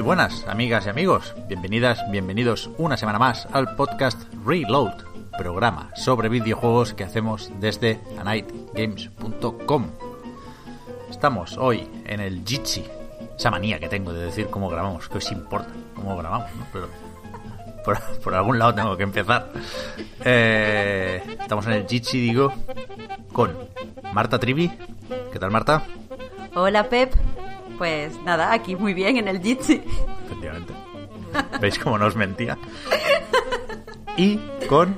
[0.00, 1.34] Muy buenas, amigas y amigos.
[1.46, 4.94] Bienvenidas, bienvenidos una semana más al podcast Reload,
[5.36, 9.90] programa sobre videojuegos que hacemos desde anightgames.com.
[11.10, 12.82] Estamos hoy en el Jitsi.
[13.36, 16.64] Esa manía que tengo de decir cómo grabamos, que os importa cómo grabamos, ¿no?
[16.72, 16.88] Pero
[18.24, 19.52] por, algún lado tengo que empezar.
[20.24, 22.54] Eh, estamos en el Jitsi, digo,
[23.34, 23.54] con
[24.14, 24.72] Marta Trivi.
[25.30, 25.82] ¿Qué tal, Marta?
[26.54, 27.12] Hola Pep,
[27.80, 29.80] pues nada, aquí muy bien en el Jitsi.
[30.26, 30.74] Efectivamente.
[31.62, 32.58] ¿Veis cómo no os mentía?
[34.18, 34.36] Y
[34.68, 34.94] con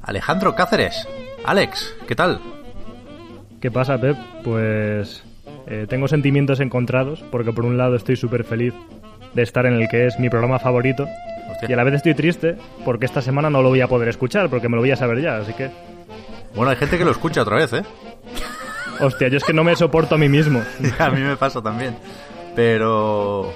[0.00, 1.06] Alejandro Cáceres.
[1.44, 2.40] Alex, ¿qué tal?
[3.60, 4.16] ¿Qué pasa, Pep?
[4.42, 5.22] Pues
[5.66, 8.72] eh, tengo sentimientos encontrados, porque por un lado estoy súper feliz
[9.34, 11.06] de estar en el que es mi programa favorito,
[11.50, 11.68] Hostia.
[11.68, 14.48] y a la vez estoy triste porque esta semana no lo voy a poder escuchar,
[14.48, 15.70] porque me lo voy a saber ya, así que...
[16.54, 17.82] Bueno, hay gente que lo escucha otra vez, ¿eh?
[19.00, 20.62] Hostia, yo es que no me soporto a mí mismo.
[20.98, 21.96] A mí me pasa también.
[22.54, 23.52] Pero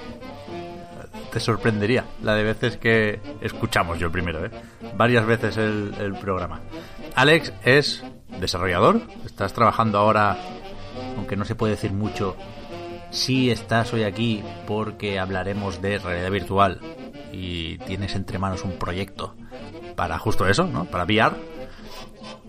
[1.31, 4.51] te sorprendería la de veces que escuchamos yo primero, ¿eh?
[4.95, 6.61] Varias veces el, el programa.
[7.15, 8.03] Alex es
[8.39, 9.01] desarrollador.
[9.25, 10.37] Estás trabajando ahora,
[11.15, 12.35] aunque no se puede decir mucho.
[13.11, 16.79] Sí estás hoy aquí porque hablaremos de realidad virtual
[17.31, 19.35] y tienes entre manos un proyecto
[19.95, 20.85] para justo eso, ¿no?
[20.85, 21.35] Para VR.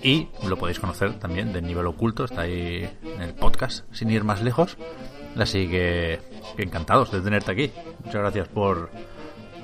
[0.02, 4.24] Y lo podéis conocer también del nivel oculto, está ahí en el podcast, sin ir
[4.24, 4.76] más lejos.
[5.38, 6.20] Así que,
[6.56, 7.72] que encantados de tenerte aquí.
[8.04, 8.90] Muchas gracias por,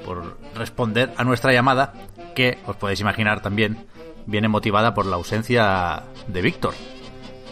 [0.04, 1.94] por responder a nuestra llamada,
[2.34, 3.86] que os podéis imaginar también
[4.26, 6.74] viene motivada por la ausencia de Víctor.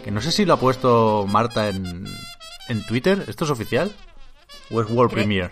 [0.03, 2.05] Que no sé si lo ha puesto Marta en,
[2.69, 3.25] en Twitter.
[3.27, 3.91] ¿Esto es oficial?
[4.71, 5.49] ¿O es World Cre- Premiere?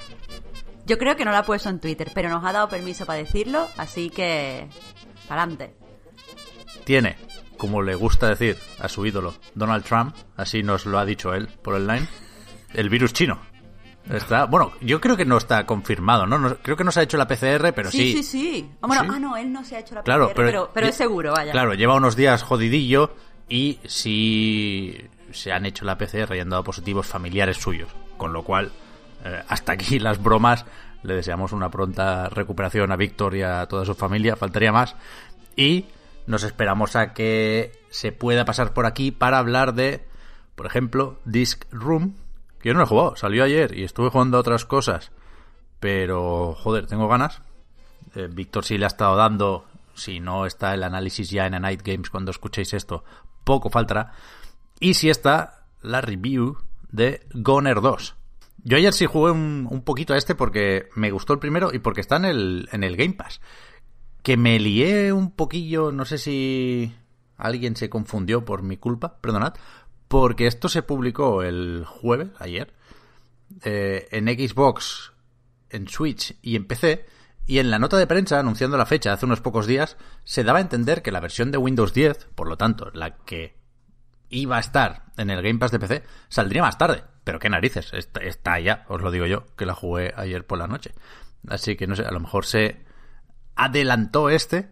[0.86, 3.18] Yo creo que no lo ha puesto en Twitter, pero nos ha dado permiso para
[3.20, 4.68] decirlo, así que...
[5.28, 5.76] para adelante.
[6.86, 7.18] Tiene,
[7.58, 11.48] como le gusta decir a su ídolo, Donald Trump, así nos lo ha dicho él
[11.62, 12.08] por el line,
[12.74, 13.40] el virus chino.
[14.10, 16.38] Está, bueno, yo creo que no está confirmado, ¿no?
[16.38, 18.70] No- creo que no se ha hecho la PCR, pero sí, sí, sí.
[18.82, 19.10] Ah, bueno, ¿Sí?
[19.14, 21.32] ah, no, él no se ha hecho la Claro, PCR, pero, pero, pero es seguro,
[21.32, 21.54] vaya.
[21.54, 23.16] Claro, lleva unos días jodidillo
[23.48, 24.98] y si
[25.32, 27.90] se han hecho la PCR y han dado positivos familiares suyos.
[28.18, 28.72] Con lo cual,
[29.24, 30.66] eh, hasta aquí las bromas.
[31.04, 34.96] Le deseamos una pronta recuperación a Víctor y a toda su familia, faltaría más.
[35.56, 35.86] Y
[36.26, 40.06] nos esperamos a que se pueda pasar por aquí para hablar de,
[40.56, 42.16] por ejemplo, Disc Room,
[42.60, 45.12] que yo no he jugado, salió ayer y estuve jugando a otras cosas.
[45.80, 47.42] Pero, joder, tengo ganas.
[48.16, 51.60] Eh, Víctor sí le ha estado dando, si no está el análisis ya en A
[51.60, 53.04] Night Games cuando escuchéis esto,
[53.44, 54.14] poco faltará.
[54.80, 56.58] Y si está la review
[56.90, 58.16] de Goner 2.
[58.66, 61.80] Yo ayer sí jugué un, un poquito a este porque me gustó el primero y
[61.80, 63.42] porque está en el, en el Game Pass.
[64.24, 66.96] Que me lié un poquillo, no sé si
[67.38, 69.54] alguien se confundió por mi culpa, perdonad,
[70.08, 72.74] porque esto se publicó el jueves, ayer,
[73.64, 75.12] eh, en Xbox,
[75.70, 77.06] en Switch y en PC,
[77.46, 80.60] y en la nota de prensa anunciando la fecha hace unos pocos días, se daba
[80.60, 83.58] a entender que la versión de Windows 10, por lo tanto, la que
[84.30, 87.04] iba a estar en el Game Pass de PC, saldría más tarde.
[87.24, 90.68] Pero qué narices, está, ya, os lo digo yo, que la jugué ayer por la
[90.68, 90.92] noche.
[91.48, 92.83] Así que no sé, a lo mejor se
[93.56, 94.72] adelantó este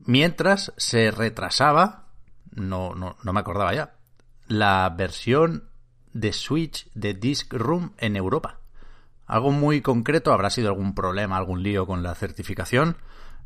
[0.00, 2.06] mientras se retrasaba,
[2.52, 3.94] no, no, no me acordaba ya,
[4.46, 5.68] la versión
[6.12, 8.60] de Switch de Disc Room en Europa.
[9.26, 12.96] Algo muy concreto, habrá sido algún problema, algún lío con la certificación.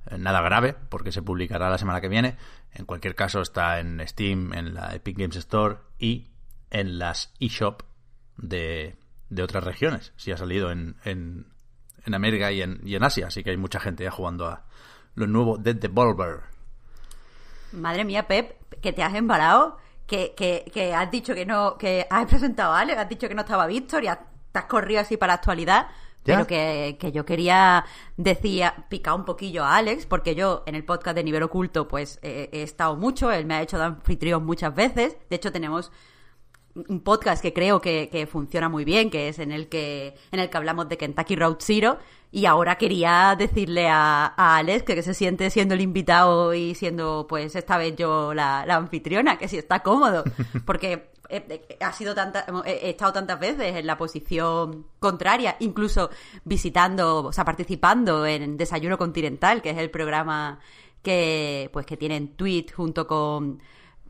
[0.06, 2.36] Eh, Nada grave, porque se publicará la semana que viene.
[2.72, 6.28] En cualquier caso, está en Steam, en la Epic Games Store y
[6.70, 7.82] en las eShop
[8.36, 8.96] de,
[9.30, 10.12] de otras regiones.
[10.16, 11.46] Si ha salido en,
[12.06, 14.64] en América y en, y en Asia, así que hay mucha gente ya jugando a
[15.14, 16.40] lo nuevo de Devolver.
[17.72, 22.06] Madre mía, Pep, que te has embalado, que, que, que has dicho que no, que
[22.10, 24.18] has presentado a Alex, has dicho que no estaba Víctor y has-
[24.52, 25.88] te has corrido así para la actualidad.
[26.22, 26.34] ¿Ya?
[26.34, 27.82] Pero que, que yo quería
[28.18, 32.18] decir, picar un poquillo a Alex, porque yo en el podcast de Nivel Oculto pues
[32.22, 35.16] eh, he estado mucho, él me ha hecho de anfitrión muchas veces.
[35.30, 35.90] De hecho, tenemos
[36.74, 40.40] un podcast que creo que, que funciona muy bien, que es en el que, en
[40.40, 41.98] el que hablamos de Kentucky Road Zero,
[42.32, 46.74] Y ahora quería decirle a, a Alex que, que se siente siendo el invitado y
[46.76, 50.22] siendo, pues, esta vez yo la, la anfitriona, que si está cómodo.
[50.64, 51.36] Porque he,
[51.78, 56.10] he- ha sido tanta, he he estado tantas veces en la posición contraria, incluso
[56.44, 60.60] visitando, o sea, participando en Desayuno Continental, que es el programa
[61.02, 63.60] que, pues, que tiene en Tweet junto con,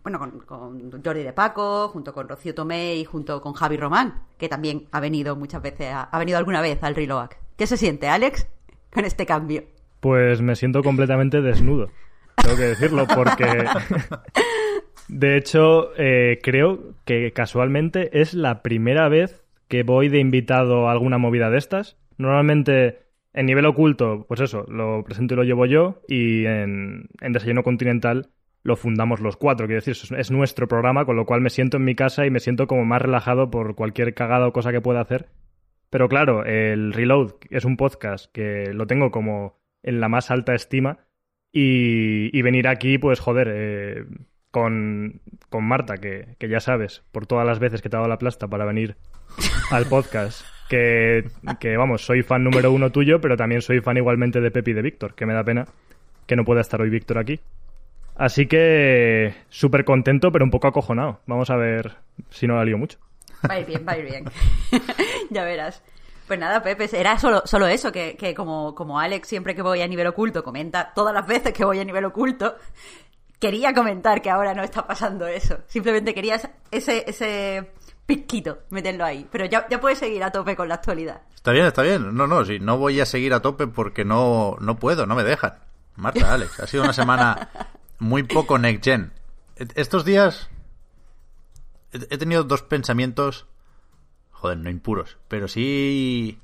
[0.03, 4.23] bueno, con, con Jordi de Paco, junto con Rocío Tomé y junto con Javi Román,
[4.39, 7.39] que también ha venido muchas veces, ha venido alguna vez al Reloac.
[7.57, 8.49] ¿Qué se siente, Alex,
[8.91, 9.65] con este cambio?
[10.01, 11.91] Pues me siento completamente desnudo.
[12.37, 13.45] Tengo que decirlo porque...
[15.09, 20.93] De hecho, eh, creo que casualmente es la primera vez que voy de invitado a
[20.93, 21.97] alguna movida de estas.
[22.17, 23.01] Normalmente
[23.35, 28.31] en nivel oculto, pues eso, lo presento y lo llevo yo y en Desayuno Continental
[28.63, 29.67] lo fundamos los cuatro.
[29.67, 32.31] Quiero decir, es, es nuestro programa, con lo cual me siento en mi casa y
[32.31, 35.29] me siento como más relajado por cualquier cagada o cosa que pueda hacer.
[35.91, 40.55] Pero claro, el Reload es un podcast que lo tengo como en la más alta
[40.55, 40.99] estima
[41.53, 44.05] y, y venir aquí, pues joder, eh,
[44.51, 48.09] con, con Marta, que, que ya sabes, por todas las veces que te ha dado
[48.09, 48.97] la plasta para venir
[49.73, 51.25] al podcast, que,
[51.59, 54.75] que vamos, soy fan número uno tuyo, pero también soy fan igualmente de Pepi y
[54.75, 55.67] de Víctor, que me da pena
[56.27, 57.41] que no pueda estar hoy Víctor aquí.
[58.21, 61.21] Así que súper contento, pero un poco acojonado.
[61.25, 61.97] Vamos a ver
[62.29, 62.99] si no la lío mucho.
[63.49, 64.25] Va a ir bien, va a ir bien.
[65.31, 65.83] ya verás.
[66.27, 69.81] Pues nada, Pepe, era solo, solo eso, que, que como, como Alex siempre que voy
[69.81, 72.57] a nivel oculto comenta todas las veces que voy a nivel oculto,
[73.39, 75.61] quería comentar que ahora no está pasando eso.
[75.67, 76.39] Simplemente quería
[76.71, 77.71] ese, ese
[78.05, 79.27] pizquito, meterlo ahí.
[79.33, 81.23] Pero ya, ya puedes seguir a tope con la actualidad.
[81.35, 82.15] Está bien, está bien.
[82.15, 85.25] No, no, sí, no voy a seguir a tope porque no, no puedo, no me
[85.25, 85.55] dejan.
[85.97, 87.49] Marta, Alex, ha sido una semana
[88.01, 89.13] muy poco next gen.
[89.57, 90.49] E- Estos días
[91.93, 93.47] he he tenido dos pensamientos,
[94.33, 96.41] joder, no impuros, pero sí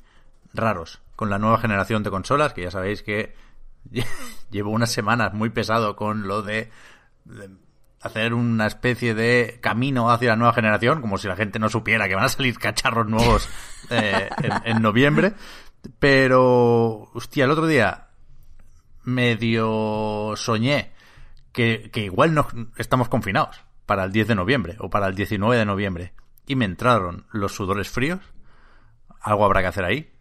[0.54, 3.34] raros con la nueva generación de consolas, que ya sabéis que
[4.50, 6.70] llevo unas semanas muy pesado con lo de,
[7.24, 7.50] de
[8.02, 12.06] hacer una especie de camino hacia la nueva generación, como si la gente no supiera
[12.08, 13.48] que van a salir cacharros nuevos
[13.90, 15.32] eh, en, en noviembre.
[16.00, 18.08] Pero, hostia, el otro día
[19.04, 20.92] medio soñé
[21.56, 25.64] que, igual no estamos confinados para el 10 de noviembre o para el 19 de
[25.64, 26.12] noviembre.
[26.46, 28.20] Y me entraron los sudores fríos.
[29.20, 30.12] Algo habrá que hacer ahí.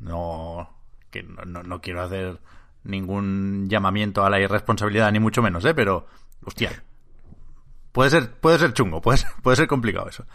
[0.00, 0.74] No,
[1.10, 2.40] que no, no, no quiero hacer
[2.84, 5.74] ningún llamamiento a la irresponsabilidad, ni mucho menos, ¿eh?
[5.74, 6.06] Pero,
[6.44, 6.82] hostia,
[7.92, 10.26] puede ser, puede ser chungo, puede ser, puede ser complicado eso.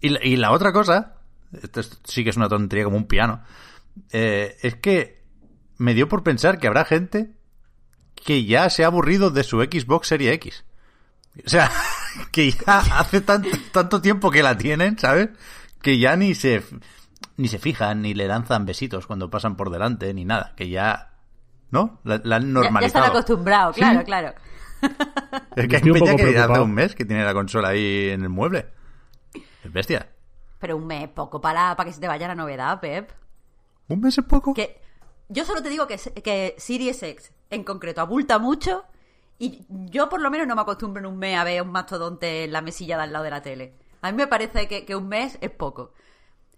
[0.00, 1.16] Y, la- y la otra cosa,
[1.62, 3.42] esto es- sí que es una tontería como un piano,
[4.12, 5.22] eh, es que
[5.78, 7.32] me dio por pensar que habrá gente
[8.24, 10.64] que ya se ha aburrido de su Xbox Serie X.
[11.44, 11.70] O sea,
[12.32, 15.28] que ya hace tanto, tanto tiempo que la tienen, ¿sabes?
[15.82, 16.62] Que ya ni se,
[17.36, 20.54] ni se fijan, ni le lanzan besitos cuando pasan por delante, ni nada.
[20.56, 21.10] Que ya,
[21.70, 22.00] ¿no?
[22.04, 22.86] La, la han Ya, ya normalizado.
[23.04, 23.80] están acostumbrados, Sí.
[23.82, 24.34] claro, claro.
[25.56, 26.64] Es que hay un peña que hace preocupado.
[26.64, 28.66] un mes que tiene la consola ahí en el mueble.
[29.64, 30.08] Es bestia.
[30.58, 33.10] Pero un mes poco para, para que se te vaya la novedad, Pep.
[33.88, 34.52] ¿Un mes es poco?
[34.54, 34.80] Que
[35.28, 38.84] yo solo te digo que, que Series X en concreto abulta mucho
[39.38, 42.44] y yo por lo menos no me acostumbro en un mes a ver un mastodonte
[42.44, 43.72] en la mesilla de al lado de la tele.
[44.02, 45.92] A mí me parece que, que un mes es poco.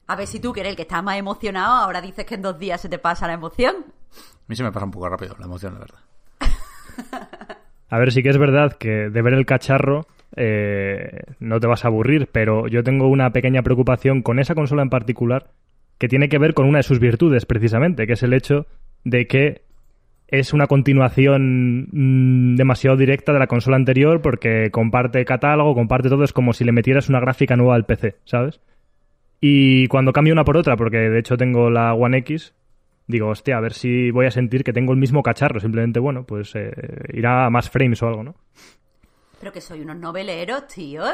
[0.09, 2.43] A ver si tú, que eres el que está más emocionado, ahora dices que en
[2.43, 3.77] dos días se te pasa la emoción.
[3.77, 5.99] A mí se me pasa un poco rápido la emoción, la verdad.
[7.89, 11.85] A ver, sí que es verdad que de ver el cacharro eh, no te vas
[11.85, 15.51] a aburrir, pero yo tengo una pequeña preocupación con esa consola en particular
[15.99, 18.67] que tiene que ver con una de sus virtudes, precisamente, que es el hecho
[19.05, 19.63] de que
[20.29, 26.25] es una continuación mm, demasiado directa de la consola anterior porque comparte catálogo, comparte todo,
[26.25, 28.61] es como si le metieras una gráfica nueva al PC, ¿sabes?
[29.41, 32.55] Y cuando cambio una por otra, porque de hecho tengo la One X,
[33.07, 35.61] digo, hostia, a ver si voy a sentir que tengo el mismo cacharro.
[35.61, 36.73] Simplemente, bueno, pues eh,
[37.13, 38.35] irá a más frames o algo, ¿no?
[39.39, 41.11] Pero que soy unos noveleros, tíos.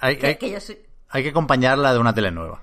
[0.00, 0.76] Hay, Que, hay- que yo soy...
[1.08, 2.60] hay que acompañarla de una tele nueva.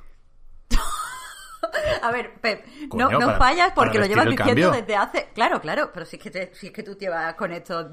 [2.01, 5.29] A ver, Pep, Coño, no, no para- fallas porque lo llevas diciendo desde hace...
[5.33, 7.89] Claro, claro, pero si es, que te- si es que tú llevas con esto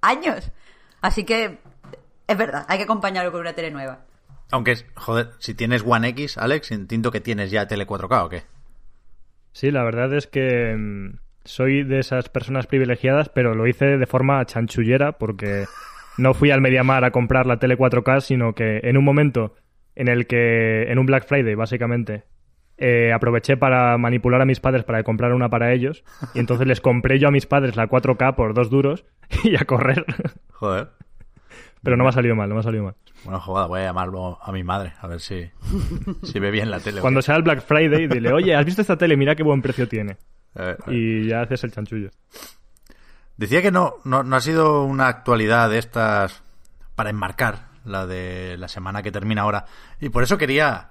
[0.00, 0.50] años.
[1.00, 1.58] Así que
[2.26, 4.00] es verdad, hay que acompañarlo con una tele nueva.
[4.50, 8.28] Aunque, es- joder, si tienes One X, Alex, entiendo que tienes ya tele 4K o
[8.28, 8.42] qué.
[9.52, 14.06] Sí, la verdad es que mm, soy de esas personas privilegiadas, pero lo hice de
[14.06, 15.64] forma chanchullera porque
[16.18, 19.54] no fui al Mediamar a comprar la tele 4K, sino que en un momento
[19.94, 22.24] en el que, en un Black Friday, básicamente,
[22.78, 26.04] eh, aproveché para manipular a mis padres para que compraran una para ellos,
[26.34, 29.04] y entonces les compré yo a mis padres la 4K por dos duros
[29.44, 30.04] y a correr.
[30.52, 30.90] Joder.
[31.82, 32.94] Pero no me ha salido mal, no me ha salido mal.
[33.24, 35.48] Bueno, jugada, voy a llamarlo a mi madre, a ver si,
[36.22, 37.00] si ve bien la tele.
[37.00, 39.16] Cuando sea el Black Friday, dile, oye, ¿has visto esta tele?
[39.16, 40.16] Mira qué buen precio tiene.
[40.54, 42.10] Eh, Y ya haces el chanchullo.
[43.36, 46.42] Decía que no, no, no ha sido una actualidad de estas
[46.94, 49.66] para enmarcar la de la semana que termina ahora.
[50.00, 50.90] Y por eso quería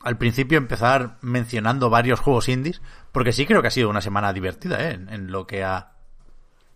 [0.00, 2.80] al principio empezar mencionando varios juegos indies,
[3.12, 4.92] porque sí creo que ha sido una semana divertida ¿eh?
[4.92, 5.92] en, lo que a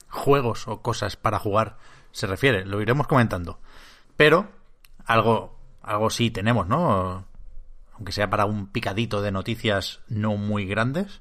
[0.09, 1.77] juegos o cosas para jugar
[2.11, 2.65] se refiere.
[2.67, 3.61] Lo iremos comentando.
[4.17, 4.51] Pero
[5.07, 7.27] algo, algo sí tenemos, ¿no?
[7.95, 11.21] Aunque sea para un picadito de noticias no muy grandes.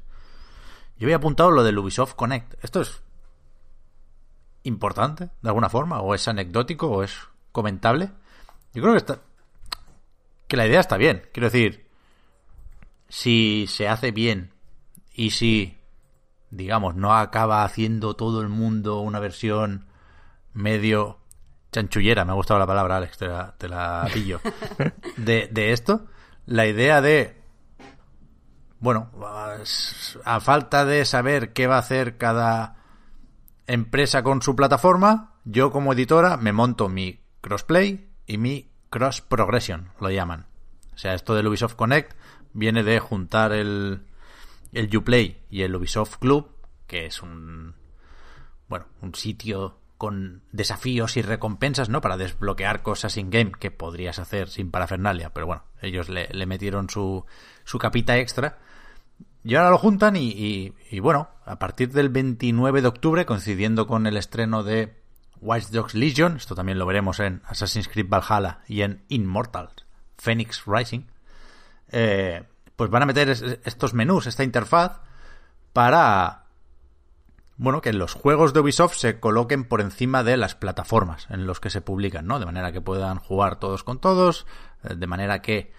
[0.98, 2.64] Yo había apuntado lo del Ubisoft Connect.
[2.64, 3.04] Esto es
[4.64, 8.12] importante, de alguna forma, o es anecdótico, o es comentable.
[8.74, 9.20] Yo creo que está.
[10.48, 11.24] que la idea está bien.
[11.34, 11.91] Quiero decir,
[13.12, 14.54] si se hace bien
[15.14, 15.78] y si,
[16.50, 19.86] digamos, no acaba haciendo todo el mundo una versión
[20.54, 21.20] medio
[21.74, 24.40] chanchullera, me ha gustado la palabra, Alex, te la, te la pillo,
[25.18, 26.08] de, de esto,
[26.46, 27.42] la idea de,
[28.80, 29.12] bueno,
[30.24, 32.78] a falta de saber qué va a hacer cada
[33.68, 39.90] empresa con su plataforma, yo como editora me monto mi crossplay y mi cross progression,
[40.00, 40.48] lo llaman.
[40.96, 42.16] O sea, esto del Ubisoft Connect
[42.54, 44.02] viene de juntar el,
[44.74, 46.50] el Uplay y el Ubisoft Club,
[46.88, 47.76] que es un,
[48.68, 52.02] bueno, un sitio con desafíos y recompensas, ¿no?
[52.02, 55.32] Para desbloquear cosas in-game que podrías hacer sin parafernalia.
[55.32, 57.24] Pero bueno, ellos le, metieron su,
[57.66, 58.58] su capita extra.
[59.44, 63.86] Y ahora lo juntan y, y, y, bueno, a partir del 29 de octubre, coincidiendo
[63.86, 65.02] con el estreno de
[65.40, 69.70] Watch Dogs Legion, esto también lo veremos en Assassin's Creed Valhalla y en Immortal
[70.18, 71.02] Phoenix Rising,
[71.92, 72.44] eh,
[72.76, 75.00] pues van a meter estos menús, esta interfaz,
[75.74, 76.42] para
[77.62, 81.60] bueno, que los juegos de Ubisoft se coloquen por encima de las plataformas en los
[81.60, 82.40] que se publican, ¿no?
[82.40, 84.48] De manera que puedan jugar todos con todos,
[84.84, 85.72] eh, de manera que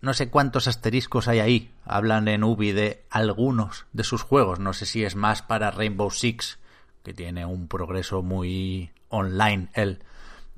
[0.00, 1.74] no sé cuántos asteriscos hay ahí.
[1.84, 4.58] Hablan en Ubi de algunos de sus juegos.
[4.58, 6.58] No sé si es más para Rainbow Six,
[7.04, 10.02] que tiene un progreso muy online él,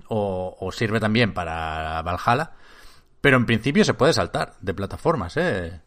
[0.09, 2.53] o, o sirve también para Valhalla.
[3.23, 5.81] Pero en principio se puede saltar de plataformas, ¿eh?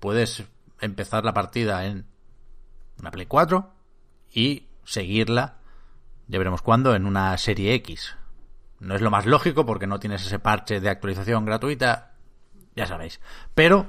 [0.00, 0.42] Puedes
[0.80, 2.06] empezar la partida en
[2.98, 3.72] una Play 4
[4.32, 5.58] y seguirla,
[6.26, 8.16] ya veremos cuándo, en una serie X.
[8.80, 12.14] No es lo más lógico porque no tienes ese parche de actualización gratuita,
[12.74, 13.20] ya sabéis.
[13.54, 13.86] Pero,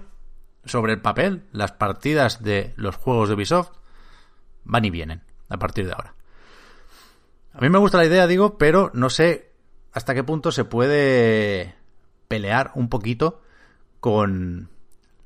[0.63, 3.71] sobre el papel, las partidas de los juegos de Ubisoft
[4.65, 6.13] van y vienen a partir de ahora.
[7.53, 9.51] A mí me gusta la idea, digo, pero no sé
[9.93, 11.75] hasta qué punto se puede
[12.27, 13.41] pelear un poquito
[13.99, 14.69] con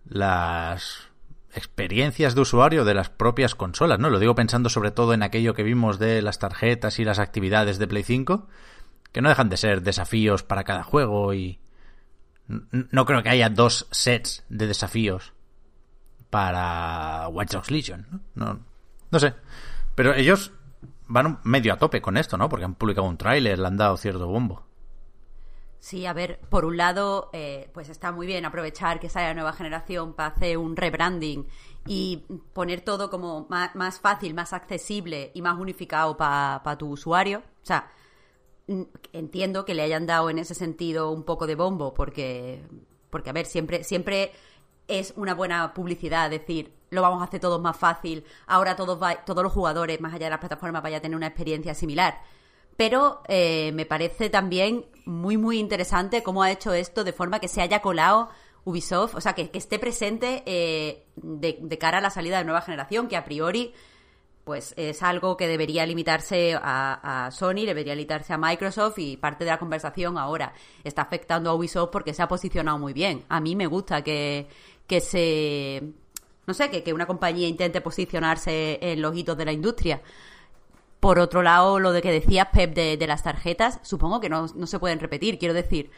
[0.06, 1.08] las
[1.54, 4.10] experiencias de usuario de las propias consolas, ¿no?
[4.10, 7.80] Lo digo pensando sobre todo en aquello que vimos de las tarjetas y las actividades
[7.80, 8.48] de Play 5,
[9.12, 11.60] que no dejan de ser desafíos para cada juego y
[12.48, 15.34] no creo que haya dos sets de desafíos
[16.30, 18.22] para Watch Dogs Legion, ¿no?
[18.36, 18.60] No,
[19.12, 19.34] no sé.
[19.96, 20.52] Pero ellos
[21.08, 22.50] van medio a tope con esto, ¿no?
[22.50, 24.67] Porque han publicado un tráiler, le han dado cierto bombo.
[25.80, 29.34] Sí, a ver, por un lado, eh, pues está muy bien aprovechar que sale la
[29.36, 31.48] nueva generación para hacer un rebranding
[31.86, 37.40] y poner todo como más, fácil, más accesible y más unificado para pa tu usuario.
[37.40, 37.90] O sea,
[39.14, 42.64] entiendo que le hayan dado en ese sentido un poco de bombo, porque,
[43.10, 44.32] porque a ver, siempre, siempre
[44.88, 49.24] es una buena publicidad decir, lo vamos a hacer todo más fácil, ahora todos, va,
[49.26, 52.20] todos los jugadores, más allá de las plataformas, vayan a tener una experiencia similar.
[52.78, 57.48] Pero eh, me parece también muy, muy interesante cómo ha hecho esto de forma que
[57.48, 58.30] se haya colado
[58.64, 62.62] Ubisoft, o sea, que, esté presente eh, de, de, cara a la salida de nueva
[62.62, 63.74] generación, que a priori
[64.48, 69.44] pues es algo que debería limitarse a, a, Sony, debería limitarse a Microsoft y parte
[69.44, 70.54] de la conversación ahora
[70.86, 73.26] está afectando a Ubisoft porque se ha posicionado muy bien.
[73.28, 74.48] A mí me gusta que,
[74.88, 75.84] que se...
[76.46, 80.02] no sé, que, que una compañía intente posicionarse en los hitos de la industria.
[81.00, 84.48] Por otro lado, lo de que decías, Pep, de, de las tarjetas, supongo que no,
[84.56, 85.38] no, se pueden repetir.
[85.38, 85.92] Quiero decir,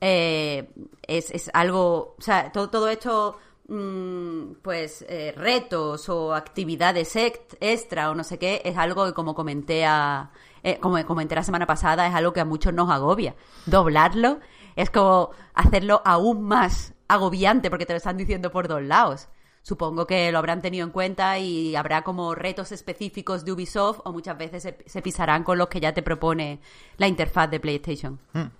[0.00, 0.70] eh,
[1.02, 2.14] es, es, algo.
[2.18, 8.38] O sea, todo, todo esto, mmm, pues, eh, retos o actividades extra o no sé
[8.38, 10.30] qué, es algo que, como comenté, a,
[10.62, 13.34] eh, como comenté la semana pasada, es algo que a muchos nos agobia.
[13.66, 14.40] Doblarlo
[14.76, 19.28] es como hacerlo aún más agobiante porque te lo están diciendo por dos lados
[19.64, 24.12] supongo que lo habrán tenido en cuenta y habrá como retos específicos de Ubisoft o
[24.12, 26.60] muchas veces se, pisarán con los que ya te propone
[26.98, 28.20] la interfaz de PlayStation.
[28.34, 28.50] Hmm.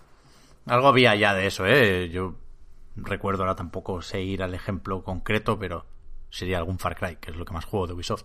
[0.67, 2.09] Algo había ya de eso, ¿eh?
[2.09, 2.37] Yo
[2.97, 5.85] recuerdo ahora tampoco sé ir al ejemplo concreto, pero
[6.31, 8.25] sería algún Far Cry, que es lo que más juego de Ubisoft.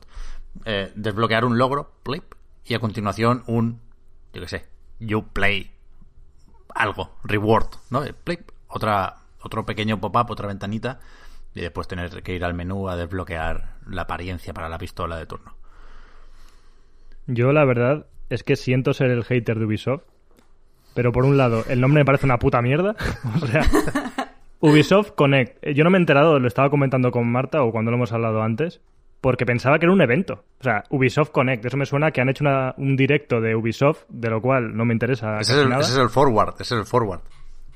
[0.64, 2.34] Eh, desbloquear un logro, plip,
[2.64, 3.82] y a continuación un,
[4.32, 4.66] yo qué sé,
[5.00, 5.74] You Play
[6.74, 8.04] algo, reward, ¿no?
[8.70, 11.02] Otra, otro pequeño pop-up, otra ventanita,
[11.54, 15.26] y después tener que ir al menú a desbloquear la apariencia para la pistola de
[15.26, 15.56] turno.
[17.28, 20.04] Yo la verdad es que siento ser el hater de Ubisoft,
[20.94, 22.96] pero por un lado, el nombre me parece una puta mierda.
[23.42, 23.64] o sea,
[24.60, 25.66] Ubisoft Connect.
[25.74, 28.42] Yo no me he enterado, lo estaba comentando con Marta o cuando lo hemos hablado
[28.42, 28.82] antes,
[29.22, 30.44] porque pensaba que era un evento.
[30.60, 31.66] O sea, Ubisoft Connect.
[31.66, 32.46] Eso me suena que han hecho
[32.78, 35.40] un directo de Ubisoft, de lo cual no me interesa.
[35.40, 37.22] Ese, es el, ese es el forward, ese es el forward.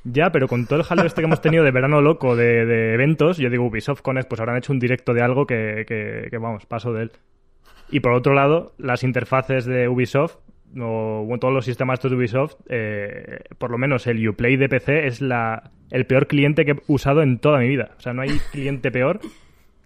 [0.03, 3.37] Ya, pero con todo el jaleo este que hemos tenido de verano loco de, eventos,
[3.37, 6.91] yo digo Ubisoft Connect, pues habrán hecho un directo de algo que, que, vamos, paso
[6.91, 7.11] de él.
[7.89, 10.37] Y por otro lado, las interfaces de Ubisoft,
[10.77, 15.21] o todos los sistemas de Ubisoft, eh, por lo menos el Uplay de PC es
[15.21, 17.91] la, el peor cliente que he usado en toda mi vida.
[17.97, 19.21] O sea, no hay cliente peor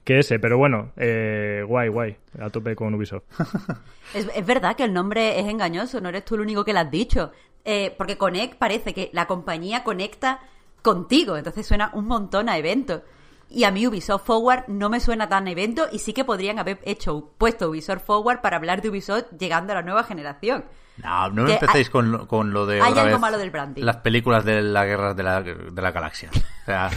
[0.04, 3.24] que ese, pero bueno, eh, guay, guay, a tope con Ubisoft.
[4.14, 6.80] Es, es, verdad que el nombre es engañoso, no eres tú el único que lo
[6.80, 7.34] has dicho.
[7.70, 10.40] Eh, porque Connect parece que la compañía conecta
[10.82, 13.02] contigo, entonces suena un montón a eventos.
[13.50, 16.80] Y a mí Ubisoft Forward no me suena tan evento y sí que podrían haber
[16.84, 20.64] hecho, puesto Ubisoft Forward para hablar de Ubisoft llegando a la nueva generación.
[21.04, 22.82] No, no empecéis con, lo, con lo de.
[22.82, 23.84] Hay algo malo del branding.
[23.84, 26.30] Las películas de la guerra de la, de la galaxia.
[26.34, 26.90] O sea,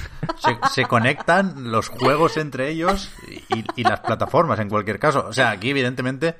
[0.72, 3.12] se, conectan los juegos entre ellos
[3.76, 5.26] y, las plataformas en cualquier caso.
[5.26, 6.36] O sea, aquí evidentemente.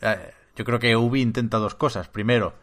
[0.00, 2.08] Eh, yo creo que Ubi intenta dos cosas.
[2.08, 2.54] Primero,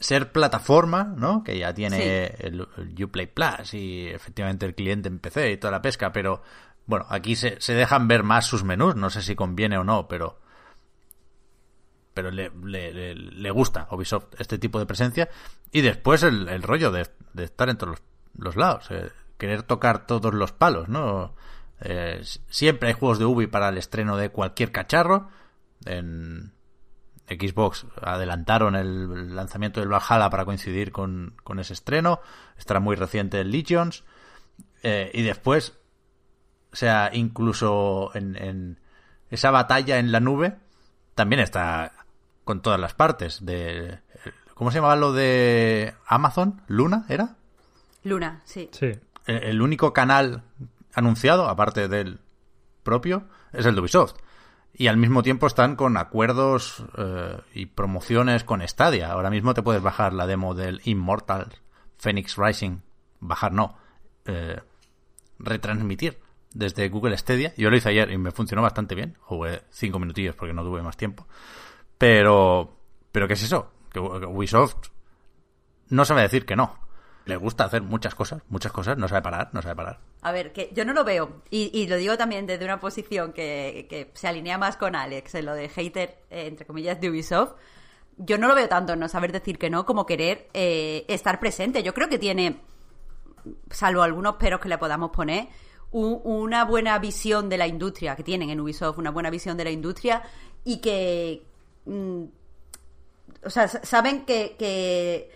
[0.00, 1.42] ser plataforma, ¿no?
[1.42, 2.66] Que ya tiene el,
[3.02, 6.42] Uplay Plus y efectivamente el cliente en PC y toda la pesca, pero
[6.86, 10.08] bueno, aquí se, se dejan ver más sus menús, no sé si conviene o no,
[10.08, 10.38] pero
[12.14, 15.28] pero le, le, le, gusta Ubisoft este tipo de presencia
[15.70, 18.00] y después el, el rollo de, de, estar en todos
[18.38, 21.34] los, lados, eh, querer tocar todos los palos, ¿no?
[21.80, 25.28] Eh, siempre hay juegos de Ubi para el estreno de cualquier cacharro.
[25.84, 26.55] En,
[27.28, 32.20] Xbox adelantaron el lanzamiento del Valhalla para coincidir con, ese estreno.
[32.56, 34.04] Estará muy reciente el Legions.
[34.82, 35.76] Eh, y después,
[36.72, 38.78] o sea, incluso en,
[39.30, 40.56] esa batalla en la nube,
[41.14, 41.92] también está
[42.44, 43.44] con todas las partes.
[43.44, 43.98] de
[44.54, 46.62] ¿Cómo se llamaba lo de Amazon?
[46.68, 47.36] ¿Luna era?
[48.04, 48.70] Luna, sí.
[48.72, 48.92] Sí.
[49.26, 50.44] el único canal
[50.94, 52.20] anunciado, aparte del
[52.84, 54.14] propio, es el de Ubisoft
[54.78, 59.10] y al mismo tiempo están con acuerdos eh, y promociones con Stadia.
[59.10, 61.46] Ahora mismo te puedes bajar la demo del Immortal
[61.98, 62.80] Phoenix Rising.
[63.20, 63.78] Bajar no.
[64.26, 64.60] Eh,
[65.38, 66.18] retransmitir
[66.52, 67.54] desde Google Stadia.
[67.56, 69.16] Yo lo hice ayer y me funcionó bastante bien.
[69.20, 71.26] Jugué cinco minutillos porque no tuve más tiempo.
[71.96, 72.76] Pero,
[73.12, 73.72] pero ¿qué es eso?
[73.90, 74.88] Que Ubisoft
[75.88, 76.85] no sabe decir que no
[77.26, 79.98] le gusta hacer muchas cosas, muchas cosas, no sabe parar, no sabe parar.
[80.22, 84.10] A ver, que yo no lo veo, y, lo digo también desde una posición que,
[84.14, 87.54] se alinea más con Alex, en lo de hater, eh, entre comillas, de Ubisoft.
[88.16, 91.40] Yo no lo veo tanto en no saber decir que no como querer eh, estar
[91.40, 91.82] presente.
[91.82, 92.60] Yo creo que tiene,
[93.70, 95.48] salvo algunos peros que le podamos poner,
[95.90, 99.70] una buena visión de la industria, que tienen en Ubisoft una buena visión de la
[99.70, 100.22] industria
[100.62, 101.44] y que...
[101.86, 102.24] Mm,
[103.44, 105.35] o sea, saben que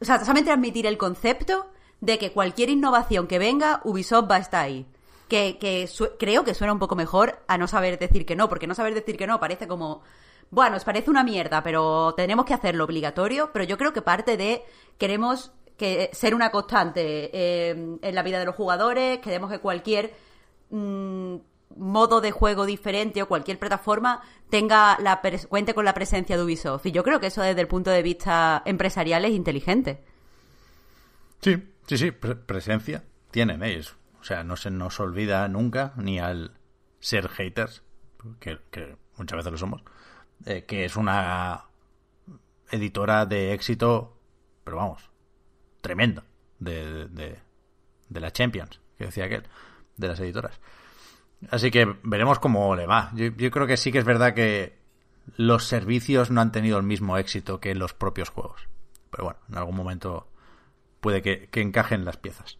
[0.00, 1.66] o sea, solamente transmitir el concepto
[2.00, 4.86] de que cualquier innovación que venga, Ubisoft va a estar ahí.
[5.28, 5.88] Que, que
[6.20, 8.94] creo que suena un poco mejor a no saber decir que no, porque no saber
[8.94, 10.02] decir que no parece como,
[10.50, 14.36] bueno, os parece una mierda, pero tenemos que hacerlo obligatorio, pero yo creo que parte
[14.36, 14.62] de
[14.98, 20.14] queremos que ser una constante eh, en la vida de los jugadores, queremos que cualquier
[20.70, 21.36] mm,
[21.76, 26.86] modo de juego diferente o cualquier plataforma tenga la cuente con la presencia de Ubisoft.
[26.86, 30.02] Y yo creo que eso desde el punto de vista empresarial es inteligente.
[31.40, 33.96] Sí, sí, sí, presencia tienen ellos.
[34.20, 36.52] O sea, no se nos olvida nunca, ni al
[37.00, 37.82] ser haters,
[38.40, 38.58] que,
[39.16, 39.82] muchas veces lo somos,
[40.44, 41.66] eh, que es una
[42.70, 44.16] editora de éxito,
[44.64, 45.10] pero vamos,
[45.80, 46.24] tremendo,
[46.58, 47.38] de, de,
[48.08, 49.44] de Champions, que decía aquel,
[49.96, 50.58] de las editoras.
[51.50, 53.12] Así que veremos cómo le va.
[53.14, 54.78] Yo, creo que sí que es verdad que
[55.36, 58.68] los servicios no han tenido el mismo éxito que los propios juegos.
[59.10, 60.28] Pero bueno, en algún momento
[61.00, 62.58] puede que, encajen las piezas.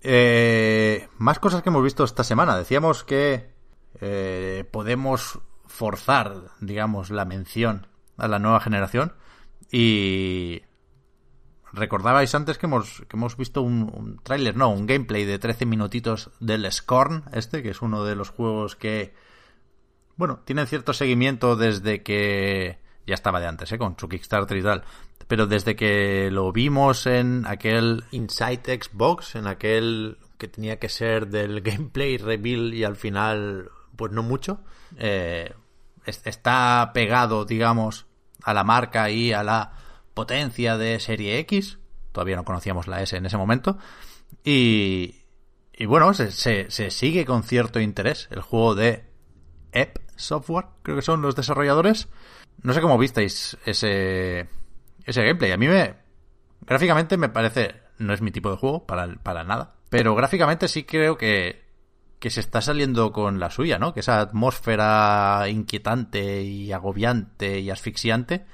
[0.00, 2.56] Eh, más cosas que hemos visto esta semana.
[2.56, 3.52] Decíamos que
[4.00, 9.14] eh, podemos forzar, digamos, la mención a la nueva generación.
[9.70, 10.62] Y
[11.74, 15.66] recordabais antes que hemos, que hemos visto un, un tráiler, no, un gameplay de 13
[15.66, 19.14] minutitos del Scorn, este, que es uno de los juegos que,
[20.16, 23.78] bueno, tienen cierto seguimiento desde que, ya estaba de antes, ¿eh?
[23.78, 24.84] con su Kickstarter y tal,
[25.26, 31.28] pero desde que lo vimos en aquel Inside Xbox, en aquel que tenía que ser
[31.28, 34.60] del gameplay reveal y al final, pues no mucho,
[34.98, 35.52] eh,
[36.06, 38.06] está pegado, digamos,
[38.42, 39.72] a la marca y a la
[40.14, 41.78] potencia de serie X.
[42.12, 43.78] Todavía no conocíamos la S en ese momento.
[44.42, 45.16] Y,
[45.86, 49.04] bueno, se, se, sigue con cierto interés el juego de
[49.72, 52.08] Ep Software, creo que son los desarrolladores.
[52.62, 54.48] No sé cómo visteis ese,
[55.04, 55.50] ese gameplay.
[55.50, 55.96] A mí me.
[56.62, 57.82] Gráficamente me parece.
[57.98, 59.74] No es mi tipo de juego, para, para nada.
[59.90, 61.64] Pero gráficamente sí creo que,
[62.18, 63.92] que se está saliendo con la suya, ¿no?
[63.92, 68.44] Que esa atmósfera inquietante y agobiante y asfixiante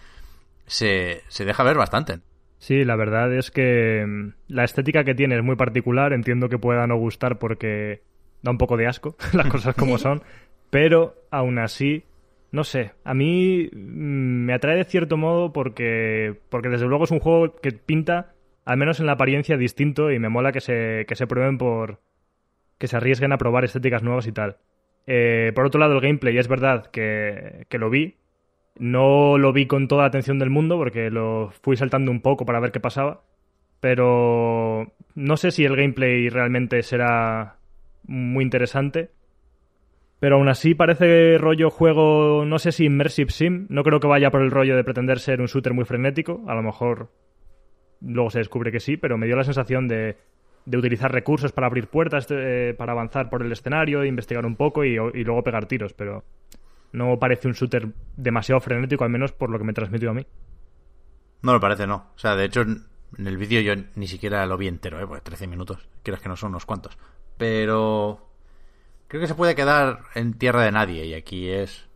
[0.70, 2.20] se, se deja ver bastante.
[2.58, 6.12] Sí, la verdad es que mm, la estética que tiene es muy particular.
[6.12, 8.02] Entiendo que pueda no gustar porque
[8.42, 10.22] da un poco de asco las cosas como son.
[10.70, 12.04] Pero aún así,
[12.52, 17.10] no sé, a mí mm, me atrae de cierto modo porque, porque desde luego es
[17.10, 21.04] un juego que pinta, al menos en la apariencia, distinto y me mola que se,
[21.08, 22.00] que se prueben por...
[22.78, 24.58] que se arriesguen a probar estéticas nuevas y tal.
[25.06, 28.19] Eh, por otro lado, el gameplay es verdad que, que lo vi.
[28.78, 32.46] No lo vi con toda la atención del mundo porque lo fui saltando un poco
[32.46, 33.22] para ver qué pasaba.
[33.80, 37.56] Pero no sé si el gameplay realmente será
[38.04, 39.10] muy interesante.
[40.20, 43.66] Pero aún así parece rollo juego, no sé si Immersive Sim.
[43.70, 46.42] No creo que vaya por el rollo de pretender ser un shooter muy frenético.
[46.46, 47.10] A lo mejor
[48.02, 50.16] luego se descubre que sí, pero me dio la sensación de,
[50.66, 54.84] de utilizar recursos para abrir puertas, eh, para avanzar por el escenario, investigar un poco
[54.84, 55.94] y, y, luego pegar tiros.
[55.94, 56.24] Pero
[56.92, 60.26] no parece un shooter demasiado frenético, al menos por lo que me transmitió a mí.
[61.42, 62.10] No me parece, no.
[62.14, 65.06] O sea, de hecho, en el vídeo yo ni siquiera lo vi entero, ¿eh?
[65.06, 65.88] Porque 13 minutos.
[66.02, 66.98] Quieras que no son unos cuantos.
[67.38, 68.28] Pero
[69.08, 71.88] creo que se puede quedar en tierra de nadie y aquí es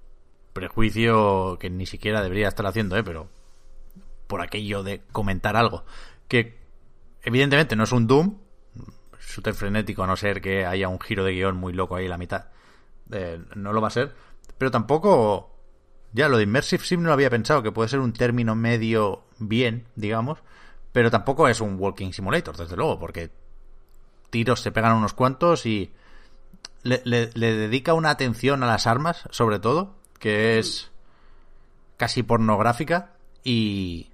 [0.53, 3.05] prejuicio que ni siquiera debería estar haciendo, ¿eh?
[3.05, 3.29] pero
[4.27, 5.85] por aquello de comentar algo
[6.29, 6.57] que
[7.23, 8.39] evidentemente no es un Doom,
[9.21, 12.11] shooter frenético a no ser que haya un giro de guion muy loco ahí en
[12.11, 12.47] la mitad,
[13.13, 14.15] eh, no lo va a ser,
[14.59, 15.51] pero tampoco
[16.13, 19.25] ya lo de Immersive Sim no lo había pensado, que puede ser un término medio
[19.39, 20.39] bien, digamos,
[20.93, 23.31] pero tampoco es un Walking Simulator, desde luego, porque
[24.31, 25.93] tiros se pegan unos cuantos y
[26.83, 30.93] le, le, le, dedica una atención a las armas, sobre todo, que es
[31.97, 33.13] casi pornográfica
[33.43, 34.11] y,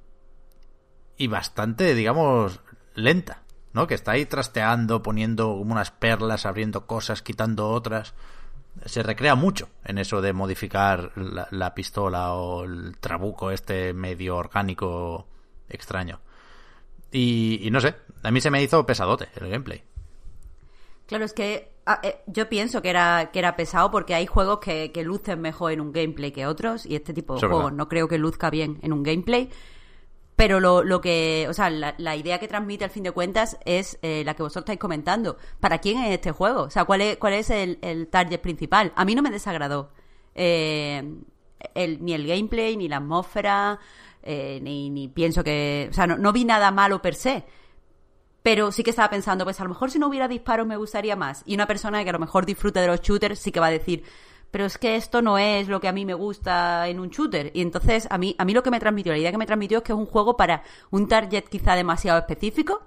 [1.16, 2.60] y bastante, digamos,
[2.94, 3.86] lenta, ¿no?
[3.86, 8.14] Que está ahí trasteando, poniendo como unas perlas, abriendo cosas, quitando otras.
[8.86, 14.36] Se recrea mucho en eso de modificar la, la pistola o el trabuco este medio
[14.36, 15.26] orgánico
[15.68, 16.20] extraño.
[17.12, 19.82] Y, y no sé, a mí se me hizo pesadote el gameplay.
[21.06, 24.60] Claro, es que ah, eh, yo pienso que era, que era pesado porque hay juegos
[24.60, 27.76] que, que, lucen mejor en un gameplay que otros y este tipo de juegos verdad.
[27.76, 29.50] no creo que luzca bien en un gameplay.
[30.40, 33.98] Pero lo, lo que, o sea, la, idea que transmite al fin de cuentas es
[34.00, 35.36] eh, la que vosotros estáis comentando.
[35.60, 36.62] ¿Para quién es este juego?
[36.62, 38.90] O sea, ¿cuál es, cuál es el, target principal?
[38.96, 39.90] A mí no me desagradó.
[40.34, 41.02] Eh,
[41.74, 43.80] ni el gameplay, ni la atmósfera,
[44.22, 45.88] eh, ni, ni pienso que...
[45.90, 47.44] O sea, no, no vi nada malo per se
[48.42, 51.14] pero sí que estaba pensando, pues a lo mejor si no hubiera disparos me gustaría
[51.14, 51.42] más.
[51.44, 53.70] Y una persona que a lo mejor disfrute de los shooters sí que va a
[53.70, 54.02] decir,
[54.50, 57.50] pero es que esto no es lo que a mí me gusta en un shooter.
[57.54, 59.78] Y entonces a mí, a mí lo que me transmitió, la idea que me transmitió
[59.78, 62.82] es que es un juego para un target quizá demasiado específico.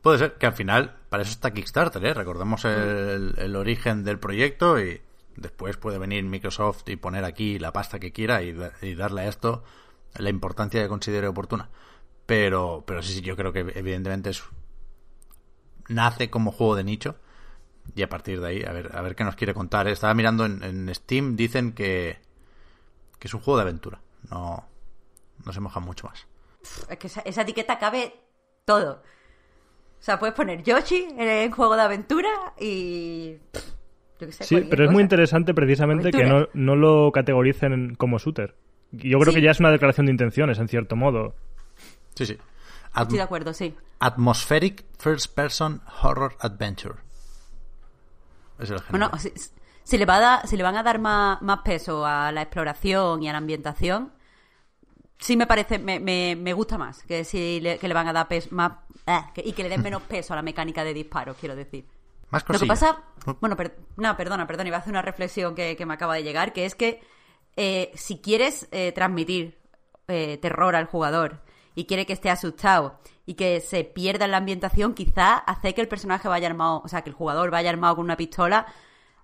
[0.00, 2.14] Puede ser que al final, para eso está Kickstarter, ¿eh?
[2.14, 5.00] Recordemos el, el origen del proyecto y
[5.34, 9.28] después puede venir Microsoft y poner aquí la pasta que quiera y, y darle a
[9.28, 9.64] esto
[10.16, 11.68] la importancia que considere oportuna.
[12.24, 14.44] Pero, pero sí, sí, yo creo que evidentemente es,
[15.88, 17.16] nace como juego de nicho.
[17.94, 19.88] Y a partir de ahí, a ver, a ver qué nos quiere contar.
[19.88, 22.18] Estaba mirando en, en Steam, dicen que,
[23.18, 24.00] que es un juego de aventura.
[24.30, 24.66] No,
[25.44, 26.26] no se moja mucho más.
[26.90, 28.14] Es que esa, esa etiqueta cabe
[28.64, 29.02] todo.
[29.98, 32.28] O sea, puedes poner Yoshi en juego de aventura
[32.60, 33.36] y.
[34.20, 34.84] Yo que sé, sí, pero cosa.
[34.84, 36.48] es muy interesante precisamente aventura.
[36.48, 38.54] que no, no, lo categoricen como shooter.
[38.92, 39.40] Yo creo sí.
[39.40, 41.34] que ya es una declaración de intenciones, en cierto modo.
[42.14, 42.38] Sí, sí.
[42.92, 43.74] Atm Estoy de acuerdo, sí.
[43.98, 47.05] Atmospheric First Person Horror Adventure.
[48.58, 49.10] Es el género.
[49.10, 49.32] Bueno, si,
[49.82, 52.42] si, le va a dar, si le van a dar más, más, peso a la
[52.42, 54.12] exploración y a la ambientación,
[55.18, 58.12] sí me parece, me, me, me gusta más que si le, que le van a
[58.12, 58.72] dar peso más
[59.06, 61.86] eh, que, y que le den menos peso a la mecánica de disparos, quiero decir.
[62.30, 63.04] Más Lo que pasa,
[63.40, 66.24] bueno, per, no, perdona, perdona, iba a hacer una reflexión que, que me acaba de
[66.24, 67.00] llegar, que es que
[67.54, 69.58] eh, si quieres eh, transmitir
[70.06, 71.42] terror al jugador
[71.74, 75.80] y quiere que esté asustado y que se pierda en la ambientación, quizá hace que
[75.80, 78.66] el personaje vaya armado, o sea, que el jugador vaya armado con una pistola,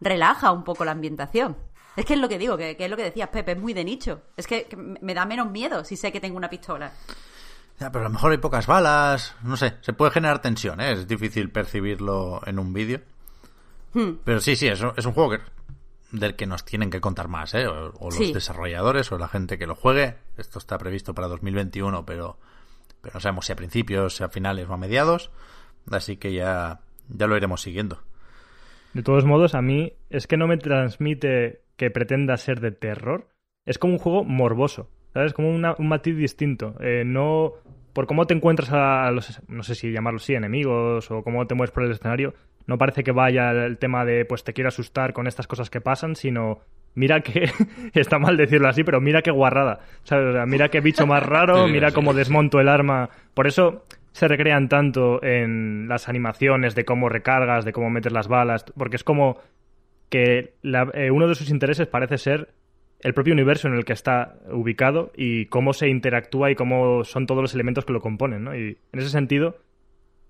[0.00, 1.56] relaja un poco la ambientación.
[1.96, 3.74] Es que es lo que digo, que, que es lo que decías, Pepe, es muy
[3.74, 4.22] de nicho.
[4.36, 6.90] Es que, que, me da menos miedo si sé que tengo una pistola.
[7.78, 10.92] Ya, pero a lo mejor hay pocas balas, no sé, se puede generar tensión, ¿eh?
[10.92, 13.00] es difícil percibirlo en un vídeo.
[13.92, 14.14] Hmm.
[14.24, 15.38] Pero sí, sí, es, es un juego que
[16.12, 17.66] del que nos tienen que contar más, ¿eh?
[17.66, 18.32] O, o los Sí.
[18.32, 20.16] desarrolladores o la gente que lo juegue.
[20.36, 22.38] Esto está previsto para 2021, pero,
[23.02, 25.30] pero no sabemos si a principios, si a finales o a mediados.
[25.90, 27.98] Así que ya, ya lo iremos siguiendo.
[28.94, 33.28] De todos modos, a mí es que no me transmite que pretenda ser de terror.
[33.66, 35.34] Es como un juego morboso, ¿sabes?
[35.34, 36.74] Como un matiz distinto.
[36.80, 37.54] Eh, no
[37.92, 41.54] por cómo te encuentras a los, no sé si llamarlos así, enemigos o cómo te
[41.54, 42.34] mueves por el escenario,
[42.66, 45.80] no parece que vaya el tema de pues te quiero asustar con estas cosas que
[45.80, 46.60] pasan, sino
[46.94, 47.50] mira que
[47.94, 49.80] está mal decirlo así, pero mira qué guarrada.
[50.04, 50.26] ¿sabes?
[50.30, 53.10] O sea, mira qué bicho más raro, mira cómo desmonto el arma.
[53.34, 58.28] Por eso se recrean tanto en las animaciones de cómo recargas, de cómo metes las
[58.28, 59.38] balas, porque es como
[60.10, 62.50] que la- eh, uno de sus intereses parece ser
[63.00, 67.26] el propio universo en el que está ubicado y cómo se interactúa y cómo son
[67.26, 68.54] todos los elementos que lo componen, ¿no?
[68.54, 69.56] Y en ese sentido,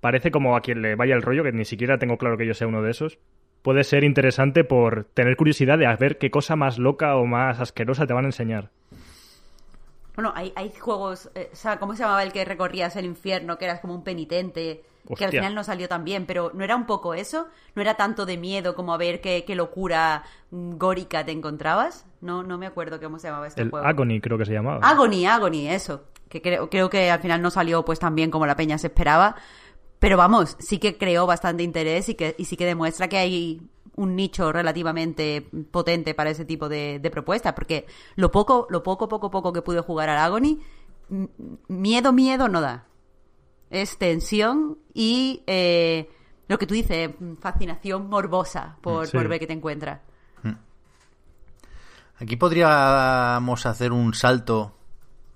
[0.00, 2.54] parece como a quien le vaya el rollo, que ni siquiera tengo claro que yo
[2.54, 3.18] sea uno de esos,
[3.62, 7.60] puede ser interesante por tener curiosidad de a ver qué cosa más loca o más
[7.60, 8.70] asquerosa te van a enseñar.
[10.14, 13.56] Bueno, hay, hay juegos, eh, o sea, ¿cómo se llamaba el que recorrías el infierno,
[13.56, 14.82] que eras como un penitente,
[15.16, 17.48] que al final no salió tan bien, pero ¿no era un poco eso?
[17.74, 22.06] ¿No era tanto de miedo como a ver qué, qué locura mm, górica te encontrabas?
[22.20, 23.86] No, no me acuerdo cómo se llamaba este El juego.
[23.86, 24.86] Agony creo que se llamaba.
[24.86, 26.04] Agony, Agony, eso.
[26.28, 28.88] Que creo, creo que al final no salió pues tan bien como la peña se
[28.88, 29.36] esperaba.
[30.02, 33.62] Pero vamos, sí que creó bastante interés y, que, y sí que demuestra que hay
[33.94, 37.52] un nicho relativamente potente para ese tipo de, de propuestas.
[37.52, 37.86] Porque
[38.16, 40.58] lo poco, lo poco, poco, poco que pude jugar al Agony,
[41.68, 42.86] miedo, miedo no da.
[43.70, 46.10] Es tensión y eh,
[46.48, 49.16] lo que tú dices, fascinación morbosa por, Sí.
[49.16, 50.00] por ver qué te encuentras.
[52.18, 54.74] Aquí podríamos hacer un salto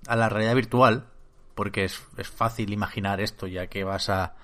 [0.07, 1.07] a la realidad virtual,
[1.55, 4.35] porque es, es fácil imaginar esto, ya que vas a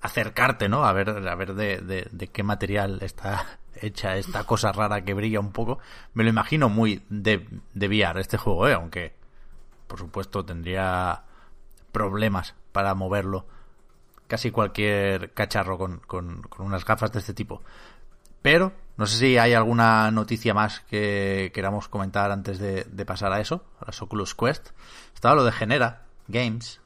[0.00, 0.84] acercarte, ¿no?
[0.84, 5.40] A ver, a ver de, de- qué material está hecha esta cosa rara que brilla
[5.40, 5.78] un poco.
[6.14, 8.74] Me lo imagino muy de, de VR este juego, ¿eh?
[8.74, 9.14] Aunque,
[9.86, 11.22] por supuesto, tendría
[11.92, 13.46] problemas para moverlo.
[14.28, 17.62] Casi cualquier cacharro con, con- unas gafas de este tipo.
[18.42, 23.40] Pero no sé si hay alguna noticia más que queramos comentar antes de, pasar a
[23.40, 24.70] eso, a las Oculus Quest.
[25.14, 26.80] Estaba lo de Genera Games,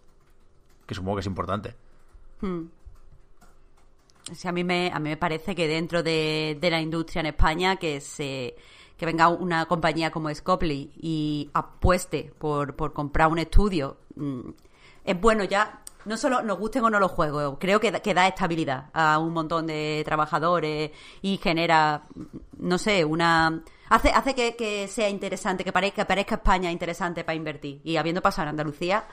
[0.87, 1.77] que supongo que es importante.
[2.43, 2.84] O
[4.33, 7.27] sea, a mí me, a mí me parece que dentro de, de la industria en
[7.27, 8.55] España que se
[8.97, 14.51] que venga una compañía como Scopely y apueste por, por comprar un estudio mm,
[15.05, 18.29] es bueno ya no solo nos gusten o no los juegos creo que, que da
[18.29, 22.23] estabilidad a un montón de trabajadores y genera mm,
[22.59, 27.37] no sé una hace hace que, que sea interesante que parezca, parezca España interesante para
[27.37, 27.81] invertir.
[27.85, 29.05] Y habiendo pasado en Andalucía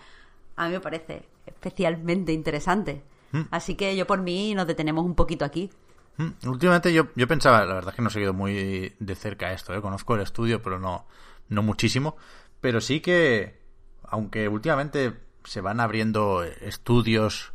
[0.56, 3.04] a mí me parece especialmente interesante
[3.52, 5.70] así que yo por mí nos detenemos un poquito aquí
[6.18, 9.54] Mm, Últimamente yo, yo pensaba, la verdad es que no he seguido muy de cerca
[9.54, 9.82] esto, ¿eh?
[9.82, 11.08] conozco el estudio, pero no,
[11.48, 12.18] no muchísimo.
[12.60, 13.62] Pero sí que,
[14.04, 17.54] aunque últimamente se van abriendo estudios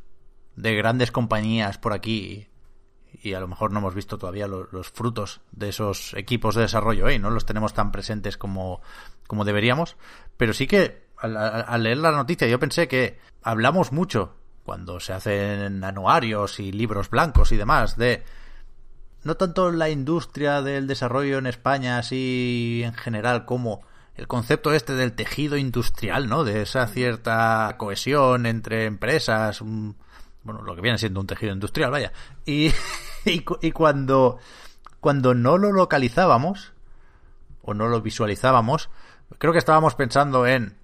[0.56, 2.48] de grandes compañías por aquí
[3.22, 6.62] y a lo mejor no hemos visto todavía lo- los frutos de esos equipos de
[6.62, 7.14] desarrollo, ¿eh?
[7.16, 8.80] y no los tenemos tan presentes como,
[9.26, 9.96] como deberíamos,
[10.38, 14.34] pero sí que al- al leer la noticia yo pensé que hablamos mucho
[14.66, 18.24] cuando se hacen anuarios y libros blancos y demás de
[19.22, 23.82] no tanto la industria del desarrollo en España así en general como
[24.16, 26.42] el concepto este del tejido industrial, ¿no?
[26.42, 32.12] De esa cierta cohesión entre empresas, bueno, lo que viene siendo un tejido industrial, vaya.
[32.46, 32.72] Y,
[33.26, 34.38] y cuando,
[35.00, 36.72] cuando no lo localizábamos,
[37.60, 38.88] o no lo visualizábamos,
[39.38, 40.78] creo que estábamos pensando en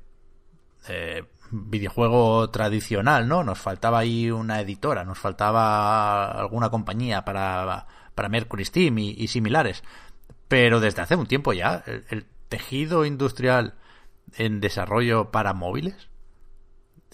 [0.89, 3.45] eh, videojuego tradicional, ¿no?
[3.45, 9.85] Nos faltaba ahí una editora, nos faltaba alguna compañía para, para Mercury Steam y, similares.
[10.49, 13.75] Pero desde hace un tiempo ya, el, el tejido industrial
[14.37, 16.09] en desarrollo para móviles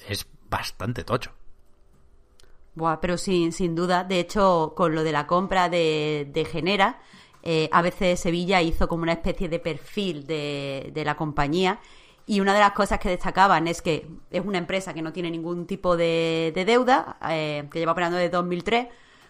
[0.08, 1.32] es bastante tocho.
[2.74, 4.04] Buah, pero sin, sin duda.
[4.04, 7.00] De hecho, con lo de la compra de, de Genera,
[7.42, 11.80] eh, ABC Sevilla hizo como una especie de perfil de, de la compañía.
[12.28, 15.30] Y una de las cosas que destacaban es que es una empresa que no tiene
[15.30, 18.86] ningún tipo de, de deuda, eh, que lleva operando desde 2003.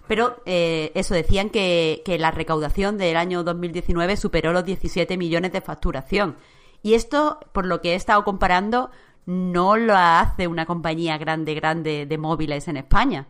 [0.07, 5.53] Pero eh, eso, decían que, que la recaudación del año 2019 superó los 17 millones
[5.53, 6.37] de facturación.
[6.83, 8.91] Y esto, por lo que he estado comparando,
[9.25, 13.29] no lo hace una compañía grande, grande de móviles en España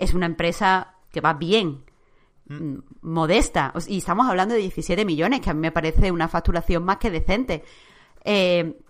[0.00, 1.84] es una empresa que va bien,
[2.48, 3.72] mm, modesta.
[3.86, 7.10] Y estamos hablando de 17 millones, que a mí me parece una facturación más que
[7.10, 7.62] decente.
[8.24, 8.80] Eh,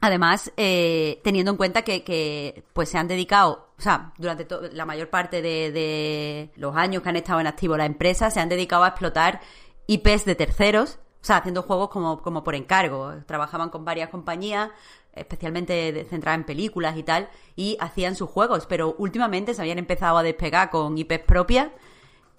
[0.00, 5.10] además, eh, teniendo en cuenta que, pues se han dedicado, o sea, durante la mayor
[5.10, 8.84] parte de, de los años que han estado en activo la empresa, se han dedicado
[8.84, 9.40] a explotar
[9.86, 13.12] IPs de terceros, o sea, haciendo juegos como, como por encargo.
[13.26, 14.70] Trabajaban con varias compañías,
[15.12, 20.16] especialmente centradas en películas y tal, y hacían sus juegos, pero últimamente se habían empezado
[20.18, 21.68] a despegar con IPs propias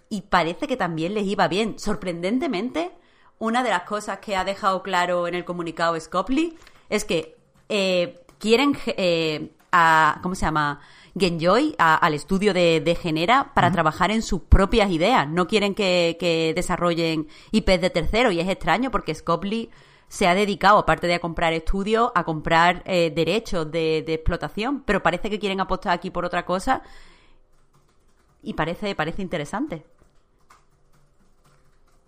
[0.09, 1.77] y parece que también les iba bien.
[1.77, 2.91] Sorprendentemente,
[3.41, 6.55] una de las cosas que ha dejado claro en el comunicado Scopely
[6.89, 7.35] es que
[7.69, 10.79] eh, quieren eh, a, ¿cómo se llama?
[11.17, 15.27] Genjoy al estudio de, Genera para trabajar en sus propias ideas.
[15.27, 19.71] No quieren que, desarrollen IPs de tercero y es extraño porque Scopely
[20.07, 24.83] se ha dedicado, aparte de a comprar estudios, a comprar eh, derechos de, de, explotación,
[24.85, 26.83] pero parece que quieren apostar aquí por otra cosa
[28.43, 29.83] y parece, parece interesante.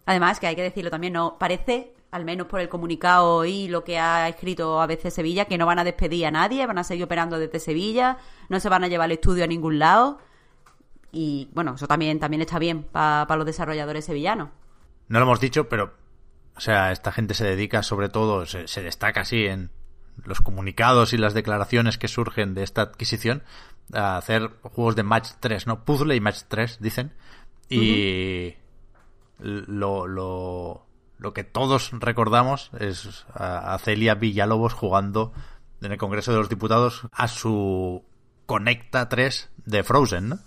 [0.06, 3.84] Además, que hay que decirlo también, no parece al menos por el comunicado y lo
[3.84, 6.84] que ha escrito a veces Sevilla, que no van a despedir a nadie, van a
[6.84, 10.20] seguir operando desde Sevilla, no se van a llevar el estudio a ningún lado.
[11.12, 14.50] Y bueno, eso también, también está bien para los desarrolladores sevillanos.
[15.08, 15.96] No lo hemos dicho, pero,
[16.56, 19.72] o sea, esta gente se dedica sobre todo, se, destaca así en
[20.24, 23.42] los comunicados y las declaraciones que surgen de esta adquisición
[23.92, 25.84] a hacer juegos de Match 3, ¿no?
[25.84, 27.12] Puzzle y Match 3, dicen.
[27.70, 28.54] Y
[29.44, 30.86] lo, lo,
[31.18, 35.34] lo que todos recordamos es a Celia Villalobos jugando
[35.82, 38.04] en el Congreso de los Diputados a su
[38.46, 40.40] Conecta 3 de Frozen, ¿no?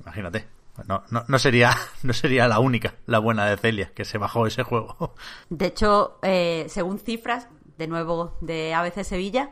[0.00, 0.46] Imagínate.
[0.86, 4.62] No, no, sería, no sería la única, la buena de Celia, que se bajó ese
[4.62, 5.14] juego.
[5.50, 9.50] De hecho, eh, según cifras, de nuevo, de ABC Sevilla,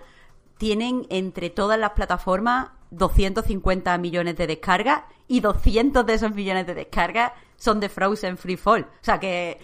[0.59, 6.75] tienen entre todas las plataformas 250 millones de descargas y 200 de esos millones de
[6.75, 8.83] descargas son de Frozen Free Fall.
[8.83, 9.59] O sea que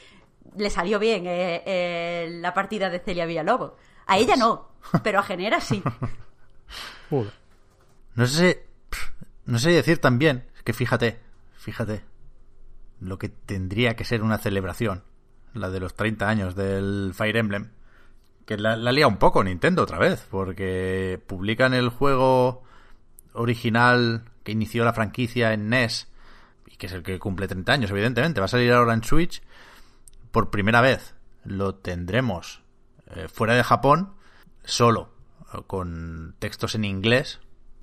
[0.56, 3.72] le salió bien eh, eh, la partida de Celia Villalobos.
[4.06, 5.82] A ella no, pero a Genera sí.
[8.16, 8.66] No sé,
[9.44, 11.20] no sé decir también, es que fíjate,
[11.56, 12.02] fíjate,
[13.00, 15.04] lo que tendría que ser una celebración,
[15.52, 17.70] la de los 30 años del Fire Emblem,
[18.46, 22.64] que la, la lía un poco Nintendo otra vez, porque publican el juego
[23.32, 26.08] original que inició la franquicia en NES,
[26.76, 29.42] que es el que cumple 30 años, evidentemente, va a salir ahora en Switch,
[30.30, 32.62] por primera vez lo tendremos
[33.14, 34.14] eh, fuera de Japón,
[34.64, 35.14] solo
[35.52, 37.40] eh, con textos en inglés.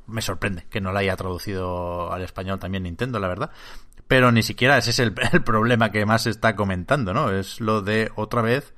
[0.08, 3.52] Me sorprende que no la haya traducido al español también Nintendo, la verdad.
[4.08, 5.14] Pero ni siquiera ese es el,
[5.46, 7.32] problema que más se está comentando, ¿no?
[7.32, 8.74] Es lo de otra vez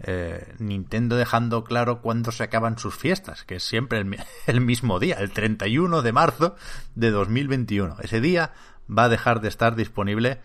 [0.00, 4.98] eh, Nintendo dejando claro cuándo se acaban sus fiestas, que es siempre el, el, mismo
[4.98, 6.56] día, el 31 de marzo
[6.96, 7.98] de 2021.
[8.00, 8.52] Ese día
[8.96, 10.40] va a dejar de estar disponible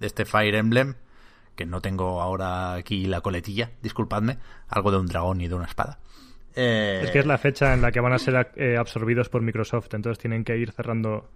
[0.00, 0.94] este Fire Emblem
[1.56, 5.64] que no tengo ahora aquí la coletilla, disculpadme, algo de un dragón y de una
[5.64, 5.98] espada.
[6.54, 9.42] Eh, es que es la fecha en la que van a ser eh, absorbidos por
[9.42, 11.28] Microsoft, entonces tienen que ir cerrando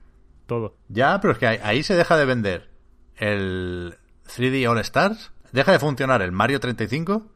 [0.46, 0.76] todo.
[0.88, 2.70] Ya, pero es que ahí se deja de vender
[3.16, 7.26] el 3D All Stars, deja de funcionar el Mario 35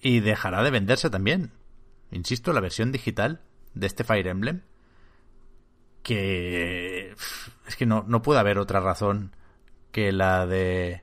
[0.00, 1.52] y dejará de venderse también,
[2.10, 3.40] insisto, la versión digital
[3.74, 4.62] de este Fire Emblem.
[6.02, 6.97] Que
[7.66, 9.34] es que no, no puede haber otra razón
[9.92, 11.02] que la de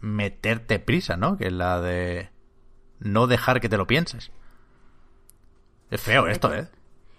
[0.00, 1.36] meterte prisa, ¿no?
[1.36, 2.30] Que es la de
[3.00, 4.30] no dejar que te lo pienses.
[5.90, 6.68] Es feo esto, ¿eh?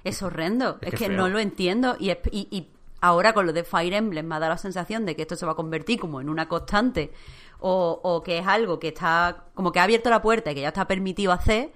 [0.04, 0.78] Es horrendo.
[0.82, 1.95] Es, que, no lo entiendo.
[2.00, 2.71] Y, y,
[3.02, 5.45] ahora con lo de Fire Emblem me ha dado la sensación de que esto se
[5.45, 7.12] va a convertir como en una constante
[7.60, 10.62] o, o que es algo que está como que ha abierto la puerta y que
[10.62, 11.71] ya está permitido hacer.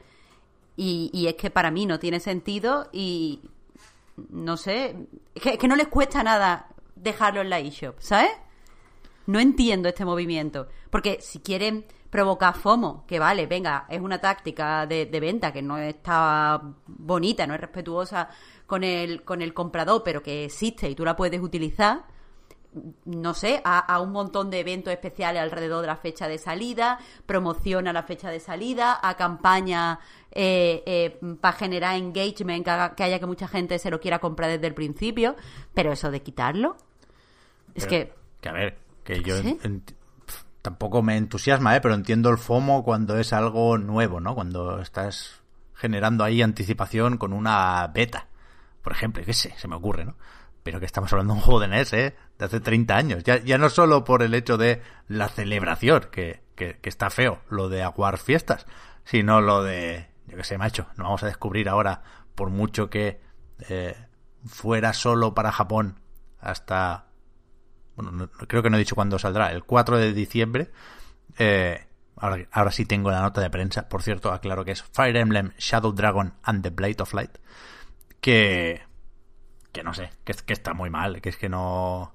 [0.76, 3.41] Y, y es que para mí no tiene sentido y
[4.30, 8.32] no sé, que, que no les cuesta nada dejarlo en la eShop, ¿sabes?
[9.26, 10.68] No entiendo este movimiento.
[10.90, 15.78] Porque si quieren provocar FOMO, que vale, venga, es una táctica de, venta que no
[15.78, 18.30] está bonita, no es respetuosa
[18.66, 22.06] con el, con el comprador, pero que existe y tú la puedes utilizar,
[23.06, 27.94] no sé, a, un montón de eventos especiales alrededor de la fecha de salida, promociona
[27.94, 30.00] la fecha de salida, a campaña
[30.32, 32.65] eh, eh, para generar engagement,
[32.96, 35.36] que, haya que mucha gente se lo quiera comprar desde el principio,
[35.74, 36.78] pero eso de quitarlo,
[37.76, 38.13] es que...
[38.42, 39.36] Que a ver, que yo
[40.62, 41.82] tampoco me entusiasma, ¿eh?
[41.82, 44.36] pero entiendo el FOMO cuando es algo nuevo, ¿no?
[44.36, 45.42] Cuando estás
[45.74, 48.28] generando ahí anticipación con una beta,
[48.82, 50.15] por ejemplo, qué sé, se me ocurre, ¿no?
[50.63, 52.15] Pero que estamos hablando de un juego de NES, ¿eh?
[52.38, 53.23] De hace 30 años.
[53.23, 57.69] Ya, ya no solo por el hecho de la celebración, que, que, está feo, lo
[57.69, 58.65] de aguar fiestas,
[59.06, 62.02] sino lo de, yo qué sé, macho, no vamos a descubrir ahora,
[62.36, 63.21] por mucho que
[63.67, 63.96] eh,
[64.46, 66.00] fuera solo para Japón
[66.40, 67.10] hasta
[68.02, 70.71] bueno, creo que no he dicho cuándo saldrá, el 4 de diciembre.
[71.38, 75.17] Eh, ahora, ahora sí tengo la nota de prensa, por cierto, aclaro que es Fire
[75.17, 77.38] Emblem Shadow Dragon and the Blade of Light.
[78.21, 78.82] Que,
[79.73, 82.13] que no sé, que, que está muy mal, que es que no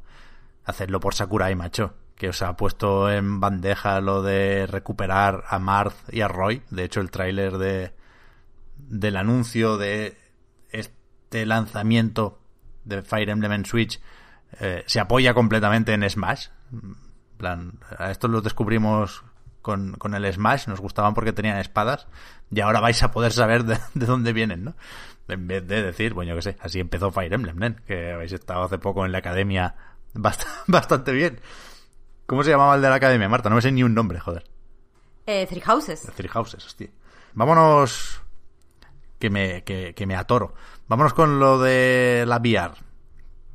[0.64, 1.94] hacerlo por Sakurai, macho.
[2.16, 6.62] que os ha puesto en bandeja lo de recuperar a Marth y a Roy.
[6.70, 7.92] De hecho, el tráiler de
[8.88, 10.16] del anuncio de
[10.70, 12.40] este lanzamiento
[12.84, 14.00] de Fire Emblem en Switch
[14.60, 16.48] eh, se apoya completamente en Smash.
[17.36, 19.24] Plan, a estos los descubrimos
[19.62, 22.06] con, con, el Smash, nos gustaban porque tenían espadas,
[22.50, 24.74] y ahora vais a poder saber de, de dónde vienen, ¿no?
[25.26, 27.74] En vez de decir, bueno, yo qué sé, así empezó Fire Emblem, ¿no?
[27.86, 29.74] que habéis estado hace poco en la academia
[30.14, 31.40] bast bastante bien.
[32.26, 33.48] ¿Cómo se llamaba el de la academia, Marta?
[33.48, 34.44] No me sé ni un nombre, joder.
[35.26, 36.02] Eh, Three Houses.
[36.14, 36.90] Three Houses, hostia.
[37.34, 38.22] Vámonos,
[39.24, 40.52] que me, que, me atoro.
[40.86, 42.74] Vámonos con lo de la VR.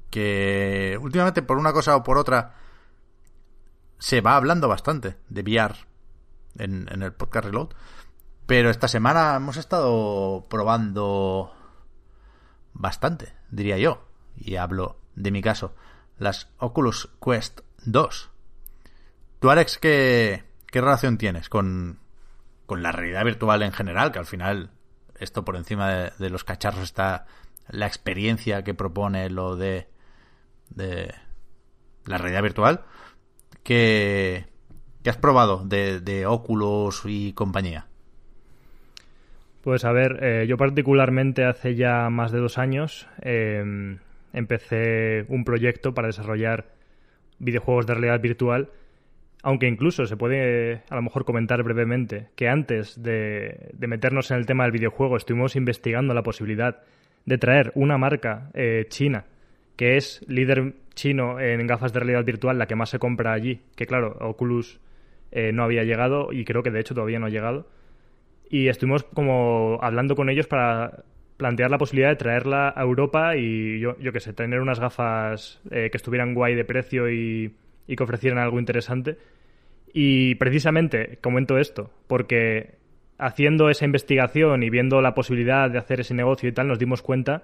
[0.10, 2.56] Que últimamente, por una cosa o por otra,
[4.00, 5.76] se va hablando bastante de VR
[6.58, 7.70] en, en el podcast Reload.
[8.48, 11.54] Pero esta semana hemos estado probando
[12.74, 14.08] bastante, diría yo.
[14.36, 15.76] Y hablo de mi caso,
[16.18, 18.32] las Oculus Quest 2.
[19.40, 22.00] Tú, Alex, ¿qué, qué relación tienes con,
[22.66, 24.12] con la realidad virtual en general?
[24.12, 24.72] Que al final,
[25.20, 27.26] esto por encima de, los cacharros está
[27.70, 29.88] la experiencia que propone lo de,
[30.70, 31.14] de
[32.06, 32.82] la realidad virtual.
[33.64, 34.46] ¿Qué,
[35.04, 37.88] qué has probado de, de Oculus y compañía?
[39.62, 43.98] Pues a ver, eh, yo particularmente hace ya más de dos años eh,
[44.34, 46.68] empecé un proyecto para desarrollar
[47.40, 48.70] videojuegos de realidad virtual,
[49.42, 54.46] aunque incluso se puede a lo mejor comentar brevemente que antes de, meternos en el
[54.46, 56.82] tema del videojuego estuvimos investigando la posibilidad
[57.26, 59.26] de traer una marca eh, china
[59.76, 63.62] que es líder chino en gafas de realidad virtual, la que más se compra allí,
[63.78, 64.82] que claro, Oculus
[65.32, 67.70] eh, no había llegado y creo que de hecho todavía no ha llegado.
[68.50, 71.06] Y estuvimos como hablando con ellos para
[71.38, 75.62] plantear la posibilidad de traerla a Europa y yo, yo qué sé, tener unas gafas
[75.72, 77.54] eh, que estuvieran guay de precio y,
[77.90, 79.18] y, que ofrecieran algo interesante.
[79.92, 82.76] Y precisamente comento esto, porque
[83.18, 87.02] haciendo esa investigación y viendo la posibilidad de hacer ese negocio y tal, nos dimos
[87.02, 87.44] cuenta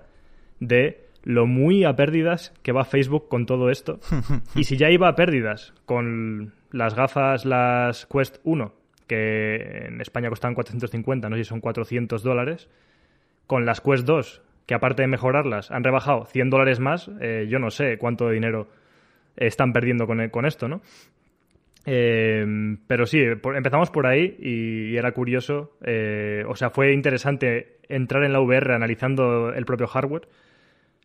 [0.60, 4.00] de lo muy a pérdidas que va Facebook con todo esto.
[4.56, 8.74] y si ya iba a pérdidas con las gafas, las Quest 1,
[9.08, 12.70] que en España costaban 450, no sé si son 400 dólares,
[13.48, 17.60] con las Quest 2, que aparte de mejorarlas, han rebajado 100 dólares más, eh, yo
[17.60, 18.68] no sé cuánto dinero
[19.38, 20.82] están perdiendo con, con esto, ¿no?
[21.86, 27.78] Eh, pero sí, empezamos por ahí y, y era curioso, eh, o sea, fue interesante
[27.88, 30.28] entrar en la VR analizando el propio hardware,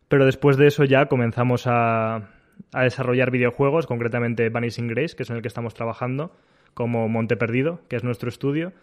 [0.07, 2.29] pero después de eso ya comenzamos a,
[2.73, 6.35] a desarrollar videojuegos, concretamente Vanishing Grace, que es en el que estamos trabajando,
[6.73, 8.73] como Monte Perdido, que es nuestro estudio.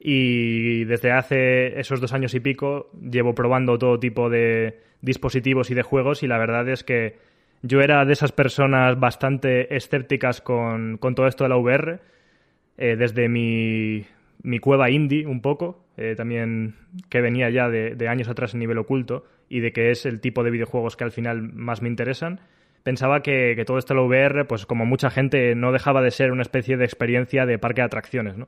[0.00, 5.74] Y desde hace esos dos años y pico llevo probando todo tipo de dispositivos y
[5.74, 7.16] de juegos y la verdad es que
[7.62, 12.00] yo era de esas personas bastante escépticas con, con todo esto de la VR,
[12.76, 14.04] eh, desde mi,
[14.42, 16.74] mi, cueva indie un poco, eh, también
[17.08, 20.20] que venía ya de, de años atrás en nivel oculto y de que es el
[20.20, 22.40] tipo de videojuegos que al final más me interesan
[22.82, 26.10] pensaba que, que, todo esto de la VR, pues como mucha gente, no dejaba de
[26.10, 28.46] ser una especie de experiencia de parque de atracciones, ¿no?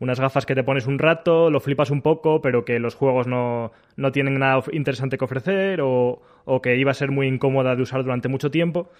[0.00, 3.26] Unas gafas que te pones un rato, lo flipas un poco, pero que los juegos
[3.26, 5.80] no, no tienen nada interesante que ofrecer
[6.48, 8.90] o, que iba a ser muy incómoda de usar durante mucho tiempo.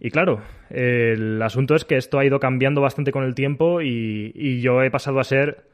[0.00, 4.60] Y claro, el asunto es que esto ha ido cambiando bastante con el tiempo y,
[4.60, 5.64] yo he pasado a ser,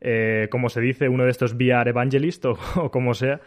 [0.00, 2.44] eh, como se dice, uno de estos VR evangelist
[2.76, 3.40] o, como sea,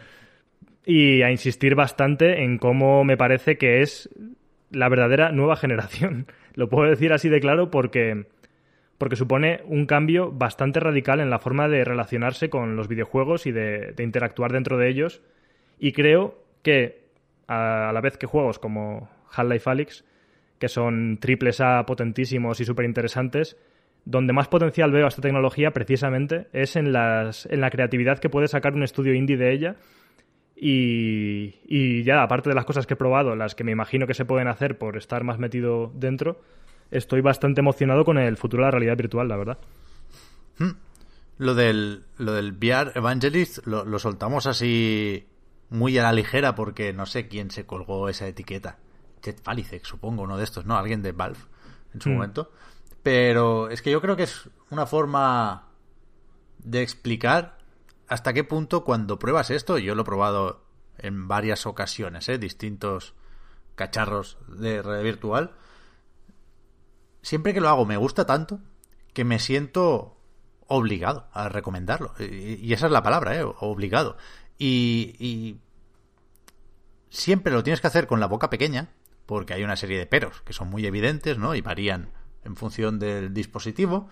[0.85, 4.09] y a insistir bastante en cómo me parece que es
[4.71, 6.25] la verdadera nueva generación.
[6.55, 8.25] Lo puedo decir así de claro porque,
[8.97, 13.51] porque supone un cambio bastante radical en la forma de relacionarse con los videojuegos y
[13.51, 15.21] de interactuar dentro de ellos.
[15.79, 17.09] Y creo que
[17.47, 20.05] a, la vez que juegos como Half-Life Alyx,
[20.57, 23.57] que son triples A potentísimos y súper interesantes,
[24.05, 28.29] donde más potencial veo a esta tecnología precisamente es en, las, en la creatividad que
[28.29, 29.75] puede sacar un estudio indie de ella
[30.55, 34.13] y, y, ya, aparte de las cosas que he probado, las que me imagino que
[34.13, 36.41] se pueden hacer por estar más metido dentro,
[36.91, 39.57] estoy bastante emocionado con el futuro de la realidad virtual, la verdad.
[40.57, 40.71] Hmm.
[41.37, 45.25] Lo del, lo del VR Evangelist lo, lo, soltamos así
[45.69, 48.77] muy a la ligera porque no sé quién se colgó esa etiqueta.
[49.21, 50.77] Jet Falicek, supongo, uno de estos, ¿no?
[50.77, 51.39] Alguien de Valve
[51.93, 52.13] en su hmm.
[52.13, 52.51] momento.
[53.03, 55.69] Pero es que yo creo que es una forma
[56.59, 57.57] de explicar
[58.07, 60.65] hasta qué punto cuando pruebas esto, yo lo he probado
[60.97, 62.37] en varias ocasiones, ¿eh?
[62.37, 63.13] distintos
[63.75, 65.53] cacharros de red virtual,
[67.21, 68.59] siempre que lo hago me gusta tanto
[69.13, 70.17] que me siento
[70.67, 72.13] obligado a recomendarlo.
[72.19, 73.43] Y, esa es la palabra, ¿eh?
[73.43, 74.17] obligado.
[74.59, 75.59] Y, y
[77.09, 78.89] siempre lo tienes que hacer con la boca pequeña,
[79.25, 81.55] porque hay una serie de peros que son muy evidentes, ¿no?
[81.55, 82.11] Y varían
[82.43, 84.07] en función del dispositivo.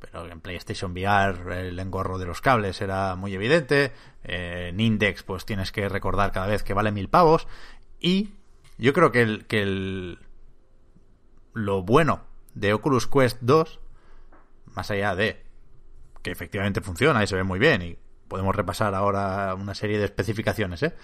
[0.00, 3.92] Pero en PlayStation VR el engorro de los cables era muy evidente.
[4.22, 7.48] en Index, pues tienes que recordar cada vez que vale mil pavos.
[7.98, 8.34] Y
[8.78, 10.18] yo creo que el, que el,
[11.52, 12.22] lo bueno
[12.54, 13.80] de Oculus Quest 2,
[14.74, 15.44] más allá de
[16.22, 17.98] que efectivamente funciona y se ve muy bien y
[18.28, 20.94] podemos repasar ahora una serie de especificaciones, ¿eh?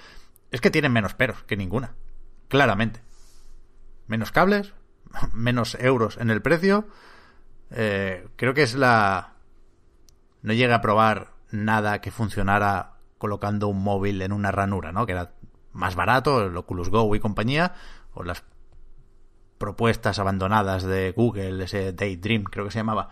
[0.51, 1.95] es que tienen menos peros que ninguna.
[2.49, 3.03] Claramente.
[4.07, 4.75] Menos cables,
[5.33, 6.87] menos euros en el precio.
[7.70, 9.33] Eh, creo que es la...
[10.43, 15.07] No llega a probar nada que funcionara colocando un móvil en una ranura, ¿no?
[15.07, 15.33] Que era
[15.72, 17.75] más barato, el Oculus Go y compañía,
[18.12, 18.45] o las
[19.59, 23.09] propuestas abandonadas de Google, ese Daydream, creo que se llamaba.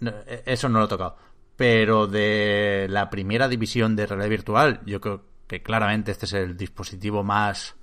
[0.00, 1.16] E, eso no lo he tocado.
[1.60, 6.56] Pero de la primera división de realidad virtual, yo creo que claramente este es el
[6.56, 7.76] dispositivo más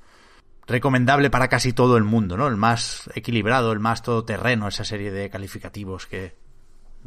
[0.65, 2.47] recomendable para casi todo el mundo, ¿no?
[2.47, 6.35] El más equilibrado, el más todoterreno, esa serie de calificativos que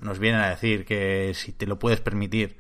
[0.01, 2.57] nos vienen a decir que si te lo puedes permitir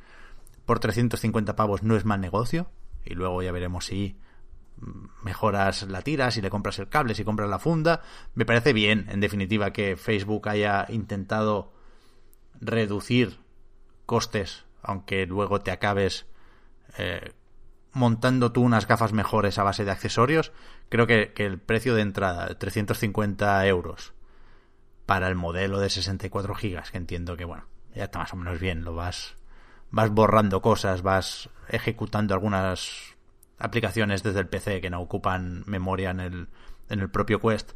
[0.66, 2.68] por 350 pavos no es mal negocio.
[3.04, 4.18] Y luego ya veremos si
[5.22, 8.02] mejoras la tira, si le compras el cable, si compras la funda.
[8.34, 11.72] Me parece bien, en definitiva, que Facebook haya intentado
[12.60, 13.38] reducir
[14.10, 16.26] costes, aunque luego te acabes
[16.98, 17.30] eh,
[17.92, 20.50] montando tú unas gafas mejores a base de accesorios.
[20.88, 24.12] Creo que, que el precio de entrada, 350 euros,
[25.06, 28.58] para el modelo de 64 gigas, que entiendo que, bueno, ya está más o menos
[28.58, 29.36] bien, lo vas,
[29.92, 33.16] vas borrando cosas, vas ejecutando algunas
[33.60, 36.48] aplicaciones desde el PC que no ocupan memoria en el,
[36.88, 37.74] en el propio Quest.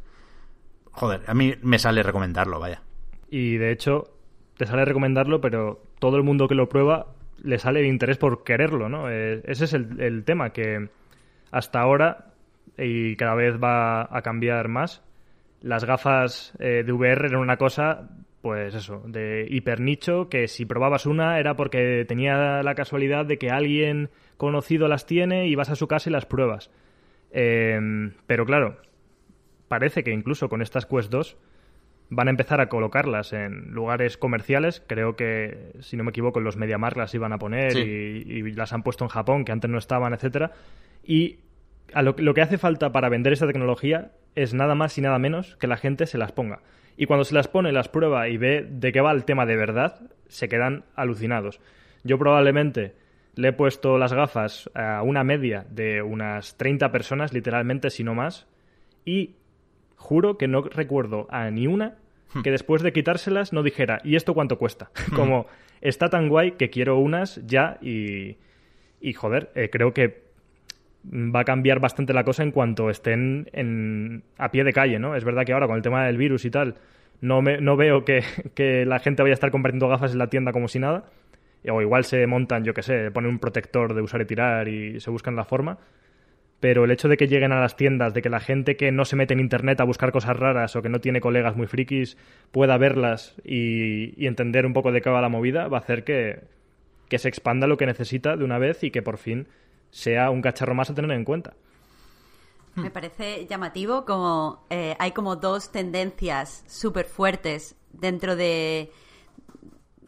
[0.91, 2.81] Joder, a mí me sale recomendarlo, vaya.
[3.29, 4.17] Y de hecho,
[4.57, 7.07] te sale recomendarlo, pero todo el mundo que lo prueba
[7.41, 9.09] le sale el interés por quererlo, ¿no?
[9.09, 10.89] Eh, ese es el, tema, que
[11.49, 12.27] hasta ahora,
[12.77, 15.01] y cada vez va a cambiar más,
[15.63, 18.07] las gafas eh, de VR eran una cosa,
[18.43, 23.39] pues eso, de hiper nicho, que si probabas una era porque tenía la casualidad de
[23.39, 26.69] que alguien conocido las tiene y vas a su casa y las pruebas.
[27.31, 28.77] Em, pero claro,
[29.67, 31.35] parece que incluso con estas Quest 2
[32.09, 34.83] van a empezar a colocarlas en lugares comerciales.
[34.87, 38.83] Creo que, si no me equivoco, los MediaMarkt las iban a poner y, las han
[38.83, 40.51] puesto en Japón, que antes no estaban, etcétera.
[41.03, 41.39] Y
[41.93, 45.55] lo, lo, que hace falta para vender esta tecnología es nada más y nada menos
[45.57, 46.59] que la gente se las ponga.
[46.97, 49.57] Y cuando se las pone, las prueba y ve de qué va el tema de
[49.57, 51.59] verdad, se quedan alucinados.
[52.03, 52.93] Yo probablemente
[53.35, 58.15] le he puesto las gafas a una media de unas 30 personas, literalmente, si no
[58.15, 58.47] más,
[59.03, 59.35] y
[60.05, 61.95] juro que no recuerdo a ni una
[62.33, 62.43] hmm.
[62.43, 64.91] que después de quitárselas no dijera, ¿y esto cuánto cuesta?
[65.09, 65.15] Hmm.
[65.15, 65.47] Como,
[65.81, 68.37] está tan guay que quiero unas ya y,
[69.01, 70.23] y joder, eh, creo que
[71.11, 75.15] va a cambiar bastante la cosa en cuanto estén en, a pie de calle, ¿no?
[75.15, 76.75] Es verdad que ahora con el tema del virus y tal,
[77.21, 78.23] no, me, no veo que,
[78.55, 81.05] que la gente vaya a estar compartiendo gafas en la tienda como si nada,
[81.69, 84.99] o igual se montan, yo que sé, ponen un protector de usar y tirar y
[84.99, 85.77] se buscan la forma.
[86.65, 89.05] Pero el hecho de que lleguen a las tiendas, de que la gente que no
[89.05, 92.17] se mete en internet a buscar cosas raras o que no tiene colegas muy frikis
[92.51, 96.41] pueda verlas y, entender un poco de qué va la movida, va a hacer que,
[97.07, 99.47] que se expanda lo que necesita de una vez y que por fin
[99.91, 101.53] sea un cacharro más a tener en cuenta.
[102.73, 108.89] Me parece llamativo como eh, hay como dos tendencias súper fuertes dentro de,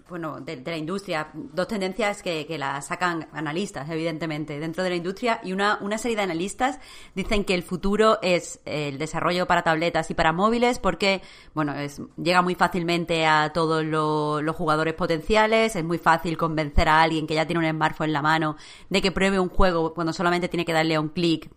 [0.10, 4.96] bueno, de, la industria, dos tendencias que, que las sacan analistas, evidentemente, dentro de la
[4.96, 6.80] industria, y una, una serie de analistas
[7.16, 11.22] dicen que el futuro es el desarrollo para tabletas y para móviles, porque,
[11.54, 17.02] bueno, es, llega muy fácilmente a todos los jugadores potenciales, es muy fácil convencer a
[17.02, 18.56] alguien que ya tiene un smartphone en la mano
[18.90, 21.50] de que pruebe un juego cuando solamente tiene que darle a un clic,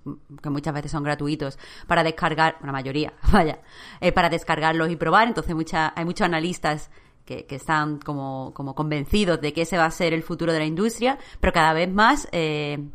[0.42, 3.60] que muchas veces son gratuitos, para descargar, la mayoría, vaya,
[4.00, 6.90] eh, para descargarlos y probar, entonces mucha, hay muchos analistas
[7.46, 10.64] que, están como, como, convencidos de que ese va a ser el futuro de la
[10.64, 12.88] industria, pero cada vez más eh,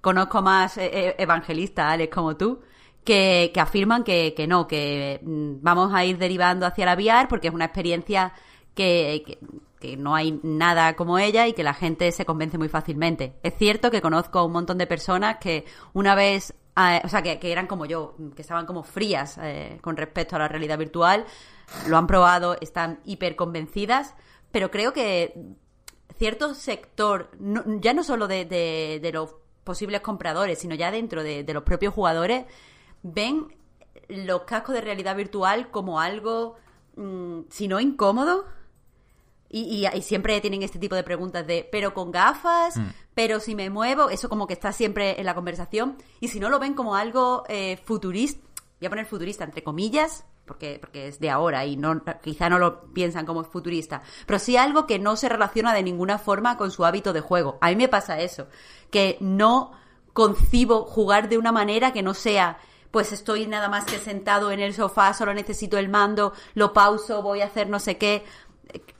[0.00, 2.60] conozco más eh, eh, evangelistas, Alex, como tú,
[3.04, 7.54] que, afirman que, no, que mm, vamos a ir derivando hacia la VR porque es
[7.54, 8.32] una experiencia
[8.74, 9.38] que,
[9.80, 13.34] que, no hay nada como ella y que la gente se convence muy fácilmente.
[13.42, 15.64] Es cierto que conozco un montón de personas que
[15.94, 19.40] una vez, o sea, que, eran como yo, que estaban como frías
[19.80, 21.24] con respecto a la realidad virtual,
[21.86, 24.14] lo han probado, están hiper convencidas,
[24.50, 25.34] pero creo que
[26.18, 27.30] cierto sector,
[27.80, 32.46] ya no solo de, los posibles compradores, sino ya dentro de, los propios jugadores,
[33.02, 33.54] ven
[34.08, 36.56] los cascos de realidad virtual como algo,
[36.96, 38.46] mm, si no incómodo,
[39.50, 42.86] y, siempre tienen este tipo de preguntas de, pero con gafas, mm.
[43.14, 45.96] pero si me muevo, eso como que está siempre en la conversación.
[46.20, 48.46] Y si no lo ven como algo eh, futurista,
[48.80, 52.58] voy a poner futurista entre comillas, porque, porque es de ahora y no, quizá no
[52.58, 56.72] lo piensan como futurista, pero sí algo que no se relaciona de ninguna forma con
[56.72, 57.58] su hábito de juego.
[57.60, 58.48] A mí me pasa eso,
[58.90, 59.72] que no
[60.12, 62.58] concibo jugar de una manera que no sea
[62.90, 67.22] pues estoy nada más que sentado en el sofá, solo necesito el mando, lo pauso,
[67.22, 68.24] voy a hacer no sé qué.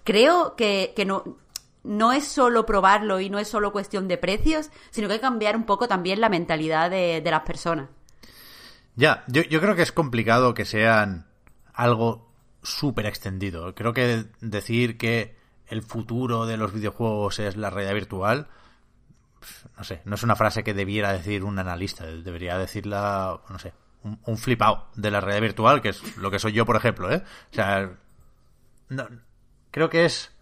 [0.05, 1.38] Creo que, que no,
[1.84, 5.22] no es solo probarlo y no es solo cuestión de precios, sino que hay que
[5.22, 7.88] cambiar un poco también la mentalidad de, las personas.
[8.94, 11.28] Ya, yo, yo creo que es complicado que sean
[11.79, 12.29] algo
[12.61, 13.72] súper extendido.
[13.76, 15.37] Creo que decir que
[15.68, 18.49] el futuro de los videojuegos es la realidad virtual,
[19.76, 23.74] no sé, no es una frase que debiera decir un analista, debería decirla, no sé,
[24.03, 27.12] un, un flipado de la realidad virtual, que es lo que soy yo, por ejemplo,
[27.12, 27.22] ¿eh?
[27.53, 27.93] O sea,
[28.89, 29.07] no,
[29.70, 30.35] creo que es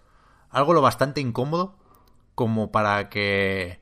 [0.49, 1.77] algo lo bastante incómodo
[2.35, 3.79] como para que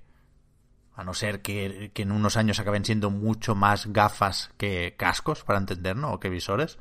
[0.96, 5.44] a no ser que, que, en unos años acaben siendo mucho más gafas que cascos,
[5.44, 6.14] para entender, ¿no?
[6.14, 6.78] O que visores.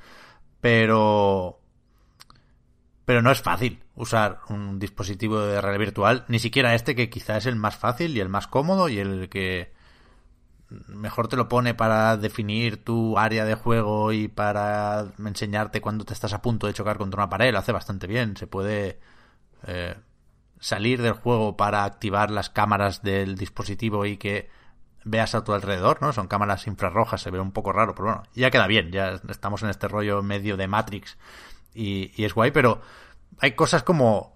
[0.64, 1.60] Pero.
[3.04, 7.36] Pero no es fácil usar un dispositivo de realidad virtual, ni siquiera este que quizá
[7.36, 9.74] es el más fácil y el más cómodo y el que
[10.88, 16.14] mejor te lo pone para definir tu área de juego y para enseñarte cuando te
[16.14, 17.52] estás a punto de chocar contra una pared.
[17.52, 18.38] Lo hace bastante bien.
[18.38, 19.02] Se puede
[19.68, 19.98] eh,
[20.62, 24.50] salir del juego para activar las cámaras del dispositivo y que
[25.06, 26.14] veas a tu alrededor, ¿no?
[26.14, 29.64] Son cámaras infrarrojas, se ve un poco raro, pero bueno, ya queda bien, ya estamos
[29.64, 31.18] en este rollo medio de Matrix
[31.74, 32.82] y, es guay, pero
[33.40, 34.34] hay cosas como...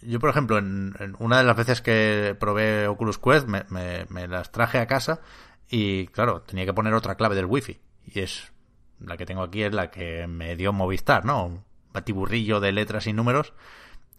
[0.00, 4.26] Yo, por ejemplo, en, una de las veces que probé Oculus Quest, me, me, me,
[4.26, 5.20] las traje a casa
[5.68, 7.80] y, claro, tenía que poner otra clave del wifi.
[8.04, 8.52] Y es...
[8.98, 11.46] La que tengo aquí es la que me dio Movistar, ¿no?
[11.46, 13.52] Un batiburrillo de letras y números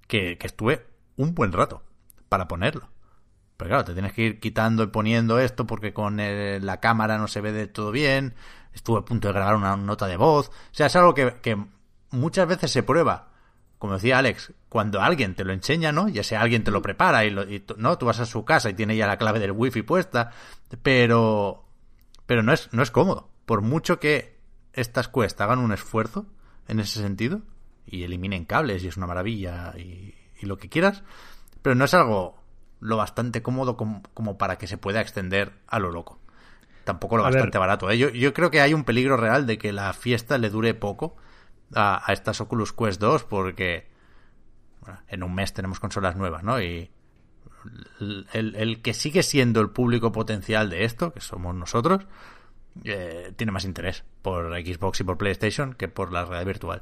[0.07, 1.83] que, que estuve un buen rato
[2.27, 2.89] para ponerlo.
[3.57, 7.27] Pero claro, te tienes que ir quitando y poniendo esto porque con la cámara no
[7.27, 8.33] se ve de todo bien.
[8.73, 10.49] Estuve a punto de grabar una nota de voz.
[10.49, 11.57] O sea, es algo que,
[12.11, 13.29] muchas veces se prueba.
[13.77, 16.07] Como decía Alex, cuando alguien te lo enseña, ¿no?
[16.07, 18.69] Ya sea alguien te lo prepara y, lo, y no, tú vas a su casa
[18.69, 20.31] y tiene ya la clave del wifi puesta,
[20.81, 21.65] pero
[22.25, 23.29] pero no es no es cómodo.
[23.45, 24.39] Por mucho que
[24.71, 26.25] estas quests hagan un esfuerzo
[26.69, 27.41] en ese sentido
[27.85, 31.03] y eliminen cables y es una maravilla y lo que quieras,
[31.61, 32.42] pero no es algo
[32.83, 36.19] lo bastante cómodo como, como, para que se pueda extender a lo loco.
[36.83, 37.67] Tampoco lo a bastante ver.
[37.67, 37.89] barato.
[37.89, 37.97] ¿eh?
[37.97, 41.15] Yo, yo, creo que hay un peligro real de que la fiesta le dure poco
[41.73, 43.87] a, a estas Oculus Quest 2 porque
[44.81, 46.61] bueno, en un mes tenemos consolas nuevas, ¿no?
[46.61, 46.91] Y
[48.01, 52.05] el, el, el, que sigue siendo el público potencial de esto, que somos nosotros,
[52.83, 56.81] eh, tiene más interés por Xbox y por PlayStation que por la realidad virtual.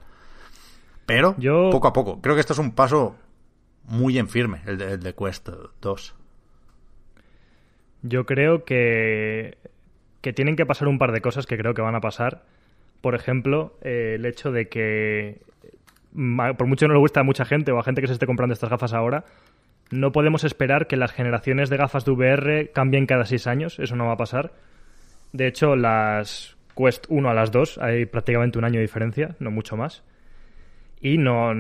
[1.06, 1.70] Pero yo...
[1.70, 2.22] poco a poco.
[2.22, 3.16] Creo que esto es un paso
[3.86, 5.50] muy en firme, el de, Quest
[5.82, 6.16] 2.
[8.04, 9.58] Yo creo que,
[10.22, 12.44] que tienen que pasar un par de cosas que creo que van a pasar.
[13.02, 15.42] Por ejemplo, eh, el hecho de que,
[16.14, 18.26] por mucho que no le gusta a mucha gente o a gente que se esté
[18.26, 19.26] comprando estas gafas ahora,
[19.92, 23.78] no podemos esperar que las generaciones de gafas de VR cambien cada seis años.
[23.80, 24.54] Eso no va a pasar.
[25.34, 29.52] De hecho, las Quest 1 a las 2 hay prácticamente un año de diferencia, no
[29.52, 30.04] mucho más.
[31.02, 31.54] Y no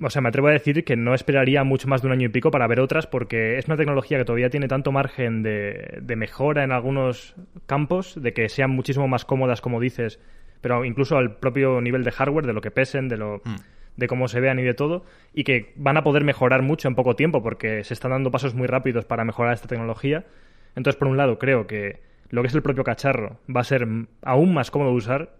[0.00, 2.28] o sea, me atrevo a decir que no esperaría mucho más de un año y
[2.28, 6.16] pico para ver otras porque es una tecnología que todavía tiene tanto margen de, de,
[6.16, 7.34] mejora en algunos
[7.66, 10.20] campos, de que sean muchísimo más cómodas, como dices,
[10.60, 13.38] pero incluso al propio nivel de hardware, de lo que pesen, de lo...
[13.44, 13.56] Mm.
[13.96, 16.94] de cómo se vean y de todo, y que van a poder mejorar mucho en
[16.94, 20.26] poco tiempo porque se están dando pasos muy rápidos para mejorar esta tecnología.
[20.74, 23.88] Entonces, por un lado, creo que lo que es el propio cacharro va a ser
[24.20, 25.30] aún más cómodo de usar,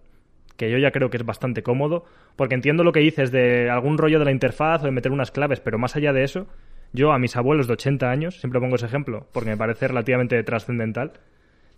[0.56, 2.04] que yo ya creo que es bastante cómodo,
[2.36, 5.30] porque entiendo lo que dices de algún rollo de la interfaz o de meter unas
[5.30, 6.46] claves, pero más allá de eso,
[6.92, 10.42] yo a mis abuelos de 80 años, siempre pongo ese ejemplo, porque me parece relativamente
[10.42, 11.12] trascendental,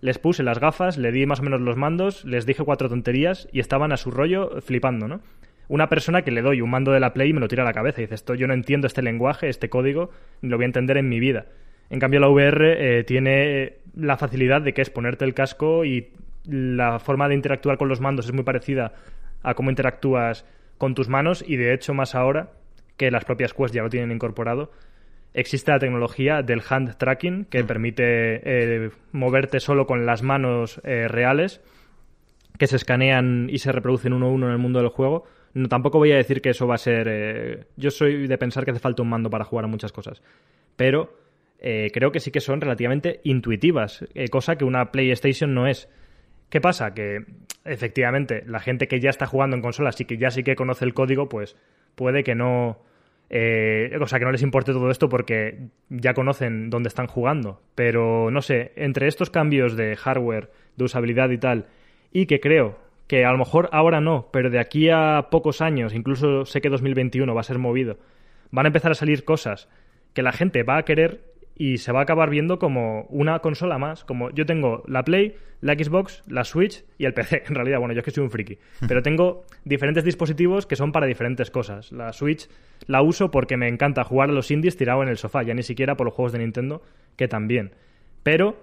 [0.01, 3.49] les puse las gafas, le di más o menos los mandos, les dije cuatro tonterías
[3.53, 5.21] y estaban a su rollo flipando, ¿no?
[5.69, 7.67] Una persona que le doy un mando de la Play y me lo tira a
[7.67, 10.11] la cabeza y dice, esto yo no entiendo este lenguaje, este código,
[10.41, 11.47] ni lo voy a entender en mi vida.
[11.91, 16.11] En cambio la VR eh, tiene la facilidad de que es ponerte el casco y
[16.49, 18.95] la forma de interactuar con los mandos es muy parecida
[19.43, 20.45] a cómo interactúas
[20.79, 22.51] con tus manos y de hecho más ahora
[22.97, 24.71] que las propias Quest ya lo tienen incorporado
[25.35, 27.67] existe la tecnología del hand tracking que mm.
[27.67, 31.61] permite eh, moverte solo con las manos eh, reales
[32.59, 35.25] que se escanean y se reproducen uno a uno en el mundo del juego.
[35.55, 37.07] No, tampoco voy a decir que eso va a ser...
[37.09, 40.23] Eh, yo soy de pensar que hace falta un mando para jugar a muchas cosas.
[40.77, 41.17] Pero
[41.61, 45.89] creo que sí que son relativamente intuitivas, cosa que una PlayStation no es.
[46.51, 46.95] ¿Qué pasa?
[46.95, 47.25] Que
[47.65, 50.85] efectivamente la gente que ya está jugando en consolas y que ya sí que conoce
[50.85, 51.57] el código, pues
[51.95, 52.79] puede que no...
[53.31, 57.61] Eh, o sea, que no les importe todo esto porque ya conocen dónde están jugando.
[57.75, 61.67] Pero no sé, entre estos cambios de hardware, de usabilidad y tal,
[62.11, 65.95] y que creo que a lo mejor ahora no, pero de aquí a pocos años,
[65.95, 67.99] incluso sé que 2021 va a ser movido,
[68.51, 69.69] van a empezar a salir cosas
[70.15, 71.28] que la gente va a querer
[71.59, 74.05] y se va a acabar viendo como una consola más.
[74.05, 77.43] Como yo tengo la Play, la Xbox, la Switch y el PC.
[77.49, 78.59] En realidad, bueno, yo es que soy un friki.
[78.89, 81.91] Pero tengo diferentes dispositivos que son para diferentes cosas.
[81.91, 82.49] La Switch
[82.87, 85.65] la uso porque me encanta jugar a los indies tirado en el sofá, ya ni
[85.65, 86.81] siquiera por los juegos de Nintendo,
[87.17, 87.73] que también.
[88.23, 88.57] Pero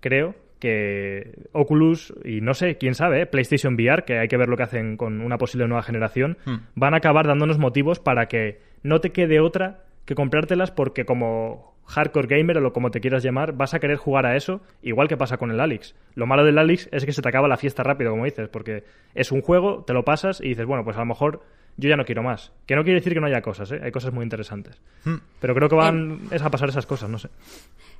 [0.00, 3.26] creo que Oculus y no sé, quién sabe, ¿eh?
[3.26, 6.36] PlayStation VR, que hay que ver lo que hacen con una posible nueva generación,
[6.74, 11.72] van a acabar dándonos motivos para que no te quede otra que comprártelas porque como
[11.86, 15.08] hardcore gamer o lo como te quieras llamar, vas a querer jugar a eso, igual
[15.08, 15.94] que pasa con el Alex.
[16.14, 18.84] Lo malo del Alex es que se te acaba la fiesta rápido, como dices, porque
[19.14, 21.42] es un juego, te lo pasas y dices, bueno, pues a lo mejor
[21.76, 22.52] yo ya no quiero más.
[22.66, 23.80] Que no quiere decir que no haya cosas, ¿eh?
[23.82, 24.80] hay cosas muy interesantes.
[25.40, 27.28] Pero creo que van es a pasar esas cosas, no sé.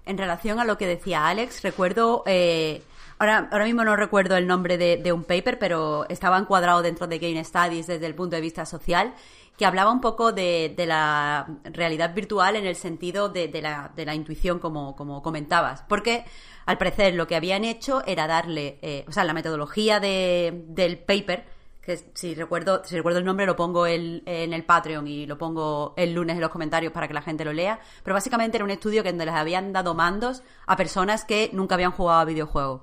[0.07, 2.83] En relación a lo que decía Alex, recuerdo, eh,
[3.19, 7.07] ahora, ahora mismo no recuerdo el nombre de, de un paper, pero estaba encuadrado dentro
[7.07, 9.15] de Game Studies desde el punto de vista social
[9.63, 13.93] que hablaba un poco de, de, la realidad virtual en el sentido de, de, la,
[13.95, 15.85] de la, intuición, como, comentabas.
[15.89, 16.25] Porque,
[16.67, 21.45] al parecer, lo que habían hecho era darle, eh, o sea, la metodología del paper,
[21.81, 25.95] que si recuerdo, si recuerdo el nombre lo pongo en el Patreon y lo pongo
[25.97, 28.71] el lunes en los comentarios para que la gente lo lea, pero básicamente era un
[28.73, 32.81] estudio que donde les habían dado mandos a personas que nunca habían jugado a videojuegos.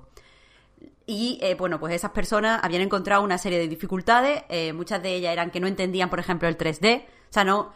[1.10, 4.44] Y eh, bueno, pues esas personas habían encontrado una serie de dificultades.
[4.48, 7.02] Eh, muchas de ellas eran que no entendían, por ejemplo, el 3D.
[7.02, 7.72] O sea, no,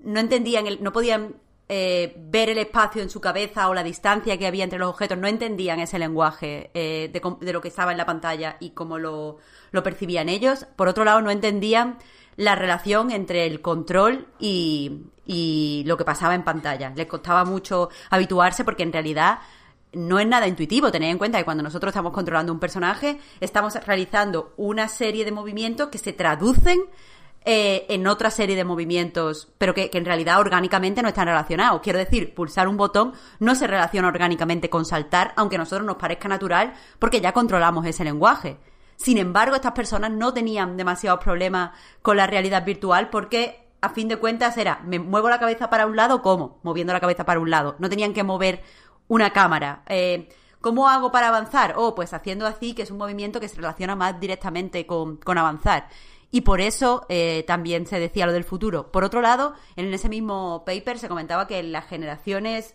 [0.00, 1.36] no entendían, el, no podían
[1.68, 5.16] eh, ver el espacio en su cabeza o la distancia que había entre los objetos.
[5.16, 8.98] No entendían ese lenguaje eh, de, de, lo que estaba en la pantalla y cómo
[8.98, 9.38] lo,
[9.70, 10.66] lo percibían ellos.
[10.74, 11.98] Por otro lado, no entendían
[12.34, 16.92] la relación entre el control y, y lo que pasaba en pantalla.
[16.96, 19.38] Les costaba mucho habituarse porque en realidad
[19.92, 20.90] no es nada intuitivo.
[20.90, 25.32] Tened en cuenta que cuando nosotros estamos controlando un personaje, estamos realizando una serie de
[25.32, 26.80] movimientos que se traducen
[27.44, 31.80] eh, en otra serie de movimientos, pero que, que, en realidad orgánicamente no están relacionados.
[31.82, 35.96] Quiero decir, pulsar un botón no se relaciona orgánicamente con saltar, aunque a nosotros nos
[35.96, 38.58] parezca natural, porque ya controlamos ese lenguaje.
[38.96, 41.72] Sin embargo, estas personas no tenían demasiados problemas
[42.02, 45.86] con la realidad virtual porque a fin de cuentas era, me muevo la cabeza para
[45.86, 46.60] un lado, ¿cómo?
[46.62, 47.74] Moviendo la cabeza para un lado.
[47.80, 48.62] No tenían que mover
[49.12, 49.82] una cámara.
[49.88, 50.26] Eh,
[50.62, 51.74] ¿Cómo hago para avanzar?
[51.76, 55.36] Oh, pues haciendo así, que es un movimiento que se relaciona más directamente con, con
[55.36, 55.88] avanzar.
[56.30, 58.90] Y por eso eh, también se decía lo del futuro.
[58.90, 62.74] Por otro lado, en ese mismo paper se comentaba que las generaciones,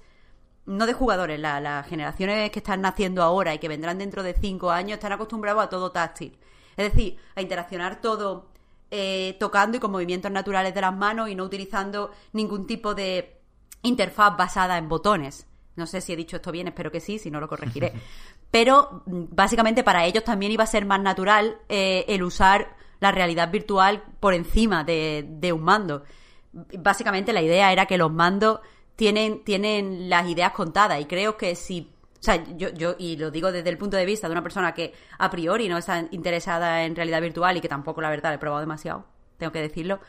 [0.68, 4.36] no de jugadores, la, las generaciones que están naciendo ahora y que vendrán dentro de
[4.36, 6.38] cinco años, están acostumbrados a todo táctil.
[6.76, 8.52] Es decir, a interaccionar todo
[8.92, 13.42] eh, tocando y con movimientos naturales de las manos y no utilizando ningún tipo de
[13.82, 15.47] interfaz basada en botones.
[15.78, 17.94] No sé si he dicho esto bien, espero que sí, si no lo corregiré.
[18.52, 23.52] Pero básicamente para ellos también iba a ser más natural eh, el usar la realidad
[23.52, 26.04] virtual por encima de, de, un mando.
[26.52, 28.60] Básicamente la idea era que los mandos
[28.96, 31.94] tienen, tienen las ideas contadas y creo que si...
[32.20, 34.74] O sea, yo, yo, y lo digo desde el punto de vista de una persona
[34.74, 38.40] que a priori no está interesada en realidad virtual y que tampoco, la verdad, he
[38.40, 39.06] probado demasiado,
[39.38, 40.00] tengo que decirlo,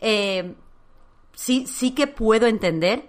[0.00, 0.54] eh,
[1.34, 3.08] sí, sí que puedo entender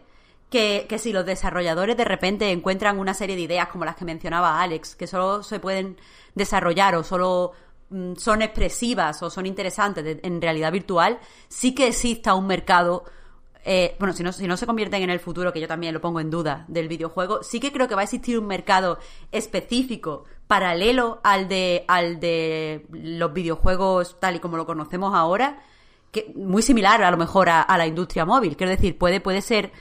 [0.50, 4.06] que, que, si los desarrolladores de repente encuentran una serie de ideas como las que
[4.06, 5.98] mencionaba Alex, que solo se pueden
[6.36, 7.52] desarrollar o solo
[7.90, 11.20] mm, son expresivas o son interesantes en realidad virtual,
[11.50, 13.04] sí que exista un mercado.
[13.66, 16.00] Eh, bueno, si no, si no se convierten en el futuro, que yo también lo
[16.00, 18.98] pongo en duda, del videojuego, sí que creo que va a existir un mercado
[19.34, 25.60] específico, paralelo al de, al de los videojuegos tal y como lo conocemos ahora,
[26.12, 28.56] que muy similar a lo mejor a, a la industria móvil.
[28.56, 29.74] Quiero decir, puede, puede ser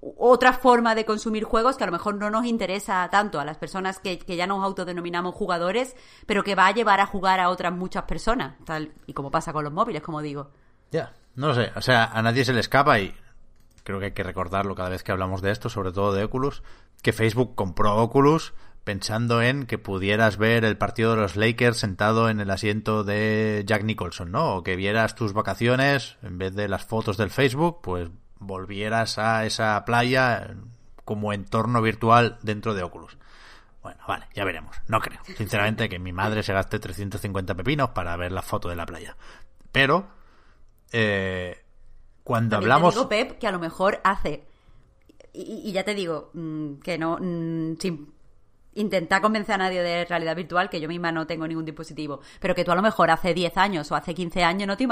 [0.00, 3.58] otra forma de consumir juegos que a lo mejor no nos interesa tanto a las
[3.58, 5.96] personas que, ya nos autodenominamos jugadores,
[6.26, 8.56] pero que va a llevar a jugar a otras muchas personas,
[9.06, 10.50] y como pasa con los móviles, como digo.
[10.90, 13.14] Ya, no lo sé, o sea, a nadie se le escapa y
[13.82, 16.62] creo que hay que recordarlo cada vez que hablamos de esto, sobre todo de Oculus,
[17.02, 18.54] que Facebook compró Oculus
[18.84, 23.64] pensando en que pudieras ver el partido de los Lakers sentado en el asiento de
[23.66, 24.56] Jack Nicholson, ¿no?
[24.56, 28.10] O que vieras tus vacaciones en vez de las fotos del Facebook, pues
[28.46, 30.56] volvieras a esa playa
[31.04, 33.16] como entorno virtual dentro de Oculus.
[33.82, 34.76] Bueno, vale, ya veremos.
[34.88, 38.76] No creo, sinceramente, que mi madre se gaste 350 pepinos para ver la foto de
[38.76, 39.16] la playa.
[39.72, 40.06] Pero,
[40.90, 41.62] eh,
[42.22, 42.94] cuando También hablamos...
[42.94, 44.46] Te digo, Pep, que a lo mejor hace...
[45.34, 47.18] Y, y ya te digo, mmm, que no...
[47.20, 48.13] Mmm, sin
[48.74, 52.54] intentar convencer a nadie de realidad virtual, que yo misma no tengo ningún dispositivo, pero
[52.54, 54.86] que tú a lo mejor hace 10 años o hace 15 años no te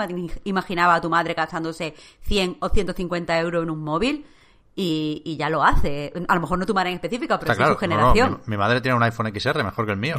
[0.45, 4.27] imaginaba a tu madre gastándose 100 o 150 euros en un móvil.
[4.75, 6.15] Y, y, ya lo hace.
[6.29, 8.31] A lo mejor no tu madre en específico, pero Está sí claro, su generación.
[8.31, 8.43] No, no.
[8.47, 10.17] Mi, mi, madre tiene un iPhone XR mejor que el mío.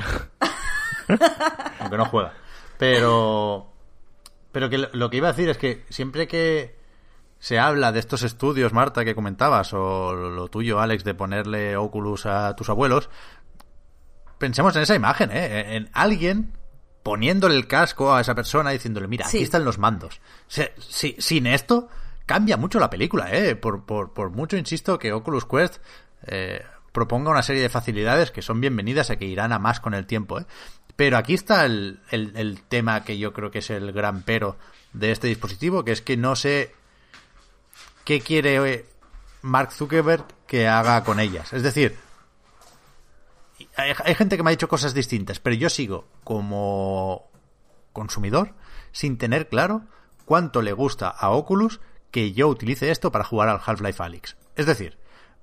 [1.80, 2.34] aunque no juega.
[2.78, 3.68] Pero,
[4.52, 6.76] pero que lo que iba a decir es que siempre que
[7.40, 12.26] se habla de estos estudios, Marta, que comentabas, o lo tuyo, Alex, de ponerle Oculus
[12.26, 13.10] a tus abuelos,
[14.44, 15.78] pensemos en esa imagen, ¿eh?
[15.78, 16.52] En alguien
[17.02, 20.20] poniéndole el casco a esa persona diciéndole, mira, aquí están los mandos.
[20.90, 21.88] sin esto,
[22.26, 23.56] cambia mucho la película, ¿eh?
[23.56, 25.78] Por, por, por mucho, insisto, que Oculus Quest
[26.28, 29.94] eh, proponga una serie de facilidades que son bienvenidas y que irán a más con
[29.94, 30.46] el tiempo, ¿eh?
[30.98, 34.58] Pero aquí está el, el, tema que yo creo que es el gran pero
[34.92, 36.76] de este dispositivo, que es que no sé
[38.04, 38.86] qué quiere eh,
[39.42, 41.54] Mark Zuckerberg que haga con ellas.
[41.54, 41.98] Es decir,
[43.76, 47.30] hay, hay, gente que me ha dicho cosas distintas, pero yo sigo como
[47.92, 48.54] consumidor
[48.92, 49.84] sin tener claro
[50.26, 51.80] cuánto le gusta a Oculus
[52.12, 54.38] que yo utilice esto para jugar al Half-Life Alyx.
[54.56, 54.98] Es decir,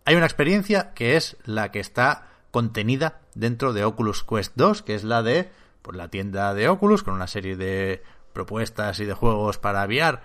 [0.04, 4.94] hay una experiencia que es la que está contenida dentro de Oculus Quest 2, que
[4.94, 5.50] es la de
[5.82, 8.02] pues, la tienda de Oculus, con una serie de
[8.32, 10.20] propuestas y de juegos para VR.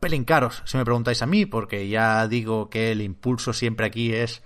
[0.00, 4.12] Pelín caros, si me preguntáis a mí, porque ya digo que el impulso siempre aquí
[4.12, 4.42] es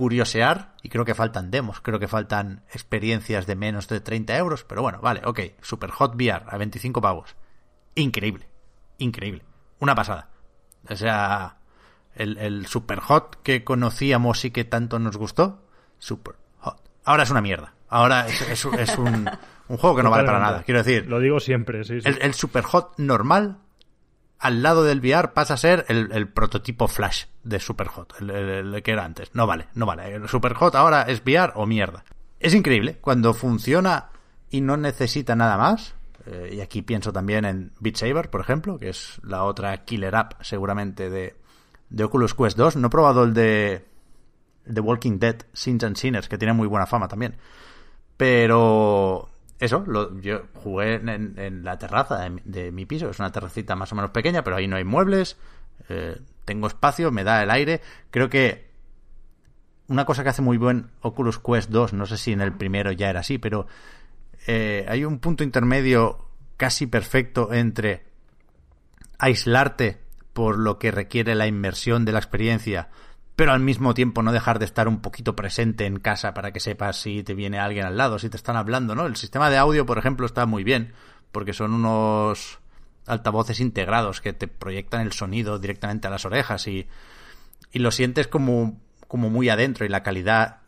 [0.00, 4.64] curiosear, y creo que faltan demos, creo que faltan experiencias de menos de 30 euros,
[4.64, 7.36] pero bueno, vale, ok, Super Hot VR a 25 pavos.
[7.96, 8.48] Increíble,
[8.96, 9.44] increíble,
[9.78, 10.30] una pasada.
[10.88, 11.58] O sea,
[12.14, 15.66] el, el Super Hot que conocíamos y que tanto nos gustó,
[15.98, 16.80] Super Hot.
[17.04, 17.74] Ahora es una mierda.
[17.90, 19.28] Ahora es, un,
[19.68, 20.62] juego que no vale para nada.
[20.62, 21.08] Quiero decir.
[21.08, 21.98] Lo digo siempre, sí.
[22.04, 23.58] El, el, Super Hot normal,
[24.40, 28.90] al lado del VR, pasa a ser el, prototipo Flash de Super Hot, el, que
[28.90, 29.34] era antes.
[29.34, 30.14] No vale, no vale.
[30.14, 32.04] El Super Hot ahora es VR o mierda.
[32.40, 32.96] Es increíble.
[33.02, 34.08] Cuando funciona
[34.48, 35.94] y no necesita nada más.
[36.26, 40.16] Eh, y aquí pienso también en Beat Saber, por ejemplo, que es la otra killer
[40.16, 41.36] app seguramente de,
[41.90, 42.76] de Oculus Quest 2.
[42.76, 43.84] No he probado el de
[44.72, 47.36] The Walking Dead, Sins and Sinners, que tiene muy buena fama también.
[48.16, 49.28] Pero
[49.60, 53.10] eso, lo, yo jugué en, la terraza de, mi piso.
[53.10, 55.36] Es una terracita más o menos pequeña, pero ahí no hay muebles.
[55.90, 57.82] Eh, tengo espacio, me da el aire.
[58.10, 58.70] Creo que
[59.88, 62.90] una cosa que hace muy buen Oculus Quest 2, no sé si en el primero
[62.90, 63.66] ya era así, pero
[64.46, 68.06] eh, hay un punto intermedio casi perfecto entre
[69.18, 70.00] aislarte
[70.32, 72.88] por lo que requiere la inmersión de la experiencia,
[73.40, 76.60] pero al mismo tiempo no dejar de estar un poquito presente en casa para que
[76.60, 79.06] sepas si te viene alguien al lado, si te están hablando, ¿no?
[79.06, 80.92] El sistema de audio, por ejemplo, está muy bien,
[81.32, 82.58] porque son unos
[83.06, 86.86] altavoces integrados que te proyectan el sonido directamente a las orejas y,
[87.72, 88.78] y lo sientes como,
[89.08, 90.58] como muy adentro y la calidad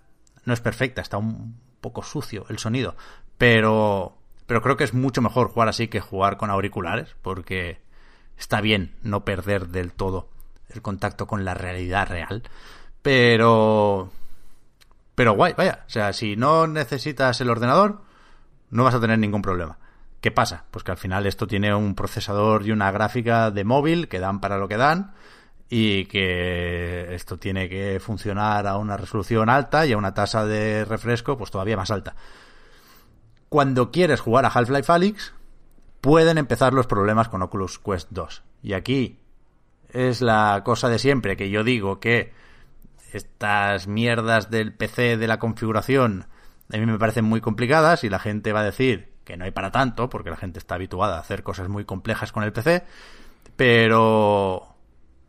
[0.47, 2.97] no es perfecta, está un poco sucio el sonido,
[3.37, 4.17] pero,
[4.47, 7.83] pero creo que es mucho mejor jugar así que jugar con auriculares, porque
[8.39, 10.32] está bien no perder del todo
[10.75, 12.43] el contacto con la realidad real.
[13.03, 14.11] Pero...
[15.15, 15.85] Pero guay, vaya.
[15.87, 18.01] O sea, si no necesitas el ordenador,
[18.71, 19.79] no vas a tener ningún problema.
[20.21, 20.65] ¿Qué pasa?
[20.71, 24.41] Pues que al final esto tiene un procesador y una gráfica de móvil que dan
[24.41, 25.15] para lo que dan
[25.69, 30.85] y que esto tiene que funcionar a una resolución alta y a una tasa de
[30.85, 32.15] refresco pues todavía más alta.
[33.49, 35.35] Cuando quieres jugar a Half-Life Alyx,
[36.01, 38.43] pueden empezar los problemas con Oculus Quest 2.
[38.63, 39.19] Y aquí
[39.93, 42.33] es la cosa de siempre, que yo digo que
[43.13, 46.27] estas mierdas del PC de la configuración
[46.73, 49.51] a mí me parecen muy complicadas y la gente va a decir que no hay
[49.51, 52.85] para tanto, porque la gente está habituada a hacer cosas muy complejas con el PC,
[53.57, 54.75] pero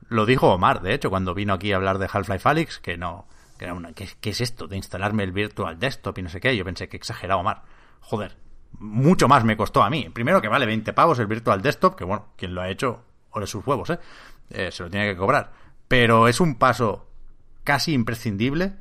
[0.08, 3.28] lo dijo Omar, de hecho, cuando vino aquí a hablar de Half-Life Alyx, que no,
[3.58, 6.40] que era una, ¿qué, ¿qué, es esto de instalarme el Virtual Desktop y no sé
[6.40, 6.56] qué?
[6.56, 7.64] Yo pensé que exagerado Omar.
[8.00, 8.38] Joder,
[8.80, 10.10] mucho más me costó a mí.
[10.10, 13.48] Primero que vale 20 pavos el Virtual Desktop, que bueno, quien lo ha hecho, ole
[13.48, 14.00] sus huevos, ¿eh?
[14.50, 14.72] ¿Eh?
[14.72, 15.52] Se lo tiene que cobrar.
[15.88, 17.10] Pero es un paso
[17.64, 18.74] casi imprescindible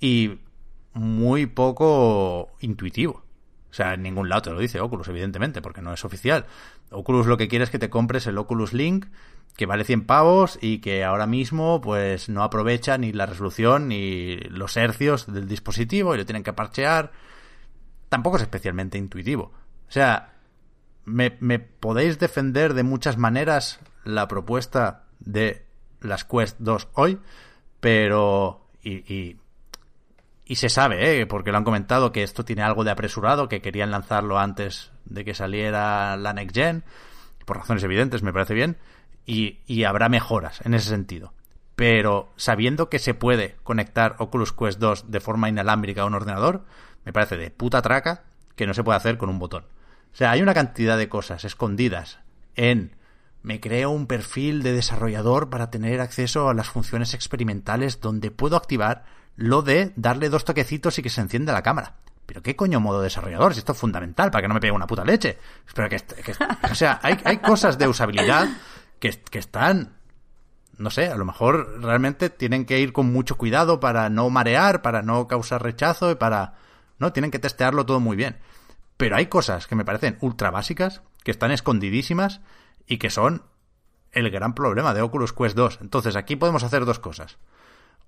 [0.00, 0.40] y
[0.92, 3.24] muy poco intuitivo.
[3.70, 6.46] O sea, en ningún lado te lo dice Oculus, evidentemente, porque no es oficial.
[6.90, 9.06] Oculus lo que quiere es que te compres el Oculus Link,
[9.56, 14.36] que vale 100 pavos y que ahora mismo pues no aprovecha ni la resolución ni
[14.36, 17.12] los hercios del dispositivo y lo tienen que parchear
[18.14, 19.50] tampoco es especialmente intuitivo.
[19.88, 20.34] O sea,
[21.04, 25.64] me, podéis defender de muchas maneras la propuesta de
[26.00, 27.20] las Quest 2 hoy,
[27.80, 28.60] pero...
[28.82, 29.38] Y,
[30.46, 31.26] y, se sabe, ¿eh?
[31.26, 35.24] porque lo han comentado, que esto tiene algo de apresurado, que querían lanzarlo antes de
[35.24, 36.84] que saliera la Next Gen,
[37.46, 38.76] por razones evidentes, me parece bien,
[39.26, 41.32] y, y habrá mejoras en ese sentido.
[41.76, 46.64] Pero sabiendo que se puede conectar Oculus Quest 2 de forma inalámbrica a un ordenador,
[47.04, 49.64] me parece de puta traca que no se puede hacer con un botón.
[50.12, 52.20] O sea, hay una cantidad de cosas escondidas
[52.54, 52.94] en
[53.44, 58.56] me creo un perfil de desarrollador para tener acceso a las funciones experimentales donde puedo
[58.56, 59.04] activar
[59.36, 61.96] lo de darle dos toquecitos y que se encienda la cámara.
[62.24, 63.52] pero ¿qué coño modo desarrollador?
[63.52, 65.38] Si esto es fundamental para que no me pegue una puta leche.
[65.74, 65.96] Pero que,
[66.70, 68.48] o sea, hay, hay cosas de usabilidad
[68.98, 69.92] que, que están
[70.78, 74.80] no sé, a lo mejor realmente tienen que ir con mucho cuidado para no marear,
[74.80, 76.54] para no causar rechazo y para...
[76.98, 78.38] No, tienen que testearlo todo muy bien.
[78.96, 82.40] Pero hay cosas que me parecen ultra básicas, que están escondidísimas
[82.86, 83.42] y que son
[84.12, 85.78] el gran problema de Oculus Quest 2.
[85.80, 87.38] Entonces aquí podemos hacer dos cosas.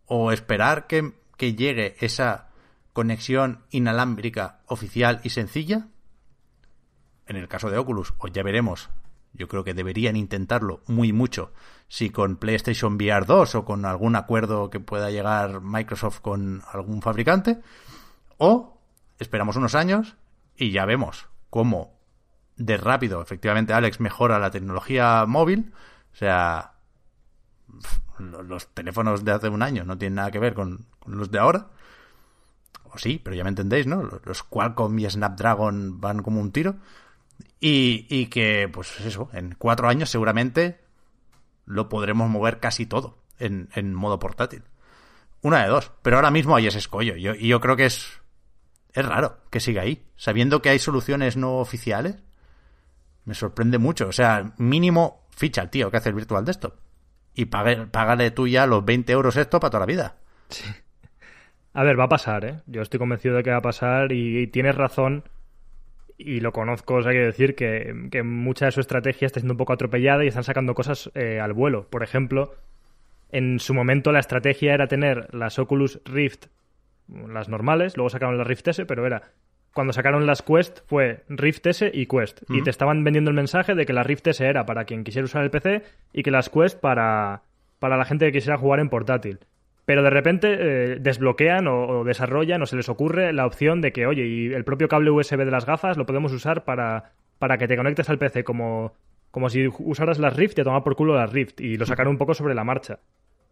[0.07, 2.49] O esperar que, que llegue esa
[2.93, 5.89] conexión inalámbrica oficial y sencilla.
[7.27, 8.89] En el caso de Oculus, o ya veremos
[9.37, 11.53] yo creo que deberían intentarlo muy mucho
[11.89, 17.03] si con PlayStation VR 2 o con algún acuerdo que pueda llegar Microsoft con algún
[17.03, 17.61] fabricante.
[18.39, 18.79] O
[19.19, 20.17] esperamos unos años
[20.57, 21.96] y ya vemos cómo
[22.57, 25.73] de rápido, efectivamente, Alex mejora la tecnología móvil.
[26.13, 26.73] O sea,
[28.19, 31.69] los teléfonos de hace un año no tienen nada que ver con, los de ahora.
[32.85, 34.03] O sí, pero ya me entendéis, ¿no?
[34.25, 36.77] Los Qualcomm y Snapdragon van como un tiro.
[37.61, 40.81] Y, y que, pues eso, en cuatro años seguramente
[41.67, 44.63] lo podremos mover casi todo en, en modo portátil.
[45.43, 45.93] Una de dos.
[46.03, 47.17] Pero ahora mismo hay ese escollo.
[47.17, 48.21] Yo, y yo creo que es,
[48.93, 50.07] es raro que siga ahí.
[50.17, 52.17] Sabiendo que hay soluciones no oficiales,
[53.27, 54.09] me sorprende mucho.
[54.09, 56.75] O sea, mínimo ficha al tío que hace el Virtual Desktop.
[57.35, 60.17] Y pague, págale tú ya los 20 euros esto para toda la vida.
[60.49, 60.65] Sí.
[61.75, 62.63] A ver, va a pasar, ¿eh?
[62.67, 65.25] Yo estoy convencido de que va a pasar y, y tienes razón
[66.19, 69.53] y lo conozco, o sea, quiero decir que, que, mucha de su estrategia está siendo
[69.53, 71.89] un poco atropellada y están sacando cosas eh, al vuelo.
[71.91, 72.55] Por ejemplo,
[73.31, 76.47] en su momento la estrategia era tener las Oculus Rift,
[77.09, 79.33] las normales, luego sacaron las Rift S, pero era
[79.77, 82.41] cuando sacaron las Quest fue Rift S y Quest.
[82.49, 85.27] Y te estaban vendiendo el mensaje de que la Rift S era para quien quisiera
[85.27, 85.83] usar el PC
[86.15, 87.43] y que las Quest para,
[87.79, 89.39] para la gente que quisiera jugar en portátil
[89.85, 93.93] pero de repente eh, desbloquean o, o, desarrollan o se les ocurre la opción de
[93.93, 97.57] que, oye, y el propio cable USB de las gafas lo podemos usar para, para
[97.57, 98.95] que te conectes al PC como,
[99.31, 102.15] como si usaras las Rift y a tomar por culo las Rift y lo sacaron
[102.15, 102.99] un poco sobre la marcha.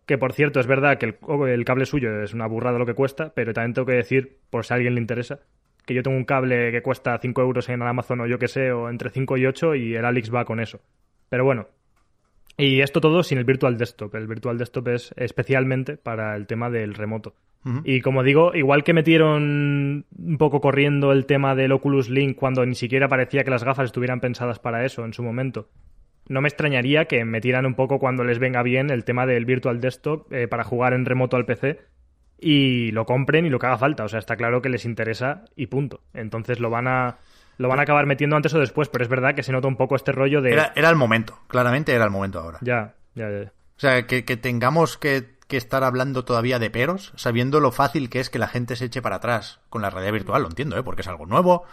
[0.06, 1.16] Que por cierto, es verdad que el,
[1.48, 4.64] el cable suyo es una burrada lo que cuesta, pero también tengo que decir, por
[4.64, 5.38] si a alguien le interesa,
[5.84, 8.72] que yo tengo un cable que cuesta 5 euros en Amazon o yo que sé,
[8.72, 10.80] o entre 5 y 8 y el Alex va con eso.
[11.28, 11.68] Pero bueno,
[12.56, 14.14] y esto todo sin el Virtual Desktop.
[14.14, 17.34] El Virtual Desktop es especialmente para el tema del remoto.
[17.64, 17.82] Uh -huh.
[17.84, 22.64] Y como digo, igual que metieron un poco corriendo el tema del Oculus Link cuando
[22.64, 25.68] ni siquiera parecía que las gafas estuvieran pensadas para eso en su momento,
[26.28, 29.80] no me extrañaría que metieran un poco cuando les venga bien el tema del Virtual
[29.80, 31.80] Desktop eh, para jugar en remoto al PC
[32.38, 34.04] y lo compren y lo que haga falta.
[34.04, 36.00] O sea, está claro que les interesa y punto.
[36.12, 37.18] Entonces lo van a
[37.56, 39.76] lo van a acabar metiendo antes o después, pero es verdad que se nota un
[39.76, 40.52] poco este rollo de...
[40.52, 42.58] Era, era el momento, claramente era el momento ahora.
[42.62, 43.52] Ya, ya, ya.
[43.76, 48.10] O sea, que, que tengamos que, que, estar hablando todavía de peros, sabiendo lo fácil
[48.10, 50.76] que es que la gente se eche para atrás con la realidad virtual, lo entiendo,
[50.76, 50.82] ¿eh?
[50.82, 51.64] porque es algo nuevo.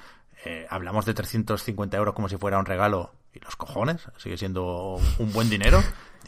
[0.45, 4.99] Eh, hablamos de 350 euros como si fuera un regalo y los cojones, sigue siendo
[5.19, 5.81] un buen dinero.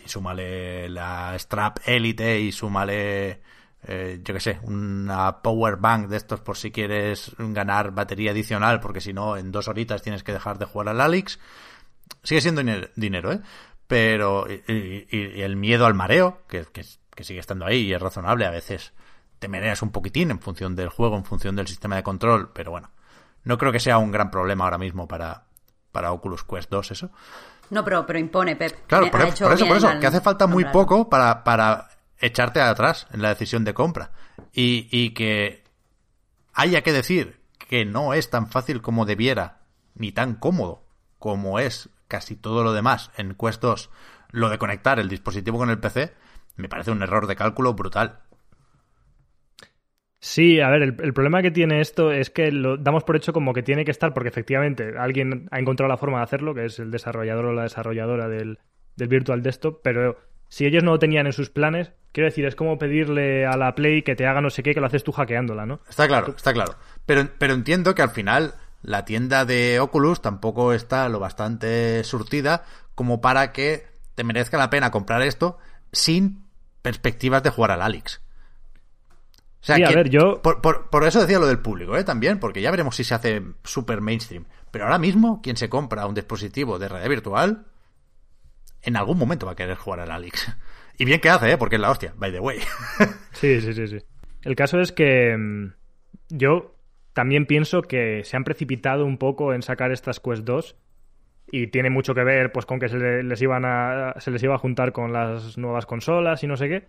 [0.06, 3.42] Y súmale la Strap Elite y súmale
[3.86, 8.80] eh, yo que sé, una power bank de estos por si quieres ganar batería adicional,
[8.80, 11.40] porque si no, en dos horitas tienes que dejar de jugar al Alex.
[12.24, 12.62] Sigue siendo
[12.96, 13.42] dinero, ¿eh?
[13.88, 14.64] Pero, y,
[15.12, 18.46] y, y el miedo al mareo, que, que, que, sigue estando ahí y es razonable,
[18.46, 18.94] a veces
[19.40, 22.72] te mereas un poquitín en función del juego, en función del sistema de control, pero
[22.72, 22.92] bueno,
[23.44, 25.44] no creo que sea un gran problema ahora mismo para,
[25.92, 27.12] para Oculus Quest 2 eso.
[27.70, 28.88] No, pero, pero impone, Pep.
[28.88, 31.90] Claro, por, por, eso, por eso, que hace falta muy poco para, para
[32.24, 34.11] echarte atrás en la decisión de compra.
[34.53, 35.63] Y, y, que
[36.53, 39.61] haya que decir que no es tan fácil como debiera,
[39.95, 40.84] ni tan cómodo
[41.19, 43.89] como es casi todo lo demás en Quest 2,
[44.32, 46.13] lo de conectar el dispositivo con el PC,
[46.55, 48.19] me parece un error de cálculo brutal.
[50.19, 53.53] Sí, a ver, el, problema que tiene esto es que lo damos por hecho como
[53.53, 56.80] que tiene que estar, porque efectivamente alguien ha encontrado la forma de hacerlo, que es
[56.80, 58.59] el desarrollador o la desarrolladora del,
[58.95, 60.17] del Virtual Desktop, pero
[60.54, 63.74] si ellos no lo tenían en sus planes, quiero decir, es como pedirle a la
[63.74, 65.80] Play que te haga no sé qué, que lo haces tú hackeándola, ¿no?
[65.89, 66.76] Está claro, está claro.
[67.08, 72.66] Pero, pero entiendo que al final la tienda de Oculus tampoco está lo bastante surtida
[72.93, 75.58] como para que te merezca la pena comprar esto
[75.91, 76.43] sin
[76.84, 78.22] perspectivas de jugar al Alex.
[79.64, 80.39] O sea, sí, que, a ver, yo...
[80.43, 82.04] Por, por, por, eso decía lo del público, ¿eh?
[82.04, 84.45] También, porque ya veremos si se hace super mainstream.
[84.70, 87.66] Pero ahora mismo, quien se compra un dispositivo de realidad virtual,
[88.84, 90.56] en algún momento va a querer jugar al Alex.
[90.98, 91.58] Y bien que hace, ¿eh?
[91.58, 92.60] Porque es la hostia, by the way.
[93.32, 93.98] sí, sí, sí, sí.
[94.44, 95.74] El caso es que mm,
[96.30, 96.76] yo
[97.14, 100.76] también pienso que se han precipitado un poco en sacar estas Quest 2
[101.52, 104.56] y tiene mucho que ver pues con que se les iban a se les iba
[104.56, 106.88] a juntar con las nuevas consolas y no sé qué.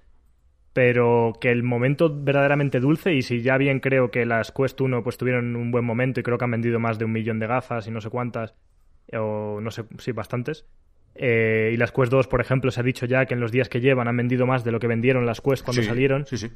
[0.72, 5.04] pero que el momento verdaderamente dulce, y si ya bien creo que las Quest 1
[5.04, 7.46] pues tuvieron un buen momento y creo que han vendido más de un millón de
[7.46, 8.54] gafas y no sé cuántas,
[9.12, 10.66] o no sé, sí, bastantes.
[11.14, 13.68] Eh, y las Quest 2, por ejemplo, se ha dicho ya que en los días
[13.68, 16.26] que llevan han vendido más de lo que vendieron las Quest cuando Sí, salieron.
[16.26, 16.50] Sí, sí.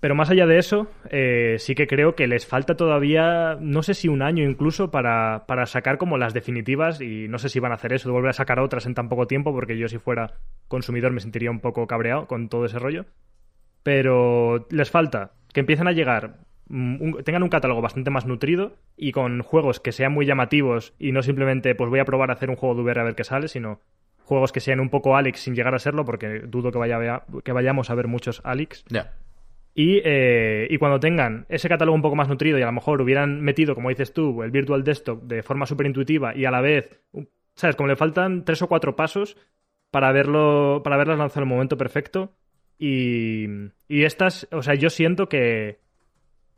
[0.00, 3.94] Pero más allá de eso, eh, sí que creo que les falta todavía, no sé
[3.94, 7.70] si un año incluso, para, para sacar como las definitivas y no sé si van
[7.70, 9.98] a hacer eso, de volver a sacar otras en tan poco tiempo, porque yo si
[9.98, 10.32] fuera
[10.66, 13.04] consumidor me sentiría un poco cabreado con todo ese rollo.
[13.84, 16.38] Pero les falta que empiecen a llegar,
[16.72, 21.12] un- tengan un catálogo bastante más nutrido y con juegos que sean muy llamativos y
[21.12, 23.24] no simplemente pues voy a probar a hacer un juego de VR a ver qué
[23.24, 23.80] sale, sino
[24.24, 27.52] juegos que sean un poco Alex sin llegar a serlo, porque dudo que, vaya, que
[27.52, 28.84] vayamos a ver muchos Alex.
[29.74, 33.00] Y, eh, y cuando tengan ese catálogo un poco más nutrido y a lo mejor
[33.00, 36.60] hubieran metido, como dices tú, el Virtual Desktop de forma súper intuitiva y a la
[36.60, 37.00] vez,
[37.54, 37.76] ¿sabes?
[37.76, 39.36] Como le faltan tres o cuatro pasos
[39.90, 42.32] para verlo, para verlas lanzado en el momento perfecto.
[42.78, 43.46] Y,
[43.88, 45.78] y estas, o sea, yo siento que,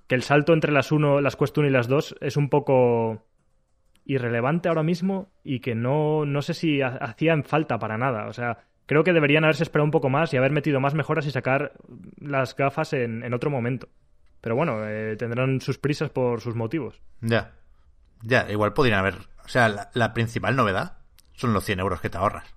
[0.06, 3.22] que el salto entre las uno, las Quest 1 y las 2 es un poco
[4.04, 8.26] irrelevante ahora mismo y que no, no sé si ha- hacían falta para nada.
[8.28, 11.26] O sea, creo que deberían haberse esperado un poco más y haber metido más mejoras
[11.26, 11.72] y sacar
[12.18, 13.88] las gafas en, en otro momento.
[14.40, 17.00] Pero bueno, eh, tendrán sus prisas por sus motivos.
[17.22, 17.52] Ya.
[18.22, 19.14] Ya, igual podrían haber.
[19.44, 20.98] O sea, la, la principal novedad
[21.32, 22.54] son los 100 euros que te ahorras.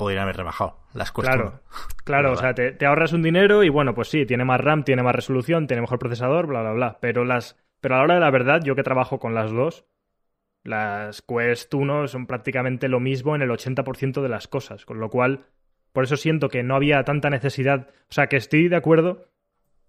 [0.00, 1.60] Podrían haber rebajado las Quest Claro, 1.
[2.04, 4.82] claro, o sea, te, te ahorras un dinero y bueno, pues sí, tiene más RAM,
[4.82, 6.98] tiene más resolución, tiene mejor procesador, bla, bla, bla.
[7.00, 9.84] Pero las, pero a la hora de la verdad, yo que trabajo con las dos,
[10.64, 15.08] las Quest 1 son prácticamente lo mismo en el 80% de las cosas, con lo
[15.10, 15.46] cual,
[15.92, 19.26] por eso siento que no había tanta necesidad, o sea, que estoy de acuerdo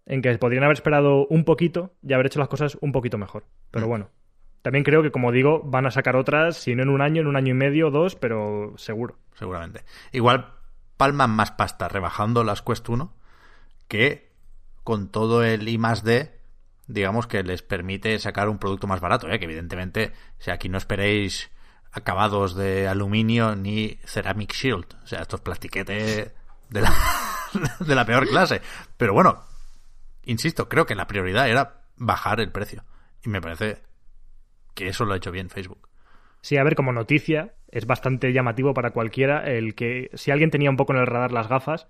[0.06, 3.44] en que podrían haber esperado un poquito y haber hecho las cosas un poquito mejor.
[3.70, 3.90] Pero Mm.
[3.90, 4.10] bueno,
[4.62, 7.28] también creo que, como digo, van a sacar otras, si no en un año, en
[7.28, 9.18] un año y medio dos, pero seguro.
[9.34, 9.84] seguramente.
[10.12, 10.54] Igual
[10.98, 13.12] palman más pasta rebajando las Quest 1
[13.88, 14.32] que
[14.84, 16.40] con todo el I más D,
[16.88, 19.40] digamos que les permite sacar un producto más barato, ¿eh?
[19.40, 21.52] que evidentemente, sea, aquí no esperéis
[21.92, 26.32] acabados de aluminio ni ceramic shield, o sea, estos plastiquetes
[26.70, 26.94] de la,
[27.80, 28.62] de la peor clase.
[28.96, 29.44] Pero bueno,
[30.24, 32.84] insisto, creo que la prioridad era bajar el precio.
[33.24, 33.82] Y me parece
[34.74, 35.90] que eso lo ha hecho bien Facebook.
[36.42, 40.70] Sí, a ver, como noticia, es bastante llamativo para cualquiera el que si alguien tenía
[40.70, 41.88] un poco en el radar las gafas,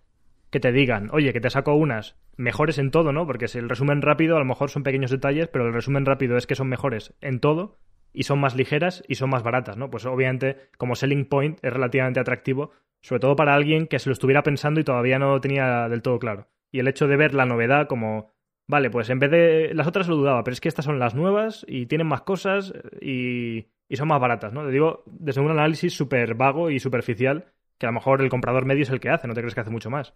[0.49, 3.25] que te digan, oye, que te saco unas mejores en todo, ¿no?
[3.25, 6.37] Porque si el resumen rápido a lo mejor son pequeños detalles, pero el resumen rápido
[6.37, 7.79] es que son mejores en todo
[8.13, 9.89] y son más ligeras y son más baratas, ¿no?
[9.89, 14.13] Pues obviamente como selling point es relativamente atractivo, sobre todo para alguien que se lo
[14.13, 16.47] estuviera pensando y todavía no tenía del todo claro.
[16.71, 18.30] Y el hecho de ver la novedad como,
[18.67, 21.15] vale, pues en vez de las otras lo dudaba, pero es que estas son las
[21.15, 24.65] nuevas y tienen más cosas y, y son más baratas, ¿no?
[24.65, 28.65] Te digo desde un análisis súper vago y superficial que a lo mejor el comprador
[28.65, 30.13] medio es el que hace, no te crees que hace mucho más.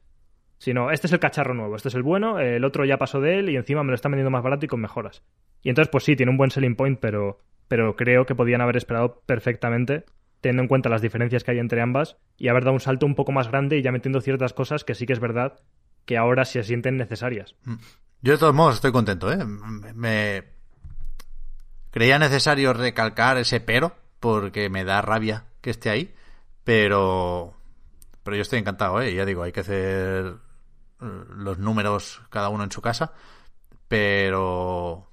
[0.57, 3.39] Sino, este es el cacharro nuevo, este es el bueno, el otro ya pasó de
[3.39, 5.23] él y encima me lo están vendiendo más barato y con mejoras.
[5.61, 8.77] Y entonces, pues sí, tiene un buen selling point, pero, pero creo que podían haber
[8.77, 10.05] esperado perfectamente,
[10.39, 13.15] teniendo en cuenta las diferencias que hay entre ambas, y haber dado un salto un
[13.15, 15.59] poco más grande y ya metiendo ciertas cosas que sí que es verdad
[16.05, 17.55] que ahora se sienten necesarias.
[18.25, 19.37] Yo de todos modos estoy contento, ¿eh?
[19.45, 20.43] Me-
[21.91, 26.11] creía necesario recalcar ese pero porque me da rabia que esté ahí,
[26.63, 27.53] pero
[28.23, 29.13] pero yo estoy encantado, ¿eh?
[29.13, 30.37] Ya digo, hay que hacer
[31.01, 33.13] eh, los números cada uno en su casa,
[33.87, 35.07] pero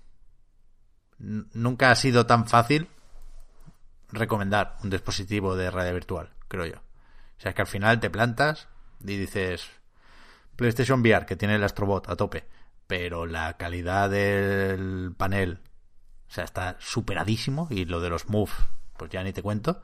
[1.18, 2.88] nunca ha sido tan fácil
[4.10, 6.76] recomendar un dispositivo de radio virtual, creo yo.
[6.78, 8.68] O sea, es que al final te plantas
[9.00, 9.68] y dices
[10.56, 12.46] PlayStation VR, que tiene el Astrobot a tope,
[12.94, 15.60] pero la calidad del panel,
[16.28, 18.52] o sea, está superadísimo y lo de los Move,
[18.98, 19.80] pues ya ni te cuento.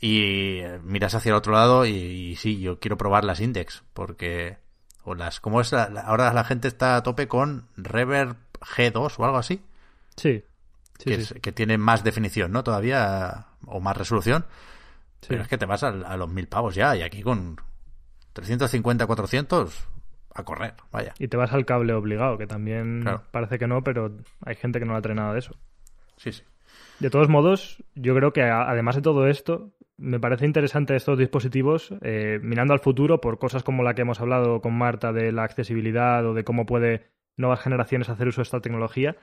[0.00, 3.84] Y eh, miras hacia el otro lado y, y sí, yo quiero probar las Index,
[3.92, 4.58] porque
[5.04, 5.70] o las ¿cómo es?
[5.70, 9.62] La- ahora la gente está a tope con Reverb G2 o algo así,
[10.16, 10.42] Sí.
[10.98, 12.64] Sí, que, sí, es- que tiene más definición, ¿no?
[12.64, 14.46] Todavía o más resolución.
[15.20, 15.26] sí.
[15.28, 17.60] Pero es que te vas a, a los mil pavos ya, y aquí con
[18.32, 19.86] 350, 400,
[20.34, 21.14] a correr, vaya.
[21.18, 23.22] Y te vas al cable obligado, que también Claro.
[23.30, 24.10] parece que no, pero
[24.44, 25.54] hay gente que no le trae nada de eso.
[26.16, 26.42] Sí, sí.
[27.00, 31.92] De todos modos, yo creo que además de todo esto, me parece interesante estos dispositivos,
[32.02, 35.42] eh, mirando al futuro por cosas como la que hemos hablado con Marta de la
[35.44, 37.06] accesibilidad o de cómo puede
[37.36, 39.16] nuevas generaciones hacer uso de esta tecnología.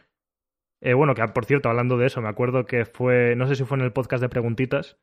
[0.81, 3.63] Eh, bueno, que por cierto, hablando de eso, me acuerdo que fue, no sé si
[3.65, 4.97] fue en el podcast de preguntitas,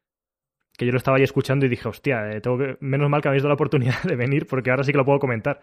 [0.77, 3.29] que yo lo estaba ahí escuchando y dije, hostia, eh, tengo que, menos mal que
[3.29, 5.61] habéis dado la oportunidad de venir porque ahora sí que lo puedo comentar.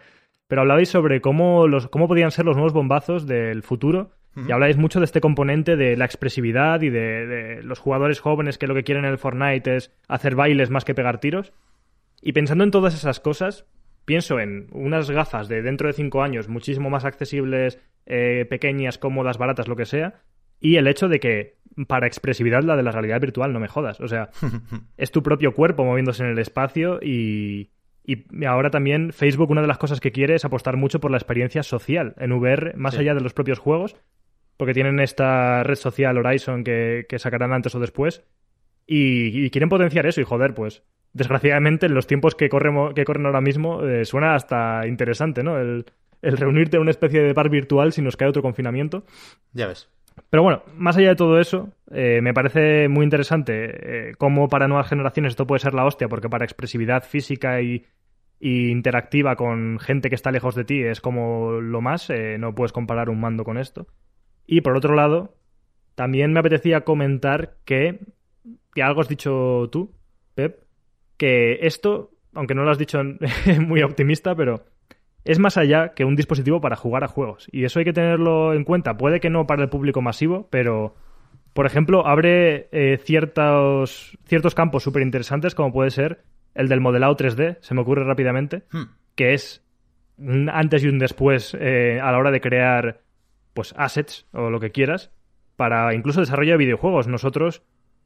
[0.47, 4.77] Pero hablabais sobre cómo, los, cómo podían ser los nuevos bombazos del futuro y habláis
[4.77, 8.73] mucho de este componente de la expresividad y de, de los jugadores jóvenes que lo
[8.73, 11.53] que quieren en el Fortnite es hacer bailes más que pegar tiros.
[12.19, 13.67] Y pensando en todas esas cosas,
[14.05, 19.37] pienso en unas gafas de dentro de cinco años muchísimo más accesibles, eh, pequeñas, cómodas,
[19.37, 20.21] baratas, lo que sea,
[20.59, 21.55] y el hecho de que
[21.87, 23.99] para expresividad la de la realidad virtual, no me jodas.
[23.99, 24.29] O sea,
[24.97, 27.71] es tu propio cuerpo moviéndose en el espacio y,
[28.05, 31.17] y ahora también Facebook una de las cosas que quiere es apostar mucho por la
[31.17, 33.95] experiencia social en VR, más allá de los propios juegos,
[34.57, 38.23] porque tienen esta red social Horizon que, que sacarán antes o después
[38.85, 40.83] y, y quieren potenciar eso y joder, pues
[41.13, 45.59] desgraciadamente en los tiempos que, corremos, que corren ahora mismo eh, suena hasta interesante, ¿no?
[45.59, 45.85] El,
[46.21, 49.05] el reunirte en una especie de bar virtual si nos cae otro confinamiento.
[49.51, 49.89] Ya ves.
[50.29, 54.67] Pero bueno, más allá de todo eso, eh, me parece muy interesante eh, cómo para
[54.67, 57.85] nuevas generaciones esto puede ser la hostia, porque para expresividad física y,
[58.39, 62.53] y interactiva con gente que está lejos de ti es como lo más, eh, no
[62.55, 63.87] puedes comparar un mando con esto.
[64.45, 65.35] Y por otro lado,
[65.95, 67.99] también me apetecía comentar que,
[68.73, 69.93] que algo has dicho tú,
[70.35, 70.63] Pep,
[71.17, 73.01] que esto, aunque no lo has dicho
[73.59, 74.65] muy optimista, pero
[75.25, 77.47] es más allá que un dispositivo para jugar a juegos.
[77.51, 78.97] Y eso hay que tenerlo en cuenta.
[78.97, 80.95] Puede que no para el público masivo, pero,
[81.53, 86.23] por ejemplo, abre eh, ciertos, ciertos campos súper interesantes, como puede ser
[86.55, 88.83] el del modelado 3D, se me ocurre rápidamente, Hmm.
[89.15, 89.63] que es
[90.17, 93.01] un antes y un después eh, a la hora de crear
[93.53, 95.11] pues assets o lo que quieras
[95.55, 97.07] para incluso desarrollo de videojuegos.
[97.07, 97.63] Nosotros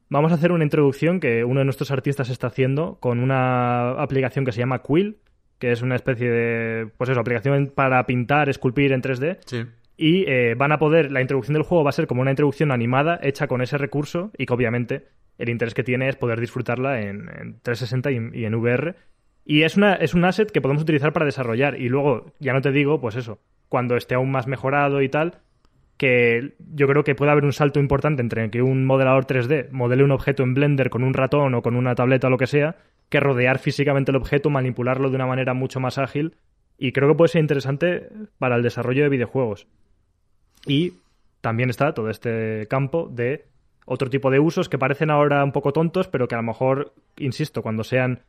[0.10, 4.46] vamos a hacer una introducción que uno de nuestros artistas está haciendo con una aplicación
[4.46, 5.18] que se llama Quill,
[5.60, 9.66] que es una especie de pues eso, aplicación para pintar, esculpir en 3D Sí.
[9.98, 12.72] y eh, van a poder, la introducción del juego va a ser como una introducción
[12.72, 15.08] animada hecha con ese recurso y que obviamente
[15.38, 18.96] el interés que tiene es poder disfrutarla en, en 360 y, y en VR.
[19.46, 21.80] Y es, una, es un asset que podemos utilizar para desarrollar.
[21.80, 23.40] Y luego, ya no te digo, pues eso,
[23.70, 25.40] cuando esté aún más mejorado y tal,
[25.98, 30.04] que yo creo que puede haber un salto importante entre que un modelador 3D modele
[30.04, 32.76] un objeto en Blender con un ratón o con una tableta o lo que sea,
[33.10, 36.36] que rodear físicamente el objeto, manipularlo de una manera mucho más ágil.
[36.78, 39.68] Y creo que puede ser interesante para el desarrollo de videojuegos.
[40.68, 40.94] Y
[41.42, 43.46] también está todo este campo de
[43.86, 46.94] otro tipo de usos que parecen ahora un poco tontos, pero que a lo mejor,
[47.18, 48.22] insisto, cuando sean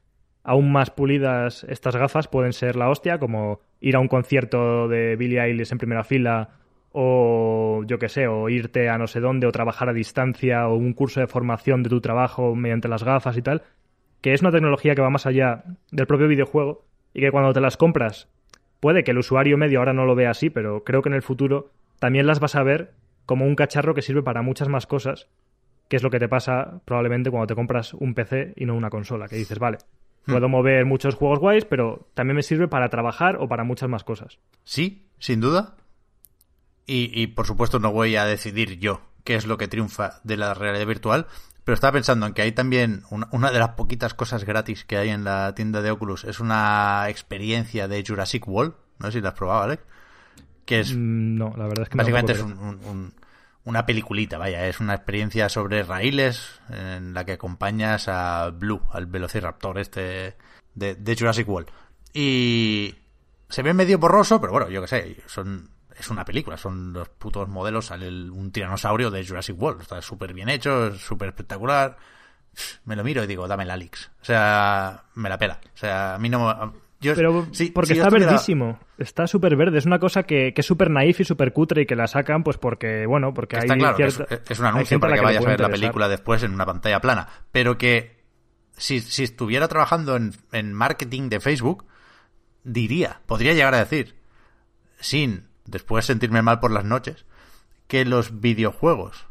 [0.45, 5.17] aún más pulidas estas gafas pueden ser la hostia, como ir a un concierto de
[5.17, 6.51] Billie Eilish en primera fila
[6.93, 10.77] o yo qué sé, o irte a no sé dónde o trabajar a distancia o
[10.77, 13.63] un curso de formación de tu trabajo mediante las gafas y tal,
[14.21, 16.85] que es una tecnología que va más allá del propio videojuego
[17.15, 18.29] y que cuando te las compras
[18.81, 21.23] puede que el usuario medio ahora no lo vea así, pero creo que en el
[21.23, 22.93] futuro también las vas a ver
[23.27, 25.29] como un cacharro que sirve para muchas más cosas,
[25.89, 28.91] que es lo que te pasa probablemente cuando te compras un PC y no una
[28.91, 29.79] consola, que dices, vale,
[30.25, 34.05] puedo mover muchos juegos guays, pero también me sirve para trabajar o para muchas más
[34.05, 34.39] cosas.
[34.65, 35.77] Sí, sin duda.
[36.89, 40.39] Y, y, por supuesto no voy a decidir yo qué es lo que triunfa de
[40.39, 41.27] la realidad virtual,
[41.63, 44.97] pero estaba pensando en que hay también una, una, de las poquitas cosas gratis que
[44.97, 49.21] hay en la tienda de Oculus, es una experiencia de Jurassic World, no sé si
[49.21, 49.83] la has probado, Alex,
[50.65, 50.95] que es...
[50.95, 53.15] Mm, No, la verdad es que Básicamente es un, un, un,
[53.65, 59.05] una peliculita, vaya, es una experiencia sobre raíles en la que acompañas a Blue, al
[59.05, 60.39] velociraptor este
[60.75, 61.69] de, de Jurassic World.
[62.15, 62.95] Y
[63.51, 65.69] se ve medio borroso, pero bueno, yo qué sé, son
[65.99, 70.01] es una película, son los putos modelos, sale el, un tiranosaurio de Jurassic World, está
[70.01, 71.97] súper bien hecho, súper espectacular.
[72.85, 74.11] Me lo miro y digo, dame el Alix.
[74.21, 75.61] O sea, me la pela.
[75.75, 76.75] O sea, a mí no...
[77.01, 78.33] Yo, pero sí, porque está estuviera...
[78.33, 81.83] verdísimo, está súper verde, es una cosa que, que es súper naif y súper cutre
[81.83, 84.35] y que la sacan pues porque, bueno, porque está hay claro, cierta...
[84.35, 86.67] es, es, un anuncio para que, que vayas a ver la película después en una
[86.67, 88.25] pantalla plana, pero que
[88.77, 91.87] si, si estuviera trabajando en, en marketing de Facebook,
[92.65, 94.17] diría, podría llegar a decir,
[94.99, 97.25] sin después sentirme mal por las noches,
[97.87, 99.27] que los videojuegos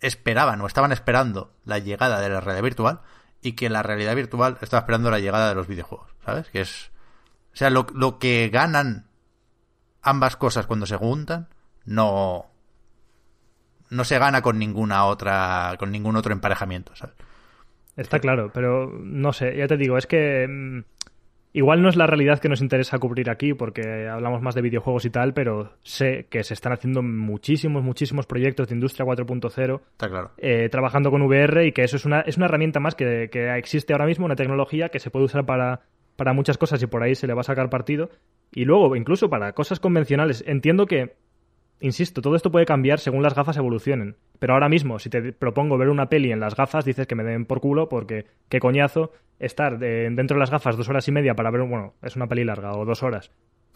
[0.00, 3.00] esperaban o estaban esperando la llegada de la realidad virtual
[3.42, 6.48] y que la realidad virtual estaba esperando la llegada de los videojuegos, ¿sabes?
[6.48, 6.90] Que es...
[7.52, 9.06] O sea, lo, lo que ganan
[10.02, 11.48] ambas cosas cuando se juntan,
[11.84, 12.46] no...
[13.90, 15.74] No se gana con ninguna otra...
[15.78, 17.16] con ningún otro emparejamiento, ¿sabes?
[17.96, 20.84] Está claro, pero no sé, ya te digo, es que...
[21.52, 25.04] Igual no es la realidad que nos interesa cubrir aquí porque hablamos más de videojuegos
[25.04, 30.30] y tal, pero sé que se están haciendo muchísimos, muchísimos proyectos de industria 4.0 claro.
[30.38, 33.52] eh, trabajando con VR y que eso es una, es una herramienta más que, que,
[33.56, 35.80] existe ahora mismo, una tecnología que se puede usar para,
[36.14, 38.10] para muchas cosas y por ahí se le va a sacar partido.
[38.52, 41.14] Y luego, incluso para cosas convencionales, entiendo que,
[41.80, 44.16] insisto, todo esto puede cambiar según las gafas evolucionen.
[44.38, 47.24] Pero ahora mismo, si te propongo ver una peli en las gafas, dices que me
[47.24, 51.12] den por culo porque qué coñazo estar de, dentro de las gafas dos horas y
[51.12, 53.30] media para ver, bueno, es una peli larga o dos horas.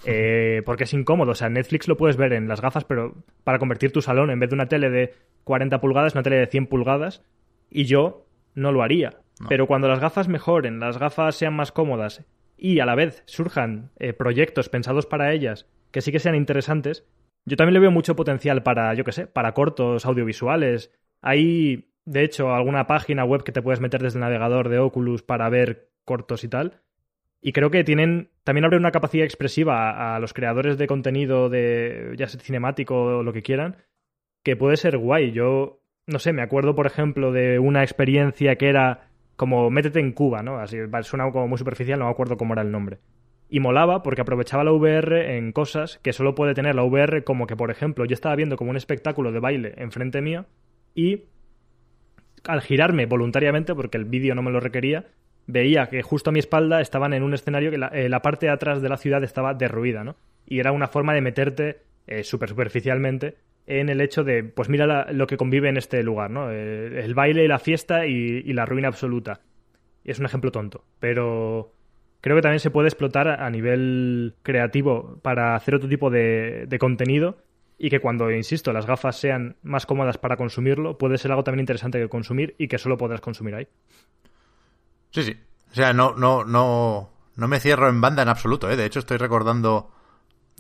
[0.07, 3.15] Eh, porque es incómodo, o sea, Netflix lo puedes ver en las gafas, pero
[3.45, 5.15] para convertir tu salón en vez de una tele de
[5.45, 7.23] 40 pulgadas, una tele de 100 pulgadas,
[7.71, 9.21] y yo no lo haría.
[9.41, 9.49] No.
[9.49, 12.25] Pero cuando las gafas mejoren, las gafas sean más cómodas
[12.57, 17.07] y a la vez surjan eh, proyectos pensados para ellas que sí que sean interesantes,
[17.45, 20.93] yo también le veo mucho potencial para, yo qué sé, para cortos audiovisuales.
[21.21, 25.23] Hay, de hecho, alguna página web que te puedes meter desde el navegador de Oculus
[25.23, 26.81] para ver cortos y tal.
[27.43, 32.15] Y creo que tienen, también abre una capacidad expresiva a, los creadores de contenido, de
[32.17, 33.77] ya sea cinemático o lo que quieran,
[34.43, 35.33] que puede ser guay.
[35.33, 40.13] Yo, no sé, me acuerdo, por ejemplo, de una experiencia que era como métete en
[40.13, 40.59] Cuba, ¿no?
[40.59, 43.01] Así suena como muy superficial, no me acuerdo cómo era el nombre.
[43.49, 47.47] Y molaba porque aprovechaba la VR en cosas que solo puede tener la VR, como
[47.47, 50.47] que, por ejemplo, yo estaba viendo como un espectáculo de baile enfrente mío
[50.95, 51.25] y
[52.45, 55.07] al girarme voluntariamente, porque el vídeo no me lo requería,
[55.47, 58.53] veía que justo a mi espalda estaban en un escenario que la, eh, parte de
[58.53, 60.17] atrás de la ciudad estaba derruida, ¿no?
[60.47, 65.11] Y era una forma de meterte eh, súper superficialmente en el hecho de, pues mira
[65.13, 66.51] lo que convive en este lugar, ¿no?
[66.51, 69.41] Eh, el baile y la fiesta y, la ruina absoluta.
[70.05, 71.73] Es un ejemplo tonto, pero
[72.25, 76.79] creo que también se puede explotar a nivel creativo para hacer otro tipo de, de
[76.79, 77.37] contenido
[77.77, 81.65] y que cuando, insisto, las gafas sean más cómodas para consumirlo, puede ser algo también
[81.65, 83.69] interesante que consumir y que solo podrás consumir ahí.
[85.11, 85.37] Sí, sí.
[85.71, 88.77] O sea, no, no, no, no me cierro en banda en absoluto, ¿eh?
[88.77, 89.91] De hecho, estoy recordando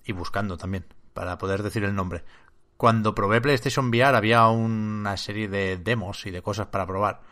[0.05, 0.85] y buscando también
[1.15, 2.25] para poder decir el nombre
[2.77, 7.23] cuando probé PlayStation VR había una serie de demos y de cosas para probar.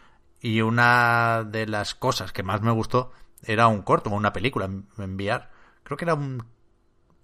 [0.41, 3.13] Y una de las cosas que más me gustó
[3.45, 5.49] era un corto, una película en VR.
[5.83, 6.45] Creo que era un,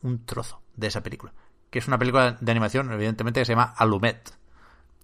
[0.02, 1.32] un trozo de esa película.
[1.70, 4.30] Que es una película de animación, evidentemente, que se llama Alumet.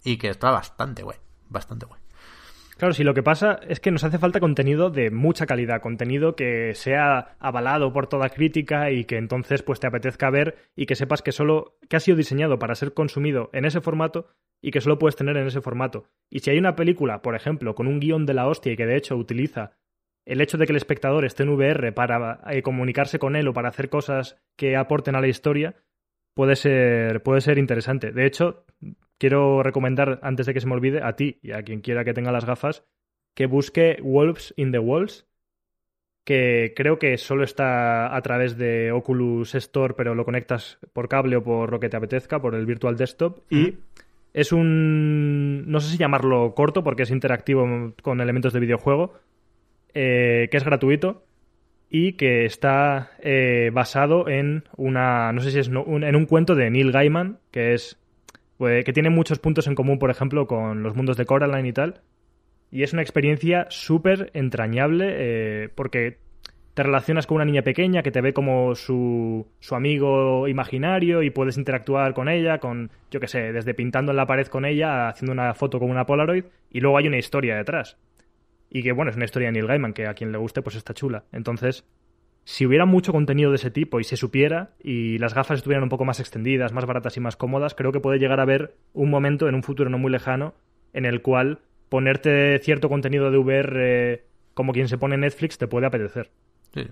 [0.03, 1.19] Y que está bastante guay.
[1.49, 2.01] Bastante guay.
[2.77, 6.35] Claro, si lo que pasa es que nos hace falta contenido de mucha calidad, contenido
[6.35, 10.97] que sea avalado por toda crítica y que entonces pues te apetezca ver y que
[10.97, 14.27] sepas que solo que ha sido diseñado para ser consumido en ese formato
[14.61, 16.09] y que solo puedes tener en ese formato.
[16.29, 18.87] Y si hay una película, por ejemplo, con un guion de la hostia y que
[18.87, 19.77] de hecho utiliza
[20.27, 23.53] el hecho de que el espectador esté en VR para eh, comunicarse con él o
[23.53, 25.75] para hacer cosas que aporten a la historia,
[26.35, 28.13] puede ser, puede ser interesante.
[28.13, 28.65] De hecho,
[29.19, 32.15] quiero recomendar, antes de que se me olvide, a ti y a quien quiera que
[32.15, 32.85] tenga las gafas,
[33.35, 35.27] que busque Wolves in the Walls,
[36.25, 41.37] que creo que solo está a través de Oculus Store, pero lo conectas por cable
[41.37, 43.77] o por lo que te apetezca, por el Virtual Desktop, y
[44.33, 45.71] es un...
[45.71, 49.13] no sé si llamarlo corto, porque es interactivo con elementos de videojuego,
[49.95, 51.25] eh, que es gratuito
[51.89, 56.55] y que está eh, basado en una, no sé si es un, en un cuento
[56.55, 57.99] de Neil Gaiman, que es
[58.57, 61.73] pues, que tiene muchos puntos en común, por ejemplo, con los mundos de Coraline y
[61.73, 62.01] tal.
[62.71, 66.19] Y es una experiencia súper entrañable eh, porque
[66.75, 71.31] te relacionas con una niña pequeña que te ve como su, su amigo imaginario y
[71.31, 75.09] puedes interactuar con ella, con, yo qué sé, desde pintando en la pared con ella,
[75.09, 77.97] haciendo una foto con una Polaroid, y luego hay una historia detrás.
[78.75, 80.75] Y que, bueno, es una historia de Neil Gaiman, que a quien le guste, pues
[80.75, 81.23] está chula.
[81.31, 81.85] Entonces,
[82.43, 85.91] si hubiera mucho contenido de ese tipo y se supiera y las gafas estuvieran un
[85.91, 89.11] poco más extendidas, más baratas y más cómodas, creo que puede llegar a haber un
[89.11, 90.55] momento en un futuro no muy lejano
[90.93, 94.25] en el cual ponerte cierto contenido de VR eh,
[94.55, 96.33] como quien se pone Netflix te puede apetecer.
[96.75, 96.89] Sí.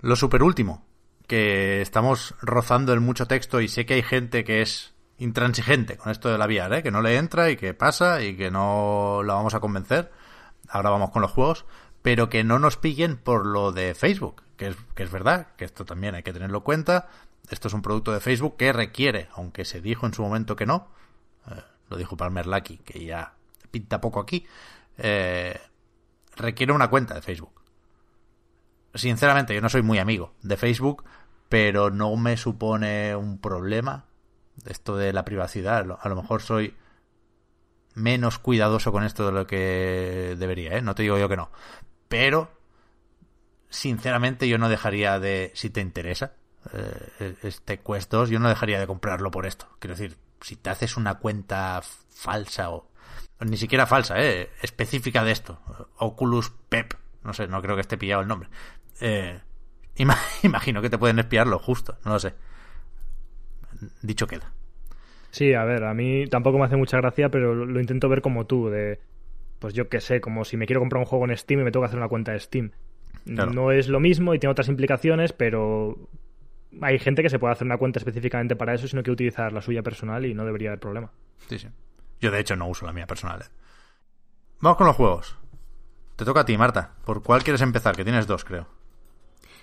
[0.00, 0.84] Lo super último,
[1.28, 6.12] que estamos rozando en mucho texto y sé que hay gente que es intransigente con
[6.12, 6.82] esto de la VR, ¿eh?
[6.82, 10.12] que no le entra y que pasa y que no la vamos a convencer.
[10.68, 11.64] Ahora vamos con los juegos
[12.02, 15.64] pero que no nos pillen por lo de Facebook, que es, que es verdad, que
[15.64, 17.08] esto también hay que tenerlo en cuenta.
[17.50, 20.66] Esto es un producto de Facebook que requiere, aunque se dijo en su momento que
[20.66, 20.88] no,
[21.50, 23.34] eh, lo dijo Palmer Lucky, que ya
[23.70, 24.46] pinta poco aquí,
[24.96, 25.58] eh,
[26.36, 27.52] requiere una cuenta de Facebook.
[28.94, 31.04] Sinceramente, yo no soy muy amigo de Facebook,
[31.48, 34.07] pero no me supone un problema
[34.66, 35.86] esto de la privacidad.
[36.00, 36.74] A lo mejor soy
[37.94, 40.82] menos cuidadoso con esto de lo que debería, ¿eh?
[40.82, 41.50] No te digo yo que no.
[42.08, 42.50] Pero,
[43.68, 46.32] sinceramente, yo no dejaría de, si te interesa
[46.72, 49.68] eh, este Quest 2, yo no dejaría de comprarlo por esto.
[49.78, 52.88] Quiero decir, si te haces una cuenta falsa o,
[53.40, 55.60] ni siquiera falsa, eh, específica de esto,
[55.98, 56.94] Oculus Pep,
[57.24, 58.48] no sé, no creo que esté pillado el nombre.
[59.00, 59.40] Eh,
[60.42, 62.34] imagino que te pueden espiarlo justo, no lo sé.
[64.02, 64.52] Dicho queda.
[65.30, 68.46] Sí, a ver, a mí tampoco me hace mucha gracia, pero lo intento ver como
[68.46, 68.98] tú, de
[69.58, 71.70] pues yo qué sé, como si me quiero comprar un juego en Steam y me
[71.70, 72.70] tengo que hacer una cuenta de Steam.
[73.24, 73.52] Claro.
[73.52, 76.08] No es lo mismo y tiene otras implicaciones, pero
[76.80, 79.60] hay gente que se puede hacer una cuenta específicamente para eso, sino que utilizar la
[79.60, 81.10] suya personal y no debería haber problema.
[81.48, 81.68] Sí, sí.
[82.20, 83.42] Yo de hecho no uso la mía personal.
[83.42, 83.46] ¿eh?
[84.60, 85.36] Vamos con los juegos.
[86.16, 86.94] Te toca a ti, Marta.
[87.04, 87.96] ¿Por cuál quieres empezar?
[87.96, 88.66] Que tienes dos, creo.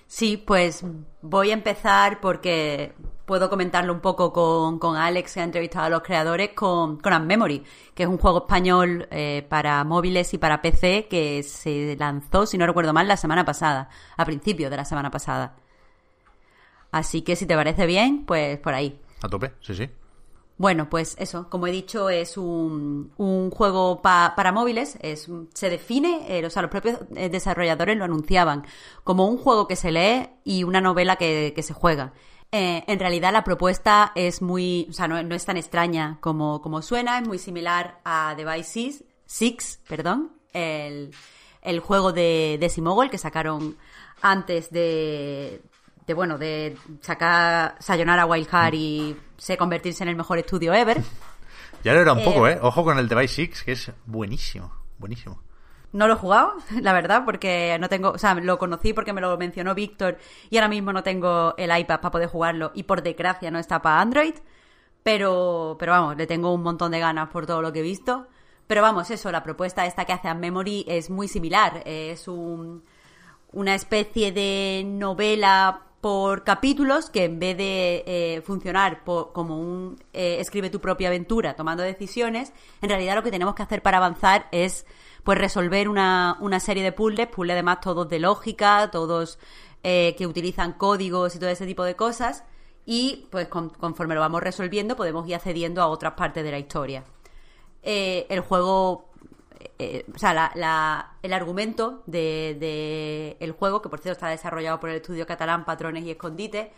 [0.07, 0.83] Sí, pues
[1.21, 2.93] voy a empezar porque
[3.25, 7.27] puedo comentarlo un poco con, con Alex, que ha entrevistado a los creadores, con, con
[7.27, 7.63] Memory,
[7.93, 12.57] que es un juego español eh, para móviles y para PC que se lanzó, si
[12.57, 15.55] no recuerdo mal, la semana pasada, a principios de la semana pasada.
[16.91, 18.99] Así que si te parece bien, pues por ahí.
[19.21, 19.89] A tope, sí, sí.
[20.57, 24.97] Bueno, pues eso, como he dicho, es un, un juego para móviles.
[25.01, 28.65] Es, se define, eh, o sea, los propios eh, desarrolladores lo anunciaban
[29.03, 32.13] como un juego que se lee y una novela que, que se juega.
[32.51, 36.61] Eh, en realidad la propuesta es muy, o sea, no, no es tan extraña como,
[36.61, 41.11] como, suena, es muy similar a Devices Six, perdón, el,
[41.61, 43.75] el juego de, de Simogol que sacaron
[44.21, 45.63] antes de,
[46.07, 51.01] de bueno, de sacar Sayonara Wild Heart y se convertirse en el mejor estudio ever.
[51.83, 52.57] Ya lo era un poco, ¿eh?
[52.61, 55.41] Ojo con el Device 6, que es buenísimo, buenísimo.
[55.91, 59.21] No lo he jugado, la verdad, porque no tengo, o sea, lo conocí porque me
[59.21, 60.17] lo mencionó Víctor
[60.49, 63.81] y ahora mismo no tengo el iPad para poder jugarlo y por desgracia no está
[63.81, 64.35] para Android,
[65.03, 68.27] pero, pero vamos, le tengo un montón de ganas por todo lo que he visto.
[68.67, 72.83] Pero vamos, eso, la propuesta esta que hace a Memory es muy similar, es un,
[73.51, 80.37] una especie de novela por capítulos que en vez de eh, funcionar como un eh,
[80.39, 82.53] escribe tu propia aventura tomando decisiones,
[82.83, 84.85] en realidad lo que tenemos que hacer para avanzar es
[85.23, 89.39] pues resolver una, una serie de puzzles, puzzles además todos de lógica, todos
[89.81, 92.43] eh, que utilizan códigos y todo ese tipo de cosas
[92.85, 97.03] y pues conforme lo vamos resolviendo podemos ir accediendo a otras partes de la historia.
[97.81, 99.09] el juego
[99.77, 104.79] eh, o sea, la, el argumento del de, el juego, que por cierto está desarrollado
[104.79, 106.71] por el estudio catalán Patrones y Escondite,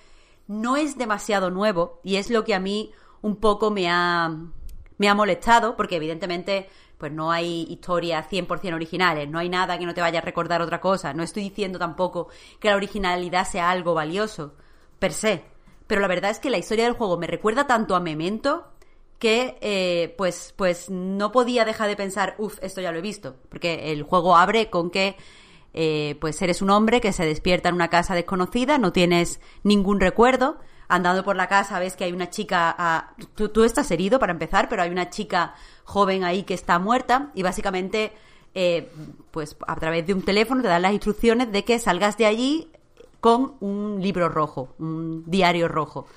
[0.48, 2.92] no es demasiado nuevo y es lo que a mí
[3.22, 4.36] un poco me ha,
[4.98, 9.86] me ha molestado, porque evidentemente pues no hay historias 100% originales, no hay nada que
[9.86, 12.30] no te vaya a recordar otra cosa, no estoy diciendo tampoco
[12.60, 14.56] que la originalidad sea algo valioso,
[14.98, 15.44] per se,
[15.86, 18.66] pero la verdad es que la historia del juego me recuerda tanto a Memento
[19.20, 23.36] que eh, pues, pues no podía dejar de pensar, uff, esto ya lo he visto,
[23.50, 25.16] porque el juego abre con que
[25.74, 30.00] eh, pues eres un hombre que se despierta en una casa desconocida, no tienes ningún
[30.00, 30.58] recuerdo,
[30.88, 34.70] andando por la casa ves que hay una chica, tú, tú, estás herido para empezar,
[34.70, 38.14] pero hay una chica joven ahí que está muerta y básicamente
[38.54, 38.92] eh,
[39.32, 42.72] pues a través de un teléfono te dan las instrucciones de que salgas de allí
[43.20, 46.08] con un libro rojo, un diario rojo.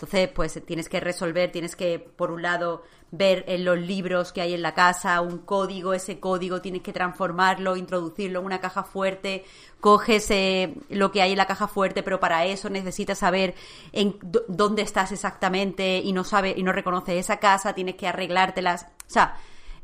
[0.00, 4.40] Entonces, pues tienes que resolver, tienes que, por un lado, ver en los libros que
[4.40, 8.82] hay en la casa un código, ese código tienes que transformarlo, introducirlo en una caja
[8.82, 9.44] fuerte,
[9.78, 13.54] coges eh, lo que hay en la caja fuerte, pero para eso necesitas saber
[13.92, 14.16] en
[14.48, 18.84] dónde estás exactamente y no sabe y no reconoces esa casa, tienes que arreglártelas.
[19.06, 19.36] O sea,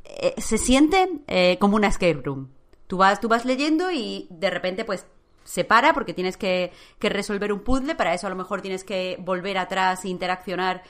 [0.04, 2.48] eh, se siente eh, como una escape room.
[2.86, 5.04] Tú vas, tú vas leyendo y de repente, pues
[5.46, 9.16] se para porque tienes que, resolver un puzzle, para eso a lo mejor tienes que
[9.20, 10.82] volver atrás e interaccionar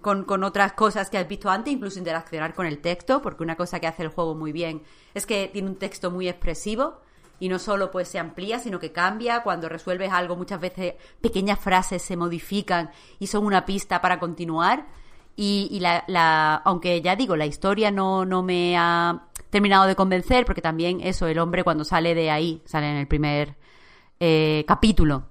[0.00, 3.56] con, con, otras cosas que has visto antes, incluso interaccionar con el texto, porque una
[3.56, 4.82] cosa que hace el juego muy bien
[5.14, 7.00] es que tiene un texto muy expresivo
[7.38, 9.42] y no solo pues se amplía, sino que cambia.
[9.42, 14.86] Cuando resuelves algo, muchas veces pequeñas frases se modifican y son una pista para continuar.
[15.36, 19.24] Y, y la, la, aunque ya digo, la historia no, no me ha
[19.54, 23.06] terminado de convencer, porque también eso, el hombre cuando sale de ahí, sale en el
[23.06, 23.54] primer
[24.18, 25.28] eh, capítulo,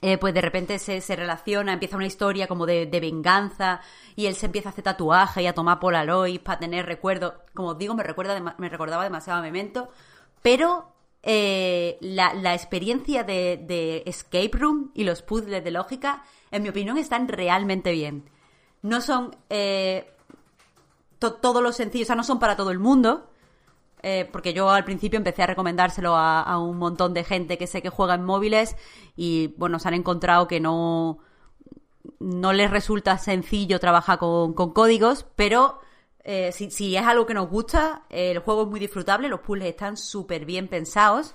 [0.00, 3.80] eh, pues de repente se, se, relaciona, empieza una historia como de, de, venganza
[4.14, 7.34] y él se empieza a hacer tatuaje y a tomar Polaroid para tener recuerdos.
[7.52, 9.88] Como os digo, me, recuerda me recordaba demasiado a Memento,
[10.40, 10.92] pero
[11.24, 16.22] eh, la, la, experiencia de, de, escape room y los puzzles de lógica,
[16.52, 18.30] en mi opinión, están realmente bien.
[18.82, 20.12] No son eh,
[21.18, 23.28] todos los sencillos, o sea, no son para todo el mundo,
[24.02, 27.82] eh, porque yo al principio empecé a recomendárselo a, un montón de gente que sé
[27.82, 28.76] que juega en móviles
[29.16, 31.18] y bueno, se han encontrado que no,
[32.20, 35.80] no les resulta sencillo trabajar con, códigos, pero
[36.24, 39.96] eh, si, es algo que nos gusta, el juego es muy disfrutable, los puzzles están
[39.96, 41.34] súper bien pensados.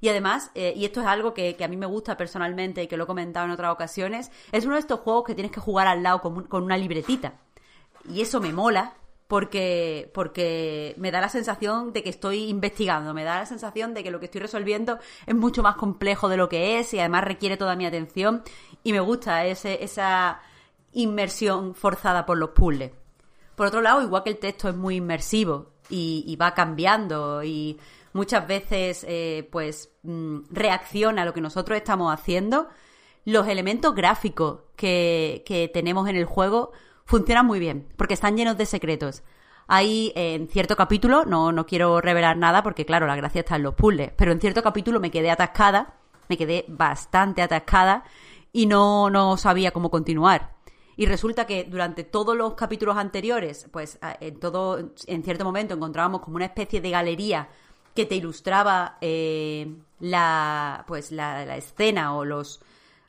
[0.00, 2.98] Y además, eh, y esto es algo que, a mí me gusta personalmente y que
[2.98, 5.86] lo he comentado en otras ocasiones, es uno de estos juegos que tienes que jugar
[5.86, 7.40] al lado con una libretita.
[8.06, 8.94] Y eso me mola,
[9.28, 14.02] porque, porque me da la sensación de que estoy investigando, me da la sensación de
[14.02, 17.24] que lo que estoy resolviendo es mucho más complejo de lo que es y además
[17.24, 18.42] requiere toda mi atención
[18.82, 20.40] y me gusta ese, esa
[20.92, 22.92] inmersión forzada por los puzzles.
[23.54, 27.78] Por otro lado, igual que el texto es muy inmersivo y, va cambiando y
[28.12, 32.68] muchas veces eh, pues mm, reacciona a lo que nosotros estamos haciendo,
[33.24, 36.72] los elementos gráficos que, que tenemos en el juego
[37.04, 39.22] funcionan muy bien, porque están llenos de secretos.
[39.66, 43.62] Hay en cierto capítulo, no, no quiero revelar nada porque claro, la gracia está en
[43.62, 45.94] los puzzles, pero en cierto capítulo me quedé atascada,
[46.28, 48.04] me quedé bastante atascada
[48.52, 50.54] y no, no sabía cómo continuar.
[50.96, 56.20] Y resulta que durante todos los capítulos anteriores, pues en todo, en cierto momento encontrábamos
[56.20, 57.48] como una especie de galería
[57.94, 62.60] que te ilustraba eh, la, pues la, la escena o los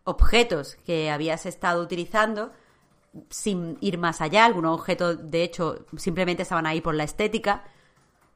[0.04, 2.52] objetos que habías estado utilizando
[3.30, 4.46] sin ir más allá.
[4.46, 7.64] Algunos objetos, de hecho, simplemente estaban ahí por la estética.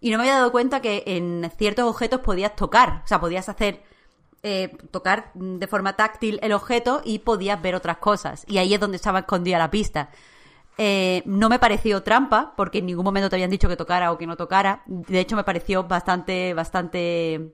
[0.02, 3.02] Y no me había dado cuenta que en ciertos objetos podías tocar.
[3.04, 3.84] O sea, podías hacer.
[4.42, 8.46] Eh, tocar de forma táctil el objeto y podías ver otras cosas.
[8.48, 10.12] Y ahí es donde estaba escondida la pista.
[10.78, 14.18] Eh, no me pareció trampa, porque en ningún momento te habían dicho que tocara o
[14.18, 14.84] que no tocara.
[14.86, 17.54] De hecho, me pareció bastante, bastante.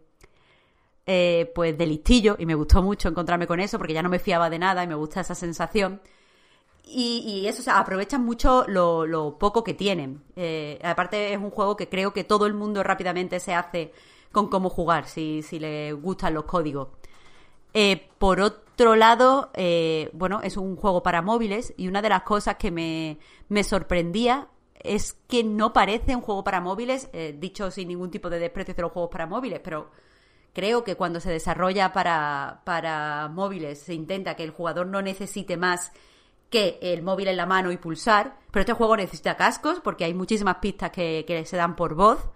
[1.08, 4.50] Eh, pues delistillo y me gustó mucho encontrarme con eso porque ya no me fiaba
[4.50, 6.02] de nada y me gusta esa sensación.
[6.88, 10.24] Y, eso, o sea, aprovechan mucho lo, poco que tienen.
[10.36, 13.92] Eh, aparte es un juego que creo que todo el mundo rápidamente se hace
[14.32, 16.90] con cómo jugar, si, si le gustan los códigos.
[17.74, 22.24] Eh, por otro lado, eh, bueno, es un juego para móviles y una de las
[22.24, 23.18] cosas que me,
[23.50, 27.10] me sorprendía es que no parece un juego para móviles,
[27.40, 29.90] dicho sin ningún tipo de desprecio de los juegos para móviles, pero
[30.54, 35.58] creo que cuando se desarrolla para, para móviles se intenta que el jugador no necesite
[35.58, 35.92] más
[36.56, 40.14] que el móvil en la mano y pulsar, pero este juego necesita cascos porque hay
[40.14, 42.30] muchísimas pistas que, se dan por voz.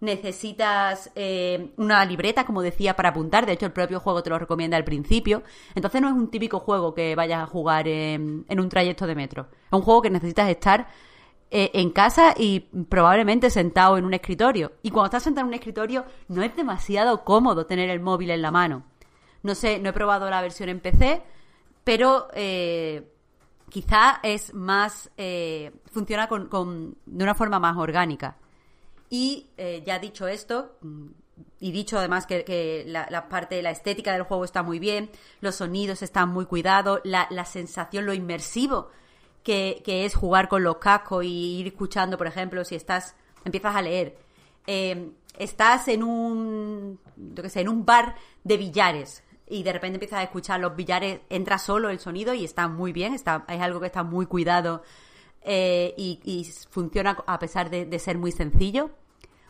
[0.00, 3.44] Necesitas eh, una libreta, como decía, para apuntar.
[3.44, 5.42] De hecho, el propio juego te lo recomienda al principio.
[5.74, 9.48] Entonces no es un típico juego que vayas a jugar en, un trayecto de metro.
[9.66, 10.88] Es un juego que necesitas estar
[11.50, 14.72] eh, en casa y probablemente sentado en un escritorio.
[14.82, 18.40] Y cuando estás sentado en un escritorio no es demasiado cómodo tener el móvil en
[18.40, 18.84] la mano.
[19.42, 21.20] No sé, no he probado la versión en PC,
[21.84, 22.28] pero...
[22.32, 23.12] Eh,
[23.68, 28.36] quizá es más, eh, funciona con, de una forma más orgánica.
[29.10, 31.06] Y eh, ya dicho esto, mm,
[31.60, 35.56] y dicho además que, la, parte de la estética del juego está muy bien, los
[35.56, 38.90] sonidos están muy cuidados, la, sensación, lo inmersivo
[39.42, 43.14] que, es jugar con los cascos y ir escuchando, por ejemplo, si estás,
[43.44, 44.18] empiezas a leer,
[44.66, 48.14] eh, estás en un, yo qué sé, en un bar
[48.44, 52.44] de billares, y de repente empiezas a escuchar los billares, entra solo el sonido y
[52.44, 54.82] está muy bien, está, es algo que está muy cuidado
[55.42, 58.90] eh, y, funciona a pesar de, ser muy sencillo.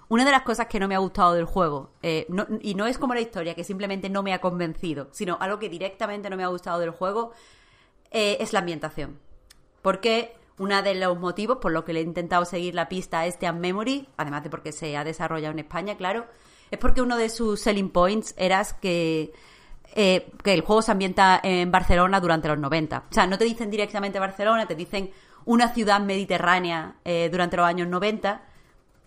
[0.09, 2.27] Una de las cosas que no me ha gustado del juego, eh,
[2.63, 5.69] y no es como la historia, que simplemente no me ha convencido, sino algo que
[5.69, 7.33] directamente no me ha gustado del juego,
[8.11, 9.19] eh, es la ambientación.
[9.83, 13.27] Porque uno de los motivos por los que le he intentado seguir la pista a
[13.27, 16.27] este Memory, además de porque se ha desarrollado en España, claro,
[16.71, 19.33] es porque uno de sus selling points era que
[19.95, 23.05] eh, que el juego se ambienta en Barcelona durante los 90.
[23.11, 25.11] O sea, no te dicen directamente Barcelona, te dicen
[25.45, 28.43] una ciudad mediterránea eh, durante los años 90.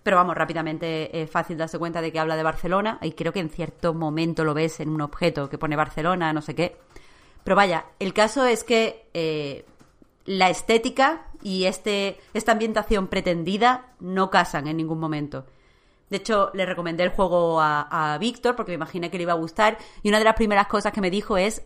[0.04, 3.40] Pero vamos, rápidamente es fácil darse cuenta de que habla de Barcelona y creo que
[3.40, 6.78] en cierto momento lo ves en un objeto que pone Barcelona, no sé qué.
[7.44, 9.66] Pero vaya, el caso es que eh,
[10.26, 15.46] la estética y este, esta ambientación pretendida no casan en ningún momento.
[16.12, 19.38] De hecho, le recomendé el juego a, Víctor porque me imaginé que le iba a
[19.38, 19.78] gustar.
[20.04, 21.64] Y una de las primeras cosas que me dijo es: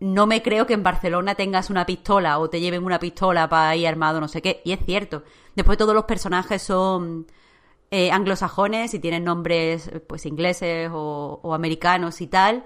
[0.00, 3.76] No me creo que en Barcelona tengas una pistola o te lleven una pistola para
[3.76, 4.62] ir armado, no sé qué.
[4.64, 5.24] Y es cierto.
[5.54, 7.26] Después, todos los personajes son
[7.90, 12.64] eh, anglosajones y tienen nombres pues ingleses o americanos y tal.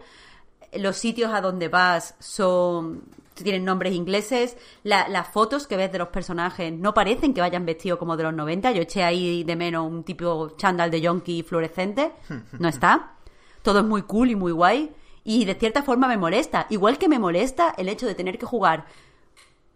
[0.74, 3.02] Los sitios a donde vas son
[3.44, 7.98] tienen nombres ingleses, las fotos que ves de los personajes no parecen que vayan vestidos
[7.98, 8.72] como de los 90.
[8.72, 12.12] Yo eché ahí de menos un tipo chándal de yonki fluorescente.
[12.58, 13.16] No está.
[13.62, 14.92] Todo es muy cool y muy guay.
[15.24, 16.66] Y de cierta forma me molesta.
[16.70, 18.86] Igual que me molesta el hecho de tener que jugar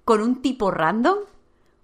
[0.04, 1.18] con un tipo random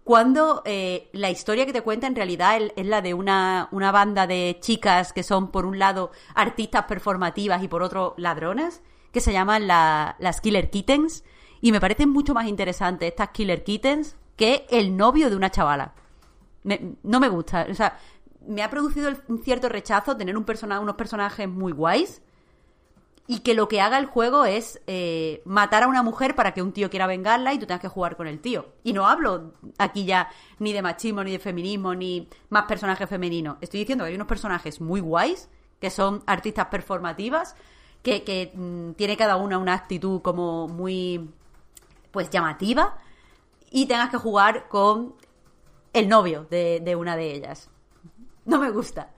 [0.06, 4.28] cuando eh, la historia que te cuenta en realidad es, la de una, una, banda
[4.28, 9.32] de chicas que son por un lado artistas performativas y por otro ladronas, que se
[9.32, 11.24] llaman las Killer Kittens,
[11.60, 15.94] y me parecen mucho más interesantes estas Killer Kittens que el novio de una chavala.
[17.02, 17.66] no me gusta.
[17.70, 17.98] O sea,
[18.46, 22.22] me ha producido un cierto rechazo tener un persona, unos personajes muy guays
[23.28, 26.62] y que lo que haga el juego es eh, matar a una mujer para que
[26.62, 28.66] un tío quiera vengarla y tú tengas que jugar con el tío.
[28.84, 30.28] Y no hablo aquí ya
[30.58, 33.56] ni de machismo, ni de feminismo, ni más personajes femeninos.
[33.60, 35.48] Estoy diciendo que hay unos personajes muy guays,
[35.80, 37.56] que son artistas performativas,
[38.02, 41.28] que, que mm, tiene cada una una actitud como muy
[42.16, 42.96] pues llamativa
[43.70, 45.16] y tengas que jugar con
[45.92, 47.68] el novio de, una de ellas.
[48.46, 49.10] No me gusta.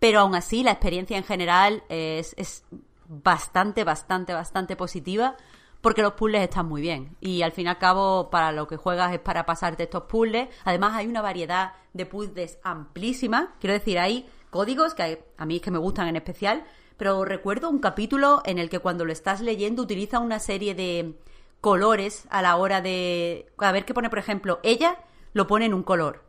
[0.00, 2.62] Pero aún así, la experiencia en general es, es
[3.08, 5.34] bastante, bastante, bastante positiva
[5.80, 7.16] porque los puzzles están muy bien.
[7.22, 10.50] Y al fin y al cabo, para lo que juegas es para pasarte estos puzzles.
[10.66, 13.54] Además, hay una variedad de puzzles amplísima.
[13.60, 16.66] Quiero decir, hay códigos que a mí es que me gustan en especial.
[16.98, 21.18] Pero recuerdo un capítulo en el que cuando lo estás leyendo utiliza una serie de
[21.64, 23.46] colores a la hora de...
[23.56, 24.98] A ver qué pone, por ejemplo, ella
[25.32, 26.22] lo pone en un color.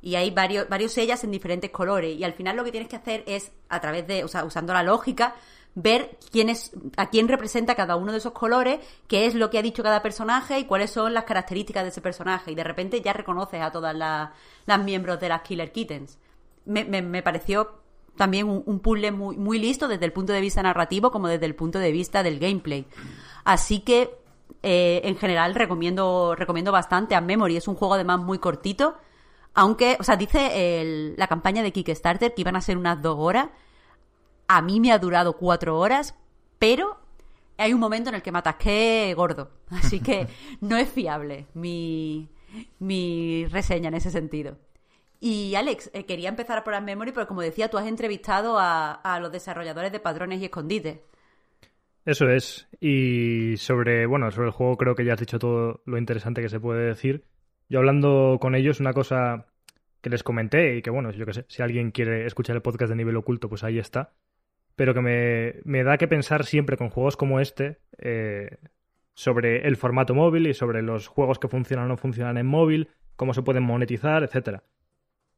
[0.00, 2.16] Y hay varios, varios ellas en diferentes colores.
[2.16, 4.72] Y al final lo que tienes que hacer es, a través de, o sea, usando
[4.72, 5.34] la lógica,
[5.74, 9.58] ver quién es, a quién representa cada uno de esos colores, qué es lo que
[9.58, 12.52] ha dicho cada personaje y cuáles son las características de ese personaje.
[12.52, 14.30] Y de repente ya reconoces a todas las,
[14.66, 16.16] las miembros de las Killer Kittens.
[16.64, 17.80] Me, me, pareció
[18.16, 21.46] también un, un, puzzle muy, muy listo desde el punto de vista narrativo como desde
[21.46, 22.86] el punto de vista del gameplay.
[23.42, 24.25] Así que,
[24.62, 27.56] eh, en general, recomiendo, recomiendo bastante a Memory.
[27.56, 28.96] Es un juego además muy cortito.
[29.54, 33.48] Aunque, o sea, dice la campaña de Kickstarter que iban a ser unas dos horas.
[34.48, 36.14] A mí me ha durado cuatro horas,
[36.58, 36.98] pero
[37.56, 39.50] hay un momento en el que me atasqué gordo.
[39.70, 40.28] Así que
[40.60, 42.28] no es fiable mi,
[42.78, 44.56] mi reseña en ese sentido.
[45.20, 49.32] Y Alex, eh, quería empezar por Memory, pero como decía, tú has entrevistado a, los
[49.32, 50.98] desarrolladores de Padrones y Escondites.
[52.06, 52.68] Eso es.
[52.80, 56.48] Y sobre, bueno, sobre el juego creo que ya has dicho todo lo interesante que
[56.48, 57.24] se puede decir.
[57.68, 59.46] Yo hablando con ellos, una cosa
[60.00, 62.90] que les comenté y que, bueno, yo que sé, si alguien quiere escuchar el podcast
[62.90, 64.14] de nivel oculto, pues ahí está.
[64.76, 68.58] Pero que me, me da que pensar siempre con juegos como este eh,
[69.14, 72.88] sobre el formato móvil y sobre los juegos que funcionan o no funcionan en móvil,
[73.16, 74.62] cómo se pueden monetizar, etcétera.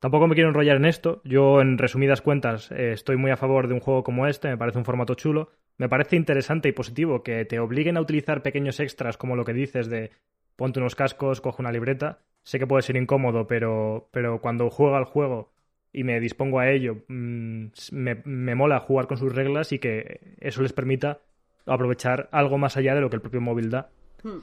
[0.01, 1.23] Tampoco me quiero enrollar en esto.
[1.24, 4.49] Yo, en resumidas cuentas, eh, estoy muy a favor de un juego como este.
[4.49, 5.51] Me parece un formato chulo.
[5.78, 9.52] Me parece interesante y positivo que te obliguen a utilizar pequeños extras como lo que
[9.55, 10.10] dices de
[10.56, 12.18] ponte unos cascos, coge una libreta.
[12.42, 15.52] Sé que puede ser incómodo, pero, pero cuando juego al juego
[15.92, 20.34] y me dispongo a ello, mmm, me, me mola jugar con sus reglas y que
[20.40, 21.20] eso les permita
[21.64, 23.90] aprovechar algo más allá de lo que el propio móvil da.
[24.22, 24.38] Hmm.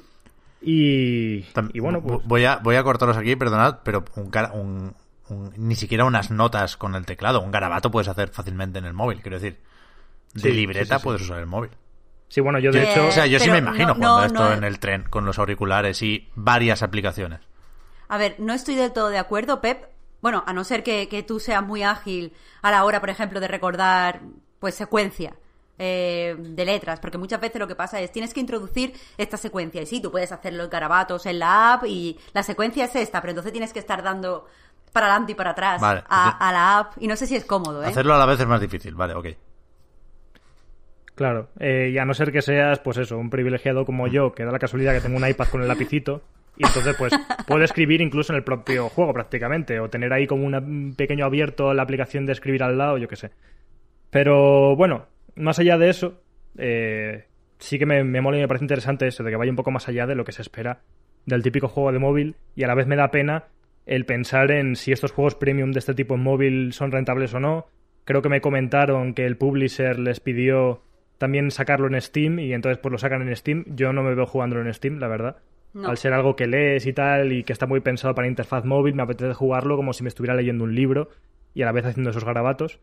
[0.61, 2.25] Y, y, bueno, pues...
[2.25, 4.95] voy, a, voy a cortaros aquí, perdonad, pero un, un,
[5.29, 7.41] un, ni siquiera unas notas con el teclado.
[7.41, 9.59] Un garabato puedes hacer fácilmente en el móvil, quiero decir.
[10.35, 11.71] De sí, libreta sí, sí, puedes usar el móvil.
[12.27, 13.07] Sí, bueno, yo de Eh, hecho...
[13.07, 14.53] O sea, yo sí me imagino no, jugando no, esto no.
[14.53, 17.39] en el tren con los auriculares y varias aplicaciones.
[18.07, 19.89] A ver, no estoy del todo de acuerdo, Pep.
[20.21, 23.39] Bueno, a no ser que, que tú seas muy ágil a la hora, por ejemplo,
[23.39, 24.21] de recordar,
[24.59, 25.35] pues, secuencia
[25.77, 29.81] eh, de letras, porque muchas veces lo que pasa es tienes que introducir esta secuencia
[29.81, 33.21] y sí, tú puedes hacer los garabatos en la app y la secuencia es esta,
[33.21, 34.47] pero entonces tienes que estar dando
[34.93, 37.43] para adelante y para atrás Vale, a, a la app y no sé si es
[37.45, 37.87] cómodo, ¿eh?
[37.87, 39.27] Hacerlo a la vez es más difícil, vale, ok.
[41.15, 44.43] Claro, eh, y a no ser que seas, pues eso, un privilegiado como yo, que
[44.43, 46.21] da la casualidad que tengo un iPad con el lapicito,
[46.57, 47.13] y entonces pues
[47.47, 51.73] puedo escribir incluso en el propio juego prácticamente, o tener ahí como un pequeño abierto
[51.73, 53.31] la aplicación de escribir al lado, yo qué sé.
[54.09, 56.21] Pero bueno, más allá de eso,
[56.57, 57.25] eh,
[57.59, 59.71] sí que me, me mola y me parece interesante eso, de que vaya un poco
[59.71, 60.81] más allá de lo que se espera
[61.25, 63.45] del típico juego de móvil, y a la vez me da pena
[63.85, 67.39] el pensar en si estos juegos premium de este tipo en móvil son rentables o
[67.39, 67.67] no.
[68.03, 70.81] Creo que me comentaron que el publisher les pidió
[71.25, 73.65] también sacarlo en Steam y entonces pues lo sacan en Steam.
[73.69, 75.37] Yo no me veo jugándolo en Steam, la verdad.
[75.73, 75.89] No.
[75.89, 78.93] Al ser algo que lees y tal y que está muy pensado para interfaz móvil,
[78.93, 81.09] me apetece jugarlo como si me estuviera leyendo un libro
[81.55, 82.79] y a la vez haciendo esos garabatos.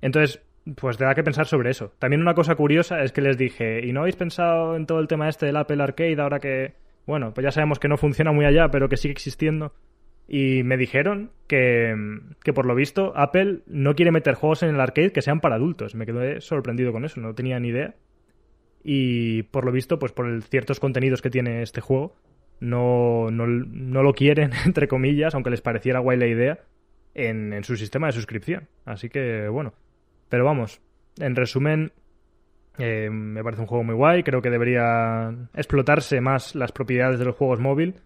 [0.00, 0.42] Entonces,
[0.74, 1.92] pues te da que pensar sobre eso.
[2.00, 5.06] También una cosa curiosa es que les dije, ¿y no habéis pensado en todo el
[5.06, 6.74] tema este del Apple Arcade ahora que,
[7.06, 9.72] bueno, pues ya sabemos que no funciona muy allá, pero que sigue existiendo?
[10.28, 11.94] Y me dijeron que,
[12.42, 15.56] que por lo visto Apple no quiere meter juegos en el arcade que sean para
[15.56, 15.94] adultos.
[15.94, 17.94] Me quedé sorprendido con eso, no tenía ni idea.
[18.82, 22.16] Y por lo visto, pues por ciertos contenidos que tiene este juego,
[22.60, 26.60] no, no, no lo quieren, entre comillas, aunque les pareciera guay la idea,
[27.14, 28.68] en, en su sistema de suscripción.
[28.84, 29.74] Así que bueno.
[30.28, 30.80] Pero vamos,
[31.18, 31.92] en resumen,
[32.78, 34.22] eh, me parece un juego muy guay.
[34.22, 38.00] Creo que debería explotarse más las propiedades de los juegos móvil,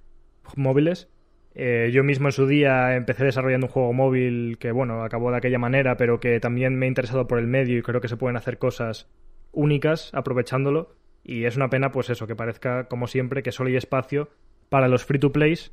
[0.57, 1.09] móviles.
[1.55, 5.39] Eh, yo mismo en su día empecé desarrollando un juego móvil que, bueno, acabó de
[5.39, 8.17] aquella manera, pero que también me he interesado por el medio y creo que se
[8.17, 9.09] pueden hacer cosas
[9.53, 10.95] únicas aprovechándolo.
[11.23, 14.31] Y es una pena, pues eso, que parezca, como siempre, que solo hay espacio
[14.69, 15.73] para los free to plays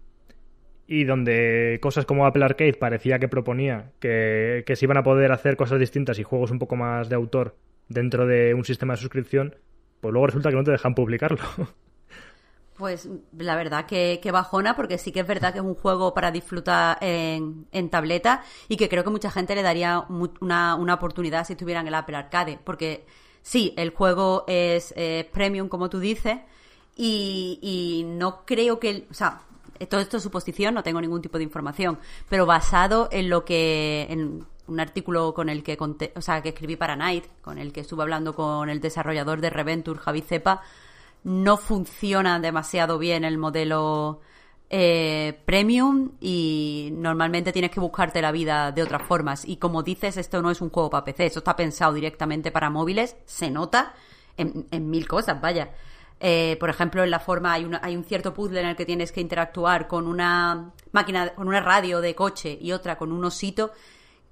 [0.88, 5.32] y donde cosas como Apple Arcade parecía que proponía que, que se iban a poder
[5.32, 7.58] hacer cosas distintas y juegos un poco más de autor
[7.90, 9.56] dentro de un sistema de suscripción,
[10.02, 11.40] pues luego resulta que no te dejan publicarlo.
[12.78, 16.14] Pues la verdad que, que bajona, porque sí que es verdad que es un juego
[16.14, 20.06] para disfrutar en, en tableta y que creo que mucha gente le daría
[20.40, 22.60] una, una oportunidad si estuvieran en el Apple Arcade.
[22.64, 23.06] Porque
[23.42, 24.94] sí, el juego es
[25.32, 26.38] premium, como tú dices,
[26.98, 29.08] y, y no creo que.
[29.10, 29.42] o sea,
[29.90, 34.08] todo esto es suposición, no tengo ningún tipo de información, pero basado en lo que.
[34.10, 37.72] en un artículo con el que conté, o sea, que escribí para Night, con el
[37.72, 40.62] que estuve hablando con el desarrollador de Reventure, Javi Cepa,
[41.24, 44.22] no funciona demasiado bien el modelo
[44.70, 49.46] eh, premium y normalmente tienes que buscarte la vida de otras formas.
[49.46, 52.70] Y como dices, esto no es un juego para PC, esto está pensado directamente para
[52.70, 53.94] móviles, se nota
[54.38, 55.72] en, en mil cosas, vaya.
[56.20, 59.12] Eh, por ejemplo, en la forma hay, hay un cierto puzzle en el que tienes
[59.12, 63.72] que interactuar con una máquina, con una radio de coche y otra con un osito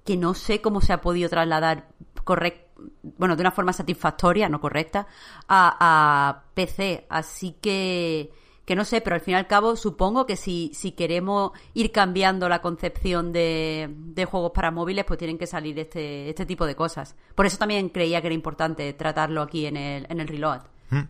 [0.03, 1.89] que no sé cómo se ha podido trasladar
[2.23, 2.64] correct,
[3.01, 5.07] bueno, de una forma satisfactoria, no correcta,
[5.47, 7.05] a, a PC.
[7.09, 8.31] Así que
[8.65, 11.91] que no sé, pero al fin y al cabo supongo que si, si queremos ir
[11.91, 16.65] cambiando la concepción de, de juegos para móviles, pues tienen que salir este, este tipo
[16.65, 17.15] de cosas.
[17.35, 20.61] Por eso también creía que era importante tratarlo aquí en el, en el Reload.
[20.89, 21.03] Hmm.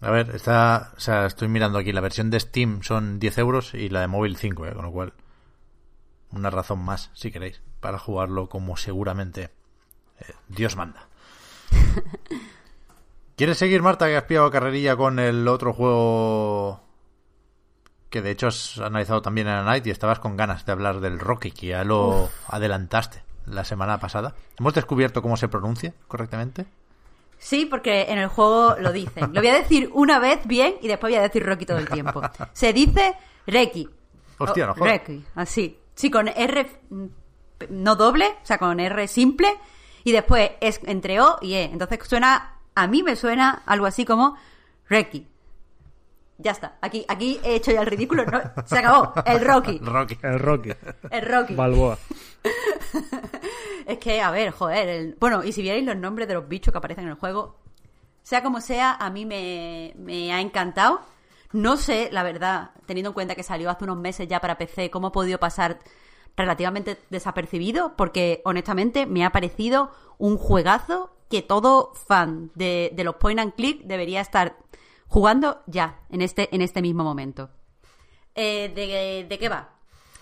[0.00, 3.74] A ver, está, o sea, estoy mirando aquí, la versión de Steam son 10 euros
[3.74, 4.74] y la de móvil 5, ¿eh?
[4.74, 5.12] con lo cual
[6.30, 9.50] una razón más, si queréis, para jugarlo como seguramente
[10.20, 11.08] eh, Dios manda.
[13.36, 16.80] ¿Quieres seguir, Marta, que has pillado carrerilla con el otro juego
[18.08, 21.00] que de hecho has analizado también en la Night y estabas con ganas de hablar
[21.00, 24.34] del Rocky, que ya lo adelantaste la semana pasada?
[24.58, 26.66] ¿Hemos descubierto cómo se pronuncia correctamente?
[27.38, 29.34] Sí, porque en el juego lo dicen.
[29.34, 31.88] Lo voy a decir una vez bien y después voy a decir Rocky todo el
[31.88, 32.22] tiempo.
[32.52, 33.14] Se dice
[33.46, 33.88] Reki.
[34.38, 34.92] Hostia, no jodas.
[34.92, 35.78] Reki, así.
[35.94, 36.70] Sí, con R
[37.70, 39.48] no doble, o sea, con R simple
[40.06, 41.64] y después es entre O y E.
[41.64, 44.36] Entonces suena a mí me suena algo así como
[44.88, 45.26] Reki.
[46.38, 46.76] Ya está.
[46.80, 48.24] Aquí, aquí he hecho ya el ridículo.
[48.24, 49.12] No, se acabó.
[49.24, 49.78] El Rocky.
[49.82, 50.16] Rocky.
[50.22, 50.70] El Rocky.
[51.10, 51.54] El Rocky.
[51.56, 51.98] Balboa.
[53.86, 54.88] es que, a ver, joder.
[54.88, 57.56] el- Bueno, y si vierais los nombres de los bichos que aparecen en el juego,
[58.22, 61.00] sea como sea, a mí me, me ha encantado.
[61.52, 64.90] No sé, la verdad, teniendo en cuenta que salió hace unos meses ya para PC,
[64.90, 65.78] cómo ha podido pasar
[66.36, 73.16] relativamente desapercibido, porque honestamente me ha parecido un juegazo que todo fan de, de los
[73.16, 74.56] point and click debería estar
[75.08, 77.50] jugando ya, en este, en este mismo momento.
[78.34, 79.70] Eh, ¿de, qué va?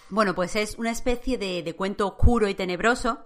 [0.08, 3.24] Bueno, pues es una especie de, de cuento oscuro y tenebroso.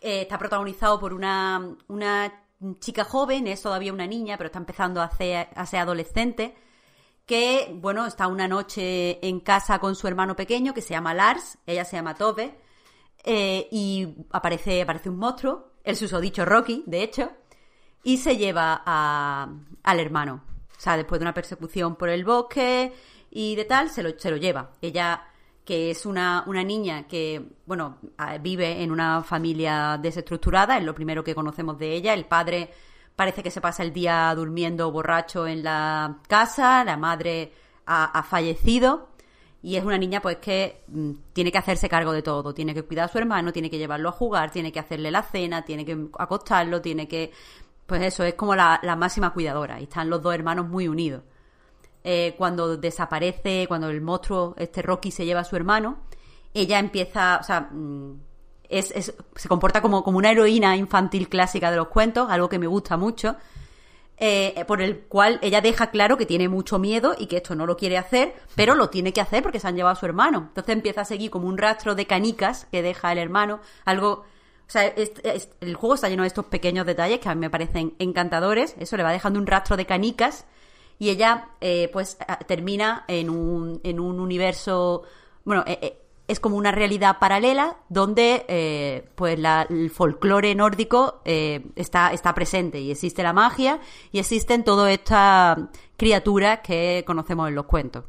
[0.00, 2.46] Eh, está protagonizado por una, una
[2.78, 6.54] chica joven, es todavía una niña, pero está empezando a ser, a ser adolescente,
[7.32, 11.56] que, bueno, está una noche en casa con su hermano pequeño, que se llama Lars,
[11.64, 12.58] ella se llama Tove,
[13.24, 17.32] eh, y aparece, aparece un monstruo, el susodicho Rocky, de hecho,
[18.04, 20.44] y se lleva al hermano.
[20.76, 22.92] O sea, después de una persecución por el bosque
[23.30, 24.72] y de tal, se lo, se lo lleva.
[24.82, 25.24] Ella,
[25.64, 27.96] que es una, una niña que, bueno,
[28.42, 32.12] vive en una familia desestructurada, es lo primero que conocemos de ella.
[32.12, 32.74] El padre
[33.16, 37.52] parece que se pasa el día durmiendo borracho en la casa, la madre
[37.86, 39.08] ha, fallecido.
[39.62, 42.82] Y es una niña pues que mm, tiene que hacerse cargo de todo, tiene que
[42.82, 45.84] cuidar a su hermano, tiene que llevarlo a jugar, tiene que hacerle la cena, tiene
[45.84, 47.30] que acostarlo, tiene que...
[47.86, 49.80] Pues eso, es como la, la máxima cuidadora.
[49.80, 51.22] Y están los dos hermanos muy unidos.
[52.04, 55.98] Eh, cuando desaparece, cuando el monstruo, este Rocky, se lleva a su hermano,
[56.52, 58.20] ella empieza, o sea, mm,
[58.72, 62.58] es, es- se comporta como, como una heroína infantil clásica de los cuentos, algo que
[62.58, 63.36] me gusta mucho
[64.18, 67.66] eh, por el cual ella deja claro que tiene mucho miedo y que esto no
[67.66, 70.44] lo quiere hacer, pero lo tiene que hacer porque se han llevado a su hermano.
[70.48, 74.24] Entonces empieza a seguir como un rastro de canicas que deja el hermano, algo...
[74.68, 75.12] O sea, es-
[75.60, 78.74] el juego está lleno de estos pequeños detalles que a mí me parecen encantadores.
[78.78, 80.46] Eso le va dejando un rastro de canicas
[80.98, 82.16] y ella, eh, pues,
[82.46, 85.02] termina en un, en un universo...
[85.44, 86.01] Bueno, eh, eh,
[86.32, 92.80] es como una realidad paralela donde eh, pues el folclore nórdico eh, está, está presente
[92.80, 93.80] y existe la magia
[94.12, 95.58] y existen todas estas
[95.96, 98.04] criaturas que conocemos en los cuentos.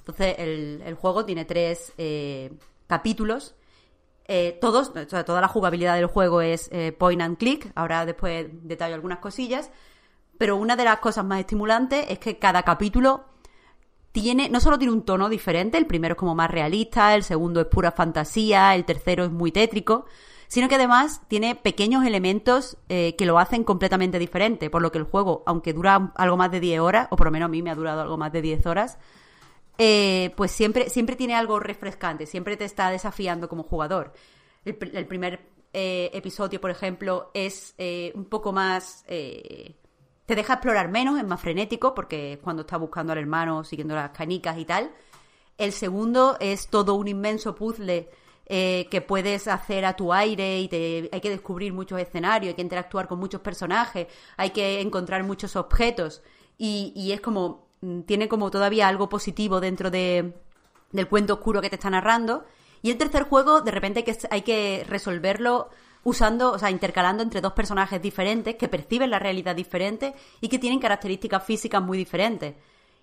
[0.00, 2.52] Entonces el, juego tiene tres eh,
[2.86, 3.54] capítulos.
[4.60, 7.70] Todos, toda la jugabilidad del juego es point and click.
[7.74, 9.70] Ahora después detallo algunas cosillas.
[10.38, 13.24] Pero una de las cosas más estimulantes es que cada capítulo
[14.12, 17.60] tiene, no solo tiene un tono diferente, el primero es como más realista, el segundo
[17.62, 20.04] es pura fantasía, el tercero es muy tétrico,
[20.48, 24.98] sino que además tiene pequeños elementos eh, que lo hacen completamente diferente, por lo que
[24.98, 27.62] el juego, aunque dura algo más de 10 horas, o por lo menos a mí
[27.62, 28.98] me ha durado algo más de 10 horas,
[29.78, 34.12] eh, pues siempre, siempre tiene algo refrescante, siempre te está desafiando como jugador.
[34.66, 35.40] El, pr- el primer
[35.72, 37.74] eh, episodio, por ejemplo, es
[38.14, 39.04] un poco más...
[40.26, 43.94] te deja explorar menos, es más frenético, porque es cuando está buscando al hermano, siguiendo
[43.94, 44.92] las canicas y tal.
[45.58, 48.08] El segundo es todo un inmenso puzzle
[48.46, 52.54] eh, que puedes hacer a tu aire y te, hay que descubrir muchos escenarios, hay
[52.54, 56.22] que interactuar con muchos personajes, hay que encontrar muchos objetos
[56.58, 60.34] y, y es como, mm, tiene como todavía algo positivo dentro de,
[60.92, 62.44] del cuento oscuro que te está narrando.
[62.82, 65.70] Y el tercer juego, de repente hay que, hay que resolverlo
[66.04, 70.58] usando, o sea, intercalando entre dos personajes diferentes que perciben la realidad diferente y que
[70.58, 72.54] tienen características físicas muy diferentes.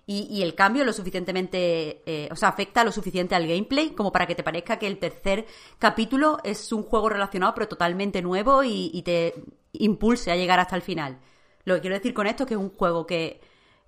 [0.06, 4.10] Y, y el cambio lo suficientemente, eh, o sea, afecta lo suficiente al gameplay como
[4.10, 5.46] para que te parezca que el tercer
[5.78, 9.34] capítulo es un juego relacionado pero totalmente nuevo y, te
[9.72, 11.18] impulse a llegar hasta el final.
[11.64, 13.40] Lo que quiero decir con esto es que es un juego que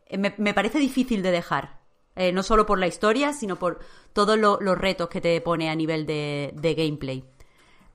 [0.06, 1.80] eh, me, me parece difícil de dejar.
[2.14, 3.80] Eh, no solo por la historia, sino por
[4.12, 7.24] todos lo- los retos que te pone a nivel de, de gameplay.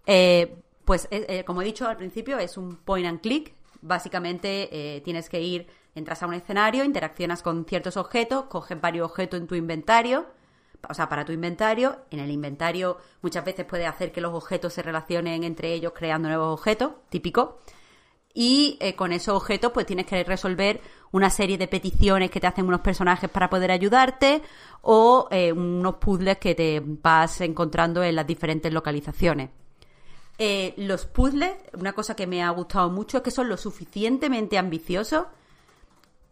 [0.05, 0.57] Eh,
[0.87, 3.53] pues, eh, eh, como he dicho al principio, es un point and click.
[3.81, 9.11] Básicamente eh, tienes que ir, entras a un escenario, interaccionas con ciertos objetos, coges varios
[9.11, 10.27] objetos en tu inventario,
[10.87, 11.97] o sea, para tu inventario.
[12.09, 16.29] En el inventario muchas veces puedes hacer que los objetos se relacionen entre ellos creando
[16.29, 17.59] nuevos objetos, típico.
[18.33, 20.79] Y con esos objetos, pues tienes que resolver
[21.11, 24.43] una serie de peticiones que te hacen unos personajes para poder ayudarte
[24.83, 29.49] o unos puzzles que te vas encontrando en las diferentes localizaciones.
[30.39, 34.57] Eh, los puzzles, una cosa que me ha gustado mucho es que son lo suficientemente
[34.57, 35.25] ambiciosos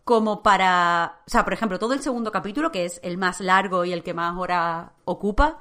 [0.03, 1.21] como para.
[1.25, 4.03] O sea, por ejemplo, todo el segundo capítulo, que es el más largo y el
[4.03, 5.57] que más horas ocupa,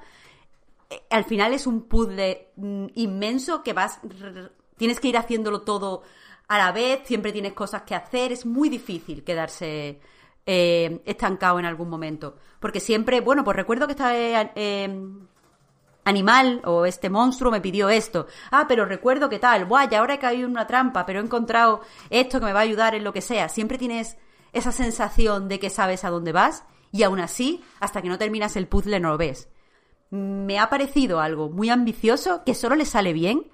[0.91, 4.01] eh, al final es un puzzle mm, inmenso que vas.
[4.77, 6.03] Tienes que ir haciéndolo todo
[6.49, 10.01] a la vez, siempre tienes cosas que hacer, es muy difícil quedarse
[10.45, 12.37] eh, estancado en algún momento.
[12.61, 14.13] Porque siempre, bueno, pues recuerdo que estaba.
[16.05, 18.27] Animal o este monstruo me pidió esto.
[18.51, 21.81] Ah, pero recuerdo que tal, guay, ahora he caído en una trampa, pero he encontrado
[22.11, 23.49] esto que me va a ayudar en lo que sea.
[23.49, 24.17] Siempre tienes
[24.53, 28.57] esa sensación de que sabes a dónde vas y aún así, hasta que no terminas
[28.57, 29.49] el puzzle no lo ves.
[30.11, 33.51] Me ha parecido algo muy ambicioso que solo le sale bien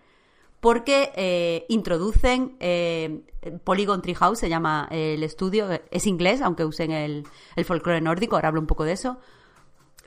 [0.60, 3.22] porque eh, introducen eh,
[3.64, 8.36] Polygon Treehouse, se llama eh, el estudio, es inglés, aunque usen el, el folclore nórdico,
[8.36, 9.18] ahora hablo un poco de eso.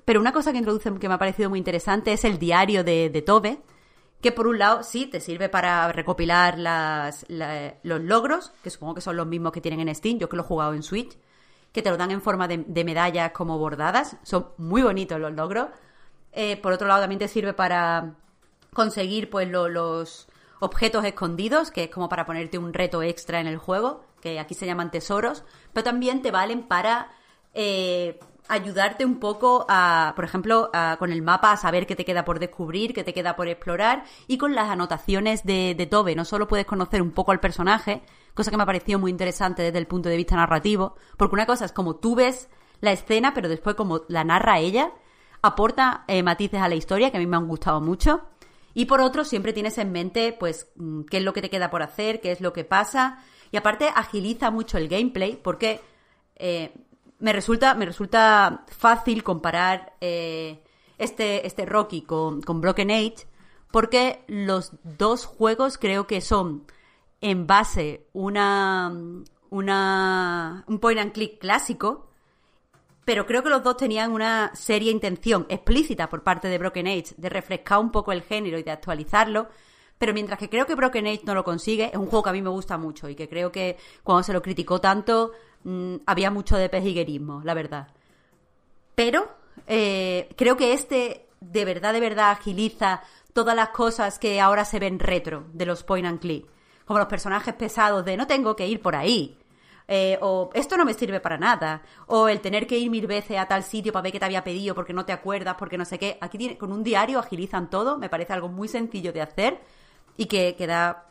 [0.05, 3.09] Pero una cosa que introducen que me ha parecido muy interesante es el diario de,
[3.09, 3.61] de Tobe,
[4.21, 9.17] que por un lado sí te sirve para recopilar los logros, que supongo que son
[9.17, 11.17] los mismos que tienen en Steam, yo que lo he jugado en Switch,
[11.71, 15.67] que te lo dan en forma de, medallas como bordadas, son muy bonitos los logros.
[16.31, 18.15] Eh, por otro lado también te sirve para
[18.73, 20.27] conseguir pues lo- los
[20.59, 24.53] objetos escondidos, que es como para ponerte un reto extra en el juego, que aquí
[24.53, 25.43] se llaman tesoros,
[25.73, 27.09] pero también te valen para
[27.53, 28.19] eh,
[28.53, 32.39] ayudarte un poco a, por ejemplo, con el mapa a saber qué te queda por
[32.39, 36.47] descubrir, qué te queda por explorar, y con las anotaciones de, de Tobe, no solo
[36.47, 38.01] puedes conocer un poco al personaje,
[38.33, 41.45] cosa que me ha parecido muy interesante desde el punto de vista narrativo, porque una
[41.45, 42.49] cosa es como tú ves
[42.81, 44.91] la escena, pero después como la narra ella,
[45.41, 48.21] aporta eh, matices a la historia que a mí me han gustado mucho.
[48.73, 51.69] Y por otro, siempre tienes en mente, pues, mm, qué es lo que te queda
[51.69, 53.23] por hacer, qué es lo que pasa.
[53.51, 55.79] Y aparte, agiliza mucho el gameplay, porque
[56.35, 56.73] eh,
[57.23, 60.61] me, resulta, me resulta fácil comparar eh,
[60.97, 63.27] este, este Rocky con, con Broken Age,
[63.71, 66.65] porque los dos juegos creo que son
[67.21, 68.93] en base una,
[69.49, 72.09] una, un point and click clásico,
[73.05, 77.15] pero creo que los dos tenían una seria intención explícita por parte de Broken Age
[77.15, 79.47] de refrescar un poco el género y de actualizarlo.
[79.97, 82.33] Pero mientras que creo que Broken Age no lo consigue, es un juego que a
[82.33, 85.31] mí me gusta mucho y que creo que cuando se lo criticó tanto
[85.63, 87.87] mm, había mucho de pejiguerismo, la verdad.
[88.95, 89.29] Pero
[89.67, 93.01] eh, creo que este de verdad, de verdad agiliza
[93.33, 96.45] todas las cosas que ahora se ven retro de los point and click.
[96.85, 99.37] Como los personajes pesados de no tengo que ir por ahí.
[99.87, 101.81] eh, o esto no me sirve para nada.
[102.07, 104.43] O el tener que ir mil veces a tal sitio para ver qué te había
[104.43, 106.17] pedido porque no te acuerdas, porque no sé qué.
[106.21, 107.97] Aquí con un diario agilizan todo.
[107.97, 109.59] Me parece algo muy sencillo de hacer
[110.17, 111.09] y que, que da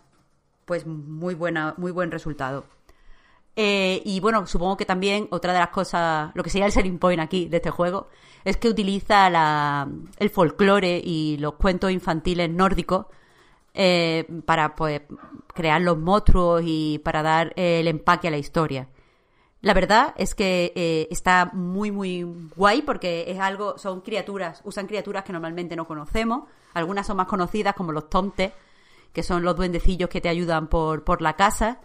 [0.65, 2.65] pues muy buena, muy buen resultado.
[3.55, 6.99] Eh, y bueno, supongo que también otra de las cosas, lo que sería el selling
[6.99, 8.09] point aquí de este juego,
[8.45, 9.89] es que utiliza la,
[10.19, 13.07] el folclore y los cuentos infantiles nórdicos
[13.75, 15.03] eh, para pues,
[15.55, 18.89] crear los monstruos y para dar el empaque a la historia.
[19.61, 22.25] La verdad es que eh, está muy, muy
[22.57, 26.49] guay porque es algo, son criaturas, usan criaturas que normalmente no conocemos.
[26.75, 28.53] Algunas son más conocidas como los tomtes,
[29.13, 31.81] que son los duendecillos que te ayudan por, por la casa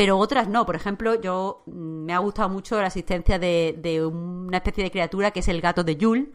[0.00, 0.64] pero otras no.
[0.64, 5.30] Por ejemplo, yo mm, me ha gustado mucho la asistencia de, una especie de criatura
[5.30, 6.30] que es el gato de Yule.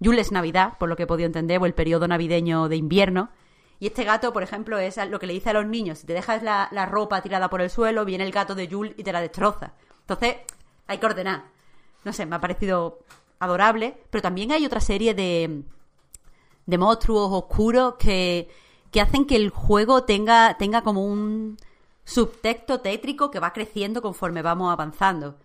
[0.00, 3.28] Yule es Navidad, por lo que he podido entender, o el periodo navideño de invierno.
[3.78, 6.14] Y este gato, por ejemplo, es lo que le dice a los niños, si te
[6.14, 9.12] dejas la, la ropa tirada por el suelo, viene el gato de Yule y te
[9.12, 9.74] la destroza.
[10.00, 10.36] Entonces,
[10.86, 11.44] hay que ordenar.
[12.04, 13.00] No sé, me ha parecido
[13.38, 15.62] adorable, pero también hay otra serie de,
[16.64, 18.48] de monstruos oscuros que,
[18.90, 21.58] que hacen que el juego tenga, tenga como un
[22.04, 25.38] subtexto tétrico que va creciendo conforme vamos avanzando.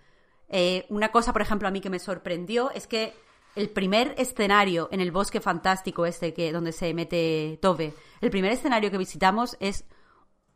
[0.49, 3.13] Eh, una cosa, por ejemplo, a mí que me sorprendió es que
[3.55, 8.51] el primer escenario en el bosque fantástico este que donde se mete Tobe, el primer
[8.51, 9.85] escenario que visitamos es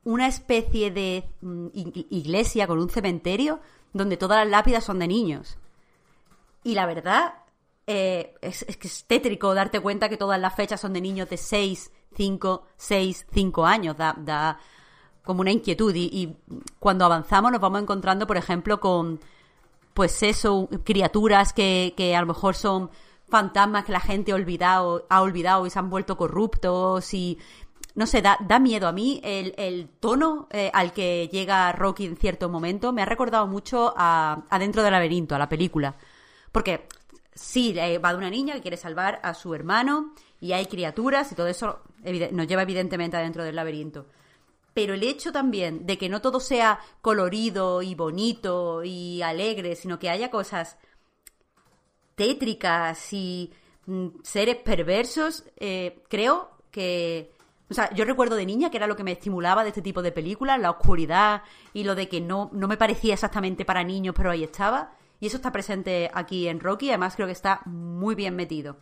[0.04, 3.60] una especie de mm, ig- iglesia con un cementerio
[3.94, 5.58] donde todas las lápidas son de niños.
[6.64, 7.36] Y la verdad,
[7.88, 11.30] eh, es, es que es tétrico darte cuenta que todas las fechas son de niños
[11.30, 13.98] de 6, 5, 6, 5 años.
[13.98, 14.60] Da, da
[15.24, 16.38] como una inquietud y, y
[16.80, 19.20] cuando avanzamos nos vamos encontrando, por ejemplo, con
[19.94, 22.90] pues eso, criaturas que, que a lo mejor son
[23.30, 27.38] fantasmas que la gente ha olvidado, ha olvidado y se han vuelto corruptos y
[27.96, 32.06] no sé, da, da miedo a mí el, el tono eh, al que llega Rocky
[32.06, 32.92] en cierto momento.
[32.92, 35.96] Me ha recordado mucho a Adentro del laberinto, a la película.
[36.52, 36.88] Porque
[37.36, 41.32] sí, eh, va de una niña que quiere salvar a su hermano y hay criaturas
[41.32, 41.82] y todo eso
[42.32, 44.08] nos lleva evidentemente adentro del laberinto.
[44.74, 50.00] Pero el hecho también de que no todo sea colorido y bonito y alegre, sino
[50.00, 50.78] que haya cosas
[52.16, 53.52] tétricas y
[53.86, 57.32] mm, seres perversos, eh, creo que...
[57.70, 60.02] O sea, yo recuerdo de niña que era lo que me estimulaba de este tipo
[60.02, 61.44] de películas, la oscuridad
[61.74, 64.96] y lo de que no, no me parecía exactamente para niños, pero ahí estaba.
[65.20, 68.78] Y eso está presente aquí en Rocky, además creo que está muy bien metido.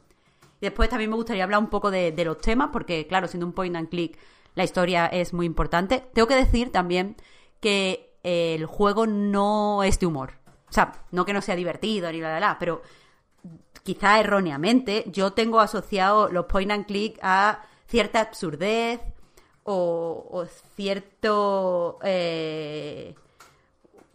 [0.60, 3.46] Y después también me gustaría hablar un poco de, de los temas, porque claro, siendo
[3.46, 4.18] un point and click,
[4.56, 6.04] la historia es muy importante.
[6.14, 7.16] Tengo que decir también
[7.60, 10.34] que eh, el juego no es de humor.
[10.70, 12.82] O sea, no que no sea divertido ni la, la, la, pero
[13.84, 19.02] quizá erróneamente, yo tengo asociado los point and click a cierta absurdez
[19.64, 20.46] o, o
[20.76, 23.16] cierto eh,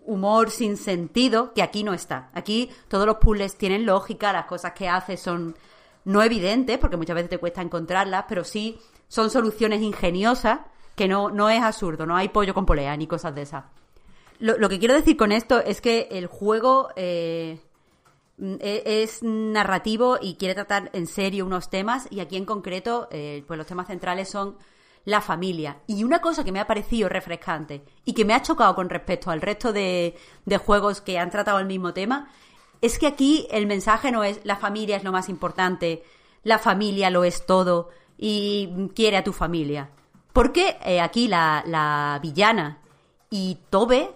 [0.06, 2.30] humor sin sentido que aquí no está.
[2.32, 5.56] Aquí todos los puzzles tienen lógica, las cosas que haces son
[6.04, 10.60] no evidentes, porque muchas veces te cuesta encontrarlas, pero sí son soluciones ingeniosas
[10.94, 13.64] que no, no es absurdo, no hay pollo con polea ni cosas de esas.
[14.38, 17.60] Lo, lo que quiero decir con esto es que el juego eh,
[18.38, 23.44] e- es narrativo y quiere tratar en serio unos temas y aquí en concreto eh,
[23.46, 24.56] pues los temas centrales son
[25.04, 28.74] la familia y una cosa que me ha parecido refrescante y que me ha chocado
[28.74, 32.28] con respecto al resto de, de juegos que han tratado el mismo tema
[32.82, 36.02] es que aquí el mensaje no es la familia es lo más importante
[36.42, 39.90] la familia lo es todo y quiere a tu familia
[40.36, 42.78] porque eh, aquí la, la villana
[43.30, 44.10] y Tobe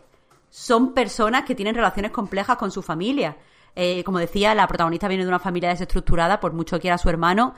[0.51, 3.39] son personas que tienen relaciones complejas con su familia.
[3.75, 7.09] Eh, como decía, la protagonista viene de una familia desestructurada, por mucho que era su
[7.09, 7.55] hermano,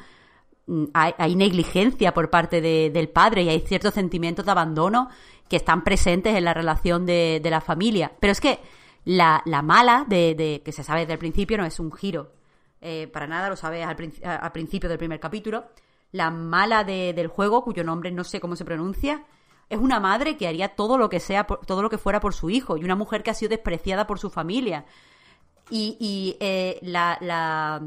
[0.69, 5.09] mm, hay, negligencia por parte de- del padre y hay ciertos sentimientos de abandono
[5.49, 8.13] que están presentes en la relación de, de la familia.
[8.21, 8.61] Pero es que
[9.05, 12.31] la, la mala, de, que se sabe desde el principio, no es un giro.
[12.81, 15.65] Eh, para nada, lo sabes al, al principio del primer capítulo.
[16.13, 19.25] La mala de- del juego, cuyo nombre no sé cómo se pronuncia,
[19.69, 22.51] es una madre que haría todo lo que sea, todo lo que fuera por su
[22.51, 24.85] hijo, y una mujer que ha sido despreciada por su familia.
[25.71, 27.81] Y, y, eh, la,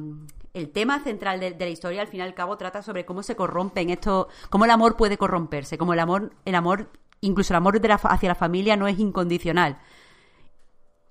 [0.53, 3.35] el tema central de, la historia, al fin y al cabo, trata sobre cómo se
[3.35, 6.89] corrompen esto, cómo el amor puede corromperse, cómo el amor, el amor,
[7.21, 9.77] incluso el amor de la hacia la familia no es incondicional.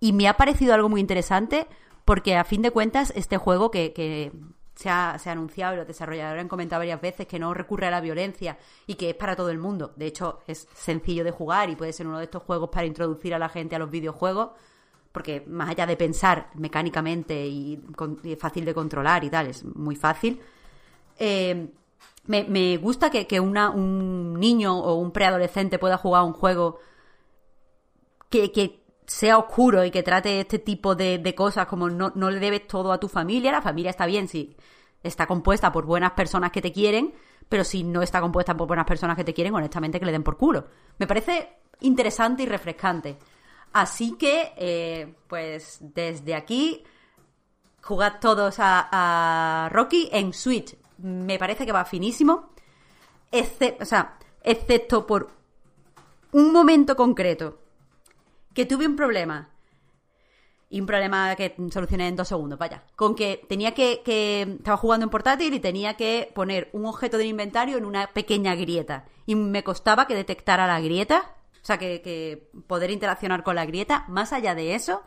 [0.01, 1.69] Y me ha parecido algo muy interesante
[2.05, 4.33] porque a fin de cuentas este juego que
[4.75, 7.87] se, ha, se ha anunciado y los desarrolladores han comentado varias veces que no recurre
[7.87, 9.93] a la violencia y que es para todo el mundo.
[9.97, 13.35] De hecho, es sencillo de jugar y puede ser uno de estos juegos para introducir
[13.35, 14.51] a la gente a los videojuegos
[15.13, 17.81] porque más allá de pensar mecánicamente y,
[18.37, 20.41] fácil de controlar y tal, es muy fácil.
[21.21, 21.69] Eh,
[22.27, 26.81] me, me gusta que, que una- un niño o un preadolescente pueda jugar un juego
[28.29, 32.31] que, que sea oscuro y que trate este tipo de, de cosas como no, no
[32.31, 33.53] le debes todo a tu familia.
[33.53, 34.57] La familia está bien si
[35.03, 37.15] está compuesta por buenas personas que te quieren,
[37.49, 40.23] pero si no está compuesta por buenas personas que te quieren, honestamente que le den
[40.23, 40.67] por culo.
[40.99, 43.19] Me parece interesante y refrescante.
[43.73, 46.85] Así que, eh, pues desde aquí,
[47.83, 50.77] jugad todos a, a Rocky en Switch.
[50.99, 52.51] Me parece que va finísimo.
[53.33, 55.29] Exce- o sea, excepto por
[56.33, 57.59] un momento concreto
[58.55, 59.51] que tuve un problema.
[60.71, 62.83] Y un problema que solucioné en dos segundos, vaya.
[62.97, 64.43] Con que tenía que, que.
[64.43, 68.55] Estaba jugando en portátil y tenía que poner un objeto del inventario en una pequeña
[68.57, 69.05] grieta.
[69.27, 71.35] Y me costaba que detectara la grieta.
[71.63, 74.05] O sea, que, poder interaccionar con la grieta.
[74.09, 75.03] Más allá de eso,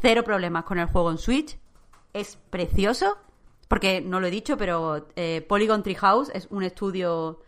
[0.00, 1.58] cero problemas con el juego en Switch.
[2.14, 3.18] Es precioso.
[3.68, 7.40] Porque no lo he dicho, pero eh, Polygon Treehouse es un estudio.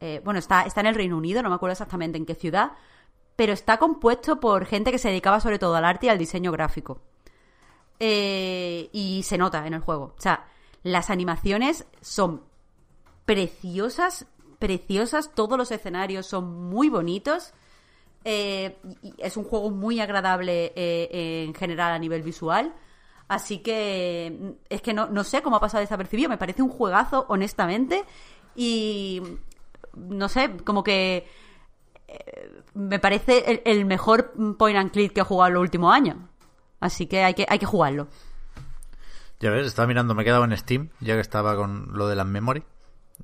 [0.00, 2.72] eh, bueno, está, está en el Reino Unido, no me acuerdo exactamente en qué ciudad.
[3.40, 6.52] Pero está compuesto por gente que se dedicaba sobre todo al arte y al diseño
[6.52, 7.00] gráfico.
[7.98, 10.12] Eh, y se nota en el juego.
[10.14, 10.46] O sea,
[10.82, 12.42] las animaciones son
[13.24, 14.26] preciosas,
[14.58, 15.32] preciosas.
[15.34, 17.54] Todos los escenarios son muy bonitos.
[18.26, 22.74] Eh, y es un juego muy agradable eh, en general a nivel visual.
[23.26, 26.28] Así que mm, es que no, no sé cómo ha pasado desapercibido.
[26.28, 28.04] Me parece un juegazo, honestamente.
[28.54, 29.22] Y
[29.94, 31.26] no sé, como que
[32.74, 36.16] me parece el, el mejor point and click que he jugado en los últimos años.
[36.80, 38.08] Así que hay que, hay que jugarlo.
[39.40, 42.16] Ya ves, estaba mirando, me he quedado en Steam, ya que estaba con lo de
[42.16, 42.64] las memory.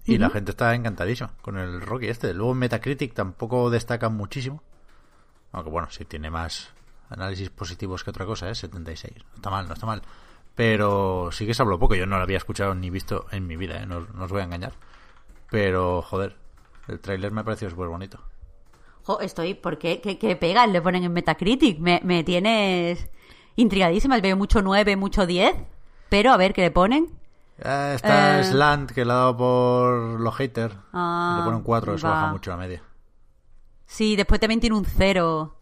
[0.04, 2.32] Y la gente está encantadísima con el Rocky este.
[2.34, 4.62] Luego Metacritic tampoco destaca muchísimo.
[5.52, 6.70] Aunque bueno, si tiene más
[7.08, 8.54] análisis positivos que otra cosa, ¿eh?
[8.54, 9.14] 76.
[9.16, 10.02] No está mal, no está mal.
[10.54, 11.94] Pero sí que se habló poco.
[11.94, 13.86] Yo no lo había escuchado ni visto en mi vida, ¿eh?
[13.86, 14.74] no, no os voy a engañar.
[15.50, 16.36] Pero, joder,
[16.88, 18.20] el tráiler me pareció súper bonito.
[19.06, 20.00] Jo, estoy, ¿por qué?
[20.00, 21.78] ¿Qué, qué pegas le ponen en Metacritic?
[21.78, 23.08] Me, me tienes
[23.54, 24.18] intrigadísima.
[24.20, 25.54] Veo mucho 9, mucho 10.
[26.08, 27.10] Pero a ver qué le ponen.
[27.58, 28.44] Eh, está Eh.
[28.44, 30.74] Slant, que le ha dado por los haters.
[30.92, 32.14] Ah, le ponen 4, eso va.
[32.14, 32.82] baja mucho la media.
[33.86, 35.52] Sí, después también tiene un 0.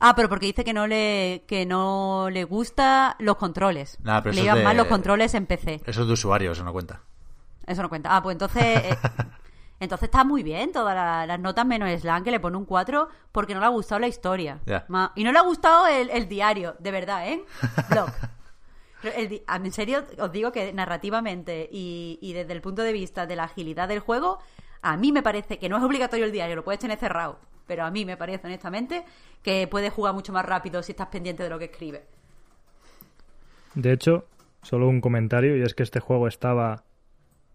[0.00, 3.98] Ah, pero porque dice que no le que no le gusta los controles.
[4.02, 5.80] Nah, pero le es iban de- mal los controles en PC.
[5.86, 7.02] Eso es de usuario, eso no cuenta.
[7.66, 8.16] Eso no cuenta.
[8.16, 8.98] Ah, pues entonces eh,
[9.80, 13.08] entonces está muy bien todas la- las notas menos Slan que le pone un 4
[13.32, 14.60] porque no le ha gustado la historia.
[15.16, 17.42] Y no le ha gustado el, el diario, de verdad, ¿eh?
[17.90, 18.10] Blog.
[19.02, 23.34] El en serio, os digo que narrativamente y, y desde el punto de vista de
[23.34, 24.38] la agilidad del juego,
[24.82, 27.84] a mí me parece que no es obligatorio el diario, lo puedes tener cerrado, pero
[27.84, 29.04] a mí me parece honestamente
[29.42, 32.04] que puedes jugar mucho más rápido si estás pendiente de lo que escribe.
[33.74, 34.26] De hecho,
[34.62, 36.82] solo un comentario, y es que este juego estaba,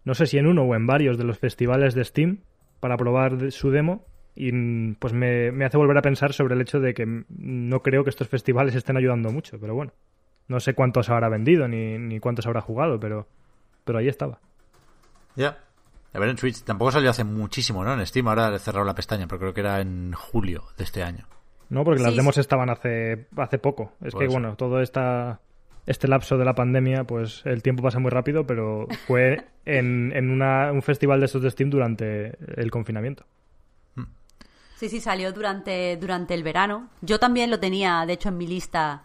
[0.06, 2.38] no sé si en uno o en varios de los festivales de Steam
[2.78, 4.06] para probar su demo,
[4.36, 7.24] y mm, pues me, me hace volver a pensar sobre el hecho de que mm,
[7.28, 9.92] no creo que estos festivales estén ayudando mucho, pero bueno.
[10.46, 13.26] No sé cuántos habrá vendido ni, ni cuántos habrá jugado, pero,
[13.84, 14.38] pero ahí estaba.
[15.34, 15.58] Ya.
[16.12, 17.92] A ver, en Switch tampoco salió hace muchísimo, ¿no?
[17.92, 21.02] En Steam ahora he cerrado la pestaña, pero creo que era en julio de este
[21.02, 21.26] año.
[21.68, 22.40] No, porque las demos sí.
[22.42, 23.94] estaban hace, hace poco.
[24.00, 24.32] Es Por que, eso.
[24.34, 25.40] bueno, todo esta,
[25.86, 30.30] este lapso de la pandemia, pues el tiempo pasa muy rápido, pero fue en, en
[30.30, 33.24] una- un festival de estos de Steam durante el confinamiento.
[34.76, 36.90] Sí, sí, salió durante, durante el verano.
[37.00, 39.04] Yo también lo tenía, de hecho, en mi lista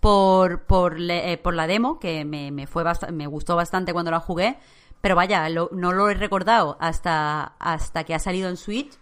[0.00, 2.82] por, por, eh, por la demo, que me, me, fue
[3.12, 4.56] me gustó bastante cuando la jugué.
[5.00, 8.92] Pero vaya, lo- no lo he recordado hasta, hasta que ha salido en Switch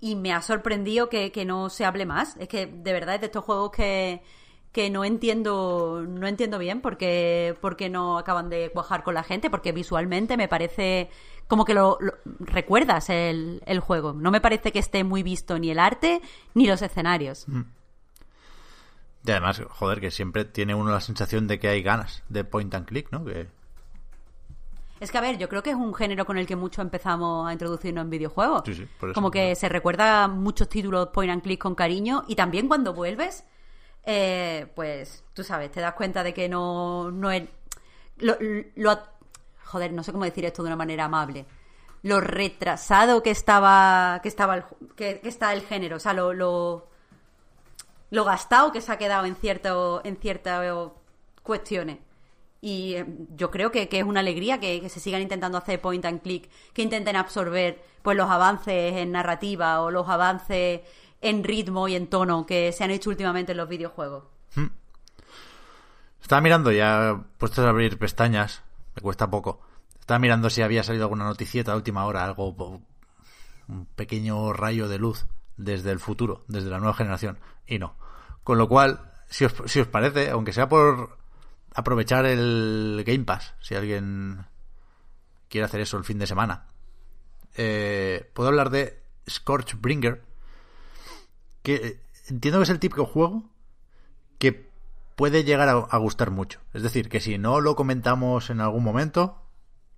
[0.00, 2.36] y me ha sorprendido que, que no se hable más.
[2.38, 4.22] Es que de verdad es de estos juegos que,
[4.72, 9.50] que no entiendo no entiendo bien porque, porque no acaban de cuajar con la gente,
[9.50, 11.10] porque visualmente me parece
[11.48, 14.12] como que lo, lo- recuerdas el, el juego.
[14.12, 16.20] No me parece que esté muy visto ni el arte
[16.54, 17.46] ni los escenarios.
[19.26, 22.72] Y además, joder, que siempre tiene uno la sensación de que hay ganas de point
[22.74, 23.24] and click, ¿no?
[23.24, 23.48] Que
[25.00, 27.48] Es que, a ver, yo creo que es un género con el que mucho empezamos
[27.48, 28.62] a introducirnos en videojuegos.
[28.64, 29.14] Sí, sí, por eso.
[29.14, 33.44] Como que se recuerda muchos títulos point and click con cariño y también cuando vuelves,
[34.04, 37.44] eh, pues tú sabes, te das cuenta de que no, no es...
[38.18, 38.98] Lo,
[39.64, 41.46] joder, no sé cómo decir esto de una manera amable.
[42.02, 44.64] Lo retrasado que estaba que estaba el,
[44.96, 46.88] que, que está el género, o sea, lo, lo,
[48.10, 50.66] lo gastado que se ha quedado en cierto en ciertas
[51.42, 51.98] cuestiones.
[52.62, 53.06] Y eh,
[53.36, 56.20] yo creo que, que es una alegría que, que se sigan intentando hacer point and
[56.22, 60.80] click, que intenten absorber pues los avances en narrativa o los avances
[61.20, 64.24] en ritmo y en tono que se han hecho últimamente en los videojuegos.
[66.20, 68.62] Estaba mirando ya, puestos a abrir pestañas,
[68.94, 69.60] me cuesta poco.
[69.98, 72.82] Estaba mirando si había salido alguna noticieta a última hora, algo,
[73.68, 75.26] un pequeño rayo de luz
[75.56, 77.96] desde el futuro, desde la nueva generación, y no.
[78.44, 81.18] Con lo cual, si os, si os parece, aunque sea por
[81.74, 84.46] aprovechar el Game Pass, si alguien
[85.48, 86.66] quiere hacer eso el fin de semana,
[87.56, 90.22] eh, puedo hablar de Scorchbringer,
[91.62, 93.44] que eh, entiendo que es el típico juego
[94.38, 94.70] que
[95.16, 96.60] puede llegar a, gustar mucho.
[96.72, 99.42] Es decir, que si no lo comentamos en algún momento,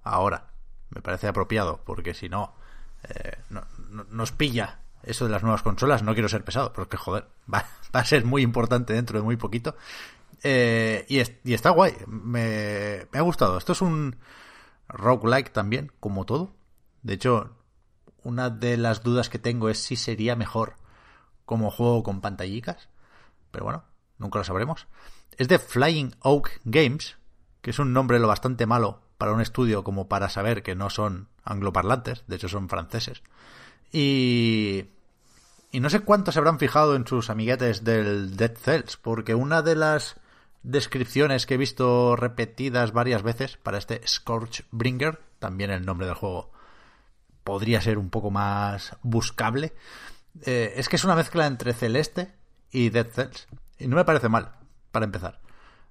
[0.02, 0.48] ahora
[0.90, 2.54] me parece apropiado, porque si no,
[3.08, 6.02] eh, no- no- nos pilla eso de las nuevas consolas.
[6.02, 9.24] No quiero ser pesado, pero es que joder, va, a ser muy importante dentro de
[9.24, 9.76] muy poquito.
[10.42, 13.58] Eh, y, y está guay, me, me ha gustado.
[13.58, 14.16] Esto es un
[14.88, 16.52] roguelike también, como todo.
[17.02, 17.50] De hecho,
[18.24, 20.74] una de las dudas que tengo es si sería mejor
[21.44, 22.88] como juego con pantallicas.
[23.50, 23.84] Pero bueno,
[24.18, 24.86] nunca lo sabremos.
[25.36, 27.16] Es de Flying Oak Games,
[27.60, 30.90] que es un nombre lo bastante malo para un estudio como para saber que no
[30.90, 33.22] son angloparlantes, de hecho son franceses.
[33.92, 34.86] Y,
[35.70, 39.62] y no sé cuántos se habrán fijado en sus amiguetes del Dead Cells, porque una
[39.62, 40.16] de las
[40.62, 46.50] descripciones que he visto repetidas varias veces para este Scorchbringer, también el nombre del juego
[47.44, 49.72] podría ser un poco más buscable,
[50.44, 52.32] eh, es que es una mezcla entre Celeste
[52.70, 53.48] y Dead Cells.
[53.78, 54.52] Y no me parece mal,
[54.90, 55.40] para empezar.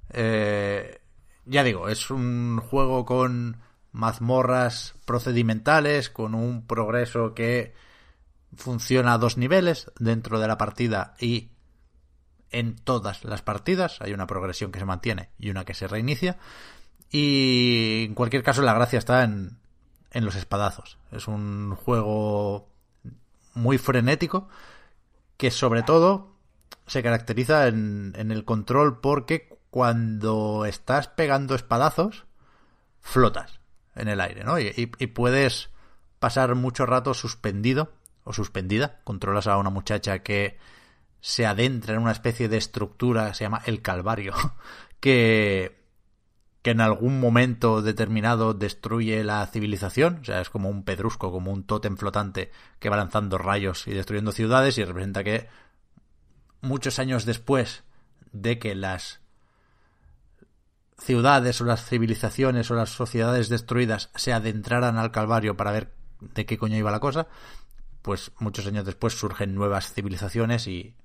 [0.10, 1.02] Eh,
[1.46, 3.62] ya digo, es un juego con
[3.92, 7.74] mazmorras procedimentales, con un progreso que
[8.56, 11.52] funciona a dos niveles dentro de la partida y
[12.50, 14.02] en todas las partidas.
[14.02, 16.38] Hay una progresión que se mantiene y una que se reinicia.
[17.10, 19.62] Y en cualquier caso la gracia está en
[20.12, 20.98] en los espadazos.
[21.12, 22.70] Es un juego
[23.54, 24.48] muy frenético
[25.38, 26.36] que sobre todo
[26.88, 32.26] se caracteriza en, el control porque cuando estás pegando espadazos
[33.00, 33.60] flotas
[33.96, 34.60] en el aire, ¿no?
[34.60, 35.70] Y, y, puedes
[36.20, 37.92] pasar mucho rato suspendido
[38.24, 39.02] o suspendida.
[39.04, 40.58] Controlas a una muchacha que
[41.20, 44.34] se adentra en una especie de estructura, se llama el Calvario,
[45.00, 45.81] que,
[46.62, 51.52] que en algún momento determinado destruye la civilización, o sea, es como un pedrusco, como
[51.52, 55.48] un tótem flotante que va lanzando rayos y destruyendo ciudades y representa que
[56.62, 57.84] muchos años después
[58.32, 59.22] de que las
[61.00, 66.46] ciudades o las civilizaciones o las sociedades destruidas se adentraran al Calvario para ver de
[66.46, 67.28] qué coño iba la cosa,
[68.04, 70.96] pues muchos años después surgen nuevas civilizaciones y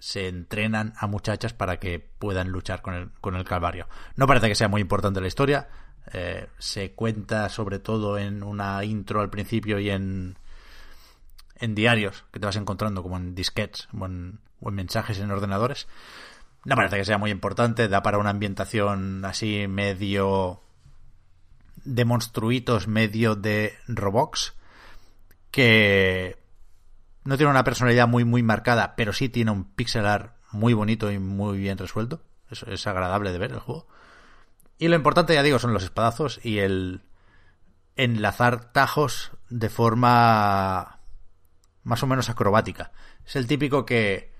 [0.00, 3.86] se entrenan a muchachas para que puedan luchar con el, con el Calvario.
[4.16, 5.68] No parece que sea muy importante la historia.
[6.12, 10.38] Eh, se cuenta sobre todo en una intro al principio y en,
[11.56, 15.86] en diarios que te vas encontrando, como en disquets o en, mensajes en ordenadores.
[16.64, 17.88] No parece que sea muy importante.
[17.88, 20.62] Da para una ambientación así medio
[21.84, 24.54] de monstruitos, medio de Roblox
[25.50, 26.39] que
[27.24, 31.10] no tiene una personalidad muy, muy marcada, pero sí tiene un pixel art muy bonito
[31.10, 32.22] y muy bien resuelto.
[32.50, 33.86] Es, es agradable de ver el juego.
[34.78, 37.02] Y lo importante, ya digo, son los espadazos y el
[37.96, 41.00] enlazar tajos de forma
[41.82, 42.92] más o menos acrobática.
[43.26, 44.32] Es el típico que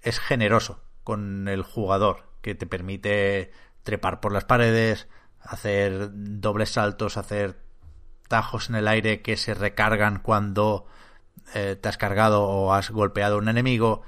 [0.00, 3.52] es generoso con el jugador, que te permite
[3.82, 5.08] trepar por las paredes,
[5.40, 7.60] hacer dobles saltos, hacer
[8.28, 10.86] tajos en el aire que se recargan cuando
[11.54, 14.02] eh, te has cargado o has golpeado a un enemigo.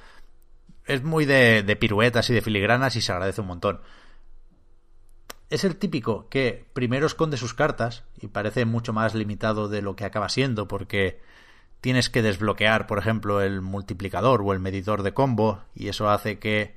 [0.84, 3.80] Es muy de, de piruetas y de filigranas y se agradece un montón.
[5.48, 9.96] Es el típico que primero esconde sus cartas y parece mucho más limitado de lo
[9.96, 11.20] que acaba siendo porque
[11.80, 16.38] tienes que desbloquear, por ejemplo, el multiplicador o el medidor de combo y eso hace
[16.38, 16.76] que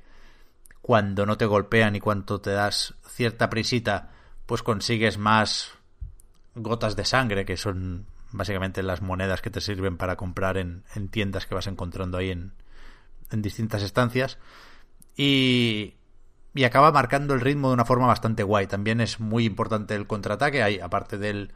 [0.82, 4.12] cuando no te golpean y cuando te das cierta prisita,
[4.46, 5.72] pues consigues más
[6.54, 11.46] gotas de sangre, que son básicamente las monedas que te sirven para comprar en, tiendas
[11.46, 12.52] que vas encontrando ahí en,
[13.30, 14.38] distintas estancias.
[15.16, 15.94] Y,
[16.52, 18.66] y acaba marcando el ritmo de una forma bastante guay.
[18.66, 20.62] También es muy importante el contraataque.
[20.62, 21.52] Hay, aparte del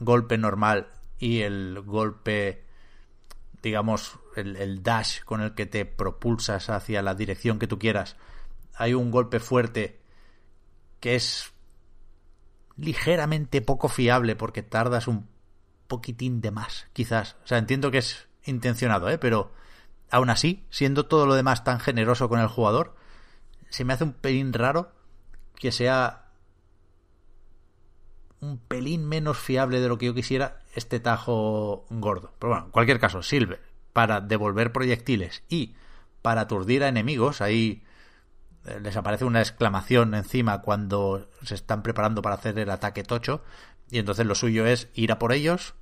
[0.00, 0.88] golpe normal
[1.18, 2.64] y el golpe,
[3.62, 8.16] digamos, el, el, dash con el que te propulsas hacia la dirección que tú quieras,
[8.74, 10.00] hay un golpe fuerte
[11.00, 11.52] que es
[12.76, 15.26] ligeramente poco fiable porque tardas un
[15.88, 17.36] poquitín de más, quizás.
[17.44, 19.18] O sea, entiendo que es intencionado, ¿eh?
[19.18, 19.52] Pero
[20.10, 22.94] aún así, siendo todo lo demás tan generoso con el jugador,
[23.70, 24.92] se me hace un pelín raro
[25.56, 26.26] que sea
[28.40, 32.32] un pelín menos fiable de lo que yo quisiera este tajo gordo.
[32.38, 33.60] Pero bueno, en cualquier caso, sirve
[33.92, 35.74] para devolver proyectiles y
[36.22, 37.40] para aturdir a enemigos.
[37.40, 37.82] Ahí
[38.64, 43.42] eh, les aparece una exclamación encima cuando se están preparando para hacer el ataque tocho
[43.90, 45.74] y entonces lo suyo es ir a por ellos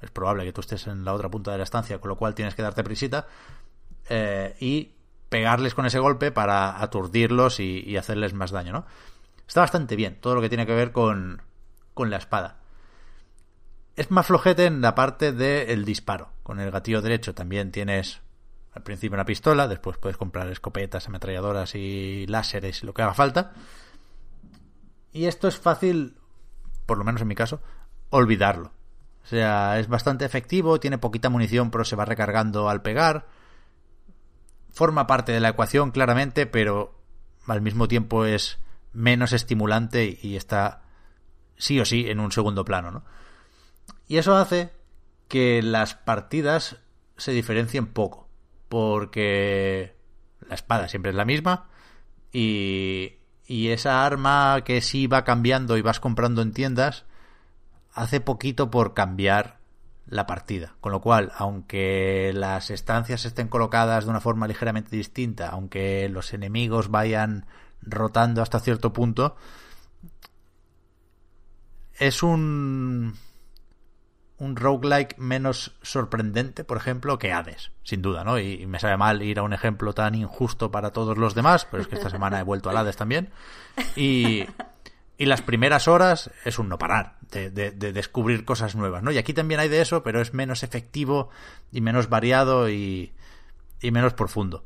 [0.00, 2.34] es probable que tú estés en la otra punta de la estancia con lo cual
[2.34, 3.26] tienes que darte prisita
[4.08, 4.92] eh, y
[5.28, 8.86] pegarles con ese golpe para aturdirlos y, hacerles más daño ¿no?
[9.46, 11.42] está bastante bien todo lo que tiene que ver con,
[11.94, 12.58] con la espada
[13.96, 18.20] es más flojete en la parte del disparo con el gatillo derecho también tienes
[18.74, 23.52] al principio una pistola, después puedes comprar escopetas, ametralladoras y láseres lo que haga falta.
[25.12, 26.16] Y esto es fácil,
[26.86, 27.60] por lo menos en mi caso,
[28.10, 28.72] olvidarlo.
[29.24, 33.26] O sea, es bastante efectivo, tiene poquita munición, pero se va recargando al pegar.
[34.70, 37.00] Forma parte de la ecuación, claramente, pero
[37.46, 38.58] al mismo tiempo es
[38.92, 40.82] menos estimulante y está
[41.56, 43.04] sí o sí en un segundo plano, ¿no?
[44.06, 44.72] Y eso hace
[45.28, 46.76] que las partidas
[47.16, 48.28] se diferencien poco
[48.68, 49.96] porque
[50.48, 51.68] la espada siempre es la misma
[52.32, 53.14] y,
[53.46, 57.04] y esa arma que sí va cambiando y vas comprando en tiendas
[57.92, 59.58] hace poquito por cambiar
[60.06, 60.74] la partida.
[60.80, 66.32] Con lo cual, aunque las estancias estén colocadas de una forma ligeramente distinta, aunque los
[66.32, 67.46] enemigos vayan
[67.82, 69.36] rotando hasta cierto punto,
[71.98, 73.14] es un
[74.38, 78.38] un roguelike menos sorprendente, por ejemplo, que Hades, sin duda, ¿no?
[78.38, 81.82] Y, me sabe mal ir a un ejemplo tan injusto para todos los demás, pero
[81.82, 83.30] es que esta semana he vuelto a Hades también.
[83.94, 84.44] Y,
[85.16, 89.12] y las primeras horas es un no parar de, de, descubrir cosas nuevas, ¿no?
[89.12, 91.30] Y aquí también hay de eso, pero es menos efectivo
[91.70, 93.14] y menos variado y,
[93.80, 94.64] y menos profundo.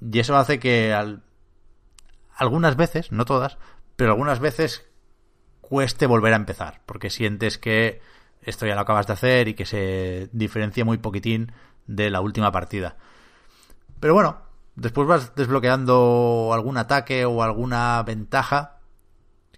[0.00, 1.22] Y eso hace que al,
[2.36, 3.56] algunas veces, no todas,
[3.96, 4.86] pero algunas veces
[5.60, 8.00] cueste volver a empezar, porque sientes que
[8.48, 11.52] esto ya lo acabas de hacer y que se diferencia muy poquitín
[11.86, 12.96] de la última partida.
[14.00, 14.38] Pero bueno,
[14.74, 18.78] después vas desbloqueando algún ataque o alguna ventaja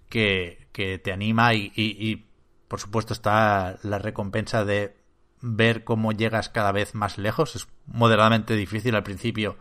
[0.09, 2.27] que, que te anima y, y,
[2.67, 4.97] por supuesto está la recompensa de
[5.41, 7.55] ver cómo llegas cada vez más lejos.
[7.55, 9.57] Es moderadamente difícil al principio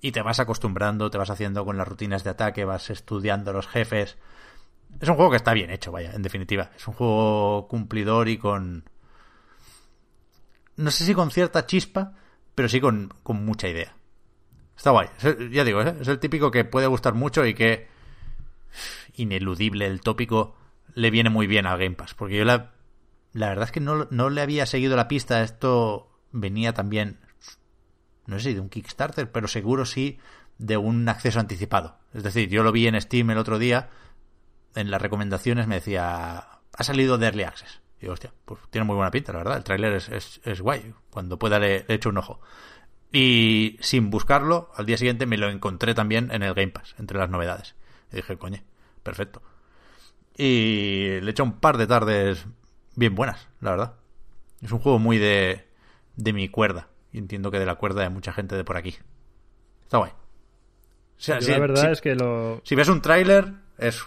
[0.00, 3.68] y te vas acostumbrando, te vas haciendo con las rutinas de ataque, vas estudiando los
[3.68, 4.16] jefes.
[5.00, 6.70] Es un juego que está bien hecho, vaya, en definitiva.
[6.76, 8.84] Es un juego cumplidor y con...
[10.76, 12.14] No sé si con cierta chispa,
[12.54, 13.96] pero sí con, con mucha idea.
[14.76, 15.08] Está guay.
[15.50, 15.96] ya digo, ¿eh?
[16.00, 17.88] es el típico que puede gustar mucho y que
[19.14, 20.56] ineludible el tópico
[20.94, 22.14] le viene muy bien al Game Pass.
[22.14, 22.72] Porque yo la,
[23.32, 25.42] la verdad es que no, no le había seguido la pista.
[25.42, 27.20] Esto venía también,
[28.26, 30.18] no sé si de un Kickstarter, pero seguro sí
[30.58, 31.98] de un acceso anticipado.
[32.12, 33.90] Es decir, yo lo vi en Steam el otro día.
[34.74, 37.80] En las recomendaciones me decía, ha salido de Early Access.
[37.98, 39.56] Y digo, hostia, pues tiene muy buena pinta, la verdad.
[39.56, 40.94] El tráiler es, es, guay.
[41.10, 42.40] Cuando pueda le, le echo un ojo.
[43.12, 47.18] Y sin buscarlo, al día siguiente me lo encontré también en el Game Pass, entre
[47.18, 47.74] las novedades.
[48.10, 48.62] Y dije, coño,
[49.02, 49.42] perfecto.
[50.36, 52.46] Y le he hecho un par de tardes
[52.96, 53.94] bien buenas, la verdad.
[54.62, 55.68] Es un juego muy de,
[56.16, 56.88] de mi cuerda.
[57.12, 58.96] Y entiendo que de la cuerda de mucha gente de por aquí.
[59.82, 60.12] Está guay.
[61.26, 62.62] la verdad es que lo...
[62.64, 64.04] Si ves un tráiler, es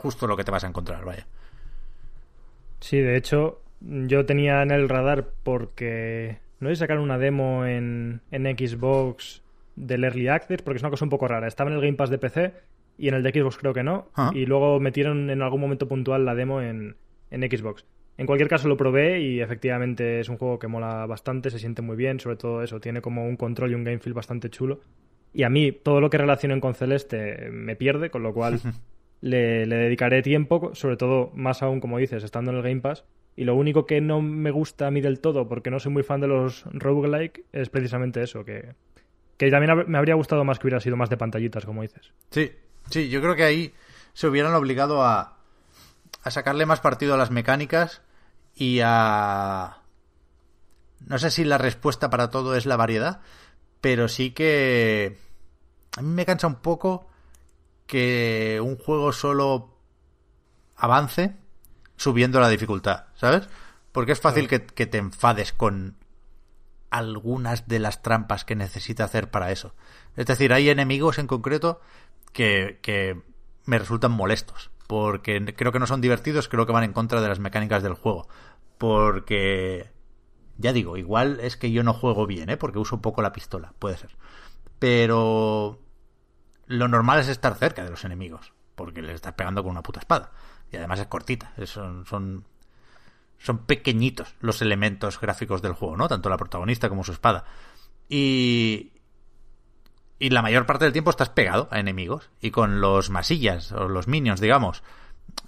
[0.00, 1.26] justo lo que te vas a encontrar, vaya.
[2.80, 8.44] Sí, de hecho, yo tenía en el radar porque no sacaron una demo en, en
[8.44, 9.42] Xbox
[9.76, 11.46] del Early Access, porque es una cosa un poco rara.
[11.46, 12.52] Estaba en el Game Pass de PC
[12.98, 14.08] y en el de Xbox creo que no.
[14.14, 14.30] Ah.
[14.34, 16.96] Y luego metieron en algún momento puntual la demo en,
[17.30, 17.84] en Xbox.
[18.18, 21.80] En cualquier caso lo probé y efectivamente es un juego que mola bastante, se siente
[21.80, 24.80] muy bien, sobre todo eso, tiene como un control y un game feel bastante chulo.
[25.32, 28.60] Y a mí todo lo que relacionen con Celeste me pierde, con lo cual
[29.20, 33.04] le, dedicaré tiempo, sobre todo más aún, como dices, estando en el Game Pass,
[33.36, 36.02] y lo único que no me gusta a mí del todo, porque no soy muy
[36.02, 38.74] fan de los roguelike, es precisamente eso, que,
[39.36, 42.12] que también me habría gustado más que hubiera sido más de pantallitas, como dices.
[42.30, 42.52] Sí,
[42.90, 43.72] sí, yo creo que ahí
[44.12, 45.38] se hubieran obligado a,
[46.22, 48.02] a sacarle más partido a las mecánicas
[48.54, 49.78] y a...
[51.06, 53.20] No sé si la respuesta para todo es la variedad,
[53.80, 55.16] pero sí que...
[55.96, 57.09] A mí me cansa un poco
[57.90, 59.76] que un juego solo
[60.76, 61.34] avance
[61.96, 63.48] subiendo la dificultad, ¿sabes?
[63.90, 65.96] Porque es fácil que, te enfades con
[66.90, 69.74] algunas de las trampas que necesita hacer para eso.
[70.16, 71.80] Es decir, hay enemigos en concreto
[72.32, 73.20] que, que
[73.64, 74.70] me resultan molestos.
[74.86, 77.94] Porque creo que no son divertidos, creo que van en contra de las mecánicas del
[77.94, 78.28] juego.
[78.78, 79.90] Porque,
[80.58, 82.56] ya digo, igual es que yo no juego bien, ¿eh?
[82.56, 84.16] Porque uso poco la pistola, puede ser.
[84.78, 85.80] Pero
[86.70, 89.98] lo normal es estar cerca de los enemigos, porque les estás pegando con una puta
[89.98, 90.30] espada.
[90.70, 91.52] Y además es cortita.
[91.64, 92.44] Son, son,
[93.38, 96.06] son pequeñitos los elementos gráficos del juego, ¿no?
[96.06, 97.44] Tanto la protagonista como su espada.
[98.08, 98.92] Y,
[100.20, 102.30] y la mayor parte del tiempo estás pegado a enemigos.
[102.40, 104.84] Y con los masillas, o los minions, digamos,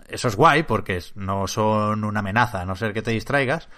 [0.09, 3.69] eso es guay porque no son una amenaza, a no ser que te distraigas.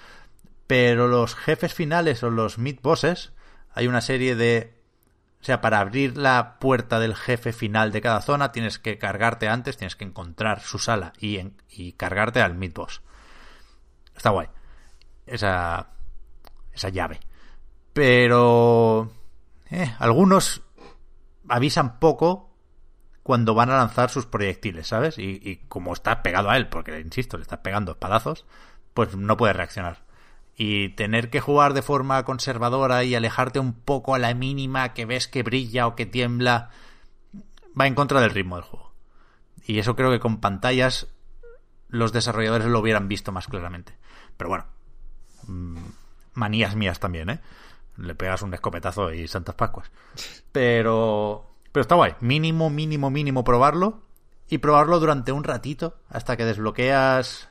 [0.67, 3.33] Pero los jefes finales o los mid bosses,
[3.75, 4.74] hay una serie de
[5.45, 9.47] o sea, para abrir la puerta del jefe final de cada zona tienes que cargarte
[9.47, 11.39] antes, tienes que encontrar su sala y,
[11.69, 13.03] y cargarte al mid boss.
[14.17, 14.49] Está guay.
[15.27, 15.89] Esa,
[16.73, 17.21] esa llave.
[17.93, 19.13] Pero...
[19.71, 20.63] Eh, algunos
[21.47, 22.57] avisan poco
[23.23, 25.19] cuando van a lanzar sus proyectiles, ¿sabes?
[25.19, 28.47] Y, y como está pegado a él, porque, insisto, le está pegando espadazos,
[28.95, 30.05] pues no puede reaccionar
[30.57, 35.05] y tener que jugar de forma conservadora y alejarte un poco a la mínima que
[35.05, 36.71] ves que brilla o que tiembla
[37.79, 38.93] va en contra del ritmo del juego.
[39.67, 41.09] Y eso creo que con pantallas
[41.89, 43.97] los desarrolladores lo hubieran visto más claramente.
[44.37, 44.67] Pero bueno,
[45.47, 45.79] mm,
[46.35, 47.41] manías mías también, ¿eh?
[47.97, 49.91] Le pegas un escopetazo y Santas Pascuas.
[50.53, 54.03] Pero pero está guay, mínimo mínimo mínimo probarlo
[54.49, 57.49] y probarlo durante un ratito hasta que desbloqueas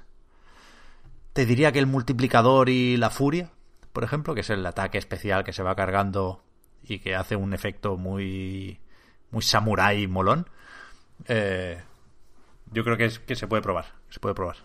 [1.34, 3.52] te diría que el multiplicador y la furia,
[3.92, 6.44] por ejemplo, que es el ataque especial que se va cargando
[6.84, 8.80] y que hace un efecto muy
[9.32, 10.48] muy samurai molón.
[11.28, 11.82] Eh,
[12.72, 14.58] yo creo que, es, que se puede probar, se puede probar.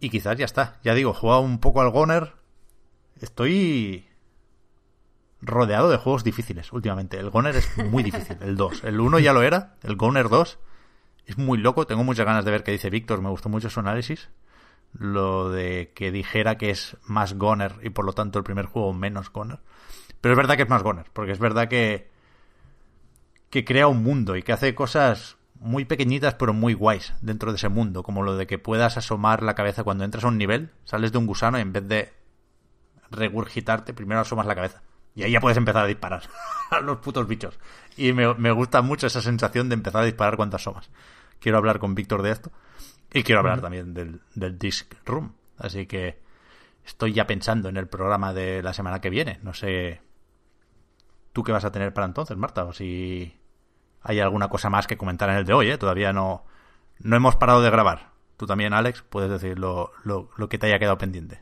[0.00, 0.78] Y quizás ya está.
[0.84, 2.34] Ya digo, he jugado un poco al Goner.
[3.20, 4.06] Estoy
[5.40, 7.18] rodeado de juegos difíciles últimamente.
[7.18, 8.84] El Goner es muy difícil, el 2.
[8.84, 10.58] El 1 ya lo era, el Goner 2
[11.26, 11.86] es muy loco.
[11.86, 14.28] Tengo muchas ganas de ver qué dice Víctor, me gustó mucho su análisis
[14.92, 18.92] lo de que dijera que es más Goner y por lo tanto el primer juego
[18.92, 19.60] menos Goner.
[20.20, 22.10] Pero es verdad que es más Goner, porque es verdad que,
[23.50, 27.56] que crea un mundo y que hace cosas muy pequeñitas pero muy guays dentro de
[27.56, 30.70] ese mundo, como lo de que puedas asomar la cabeza cuando entras a un nivel,
[30.84, 32.12] sales de un gusano y en vez de
[33.10, 34.82] regurgitarte, primero asomas la cabeza.
[35.14, 36.22] Y ahí ya puedes empezar a disparar
[36.70, 37.58] a los putos bichos.
[37.96, 40.90] Y me, me gusta mucho esa sensación de empezar a disparar cuando asomas.
[41.40, 42.52] Quiero hablar con Víctor de esto.
[43.12, 45.32] Y quiero hablar también del, del Disc Room.
[45.56, 46.18] Así que
[46.84, 49.38] estoy ya pensando en el programa de la semana que viene.
[49.42, 50.00] No sé
[51.32, 53.32] tú qué vas a tener para entonces, Marta, o si
[54.02, 55.78] hay alguna cosa más que comentar en el de hoy, ¿eh?
[55.78, 56.44] Todavía no,
[57.00, 58.10] no hemos parado de grabar.
[58.36, 61.40] Tú también, Alex, puedes decir lo, lo, lo que te haya quedado pendiente.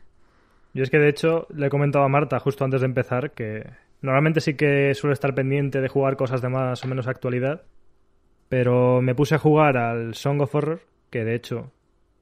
[0.72, 3.70] Yo es que de hecho le he comentado a Marta justo antes de empezar que
[4.02, 7.62] normalmente sí que suelo estar pendiente de jugar cosas de más o menos actualidad,
[8.48, 10.80] pero me puse a jugar al Song of Horror,
[11.10, 11.72] que de hecho,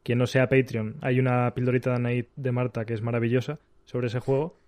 [0.03, 4.09] quien no sea Patreon, hay una pildorita de Night de Marta que es maravillosa sobre
[4.09, 4.59] ese juego.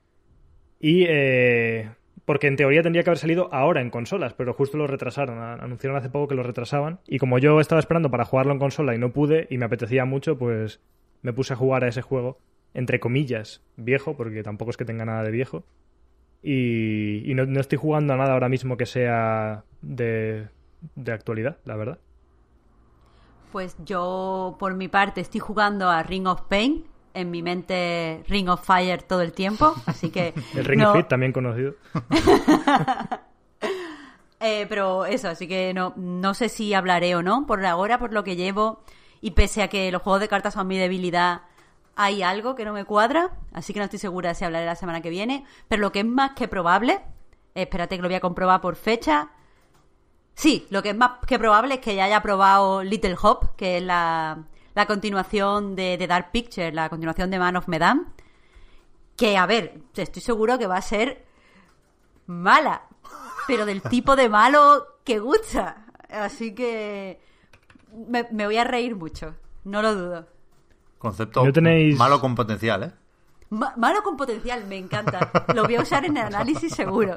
[0.78, 1.88] Y eh,
[2.26, 5.38] porque en teoría tendría que haber salido ahora en consolas, pero justo lo retrasaron.
[5.38, 6.98] Anunciaron hace poco que lo retrasaban.
[7.06, 10.04] Y como yo estaba esperando para jugarlo en consola y no pude, y me apetecía
[10.04, 10.80] mucho, pues
[11.22, 12.38] me puse a jugar a ese juego,
[12.74, 15.64] entre comillas, viejo, porque tampoco es que tenga nada de viejo.
[16.42, 20.48] Y, y no, no, estoy jugando a nada ahora mismo que sea de,
[20.96, 21.98] de actualidad, la verdad.
[23.52, 28.48] Pues yo, por mi parte, estoy jugando a Ring of Pain, en mi mente Ring
[28.48, 30.34] of Fire todo el tiempo, así que...
[30.54, 30.92] el Ring no...
[30.92, 31.74] Fit, también conocido.
[34.40, 38.12] eh, pero eso, así que no, no sé si hablaré o no, por ahora, por
[38.12, 38.82] lo que llevo,
[39.20, 41.42] y pese a que los juegos de cartas son mi debilidad,
[41.96, 45.00] hay algo que no me cuadra, así que no estoy segura si hablaré la semana
[45.00, 47.00] que viene, pero lo que es más que probable,
[47.54, 49.30] espérate que lo voy a comprobar por fecha,
[50.36, 53.78] sí, lo que es más que probable es que ya haya probado Little Hop, que
[53.78, 54.46] es la
[54.76, 58.12] la continuación de, de, Dark Picture, la continuación de Man of Medan.
[59.16, 61.24] Que, a ver, estoy seguro que va a ser
[62.26, 62.82] mala,
[63.46, 65.86] pero del tipo de malo que gusta.
[66.10, 67.18] Así que
[68.06, 69.34] me, me voy a reír mucho,
[69.64, 70.28] no lo dudo.
[70.98, 71.96] Concepto ¿No tenéis...
[71.96, 72.92] malo con potencial, ¿eh?
[73.48, 75.30] Ma malo con potencial, me encanta.
[75.54, 77.16] Lo voy a usar en el análisis seguro.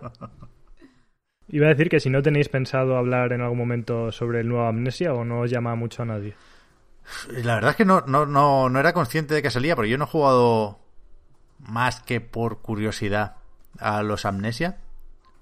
[1.50, 4.66] Iba a decir que si no tenéis pensado hablar en algún momento sobre el nuevo
[4.66, 6.36] Amnesia o no os llama mucho a nadie.
[7.44, 9.98] La verdad es que no, no, no, no era consciente de que salía, porque yo
[9.98, 10.80] no he jugado
[11.60, 13.38] más que por curiosidad
[13.80, 14.78] a los Amnesia.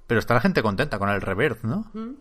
[0.07, 1.91] Pero está la gente contenta con el Rebirth, ¿no?
[1.93, 2.11] ¿Mm?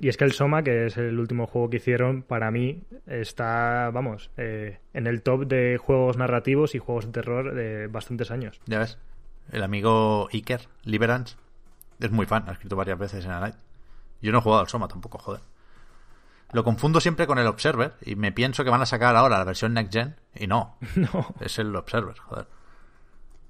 [0.00, 3.90] Y es que el Soma, que es el último juego que hicieron, para mí está,
[3.92, 8.60] vamos, eh, en el top de juegos narrativos y juegos de terror de bastantes años.
[8.66, 8.98] Ya ves.
[9.50, 11.36] El amigo Iker, Liberance,
[12.06, 13.56] es muy fan, ha escrito varias veces en la Night.
[14.20, 15.40] Yo no he jugado al Soma tampoco, joder.
[16.52, 19.44] Lo confundo siempre con el Observer y me pienso que van a sacar ahora la
[19.44, 20.76] versión Next Gen y no.
[20.96, 21.34] No.
[21.40, 22.46] Es el Observer, joder.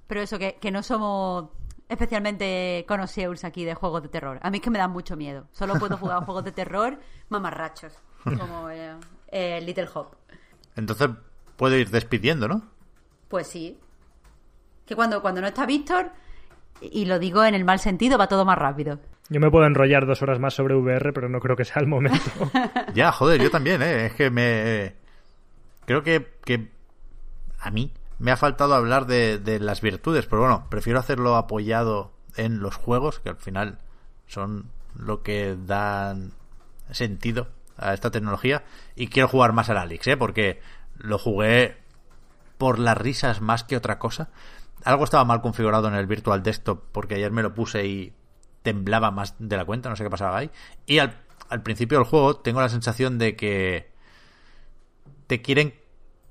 [0.07, 1.49] Pero eso, que, que no somos
[1.89, 4.39] especialmente conocidos aquí de juegos de terror.
[4.41, 5.47] A mí es que me dan mucho miedo.
[5.51, 6.99] Solo puedo jugar juegos de terror
[7.29, 7.93] mamarrachos,
[8.23, 8.95] como eh,
[9.27, 10.15] eh, Little Hop.
[10.75, 11.09] Entonces
[11.55, 12.63] puedo ir despidiendo, ¿no?
[13.27, 13.79] Pues sí.
[14.85, 16.11] Que cuando, cuando no está Víctor,
[16.91, 18.99] y lo digo en el mal sentido, va todo más rápido.
[19.29, 21.87] Yo me puedo enrollar dos horas más sobre VR, pero no creo que sea el
[21.87, 22.19] momento.
[22.93, 24.07] ya, joder, yo también, ¿eh?
[24.07, 24.95] Es que me...
[25.85, 26.69] Creo que, que
[27.59, 32.13] a mí me ha faltado hablar de, de, las virtudes, pero bueno, prefiero hacerlo apoyado
[32.35, 33.79] en los juegos, que al final
[34.27, 36.31] son lo que dan
[36.91, 37.47] sentido
[37.77, 38.63] a esta tecnología.
[38.95, 40.17] Y quiero jugar más al Alex, ¿eh?
[40.17, 40.61] Porque
[40.97, 41.77] lo jugué
[42.57, 44.29] por las risas más que otra cosa.
[44.83, 48.13] Algo estaba mal configurado en el Virtual Desktop porque ayer me lo puse y
[48.61, 50.51] temblaba más de la cuenta, no sé qué pasaba ahí.
[50.85, 51.19] Y al,
[51.63, 53.91] principio del juego tengo la sensación de que
[55.27, 55.73] te quieren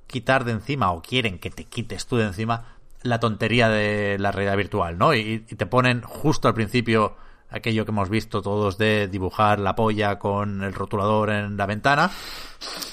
[0.06, 4.32] quitar de encima o quieren que te quites tú de encima la tontería de la
[4.32, 5.14] realidad virtual, ¿no?
[5.14, 7.16] Y, y, te ponen justo al principio
[7.50, 12.10] aquello que hemos visto todos de dibujar la polla con el rotulador en la ventana.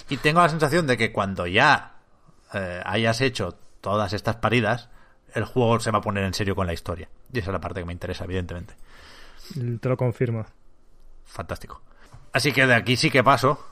[0.10, 2.00] Y tengo la sensación de que cuando ya
[2.54, 4.90] eh, hayas hecho todas estas paridas,
[5.34, 7.10] el juego se va a poner en serio con la historia.
[7.32, 8.76] Y esa es la parte que me interesa, evidentemente.
[9.80, 10.46] Te lo confirmo.
[11.26, 11.82] Fantástico.
[12.34, 13.66] Así que de aquí sí que paso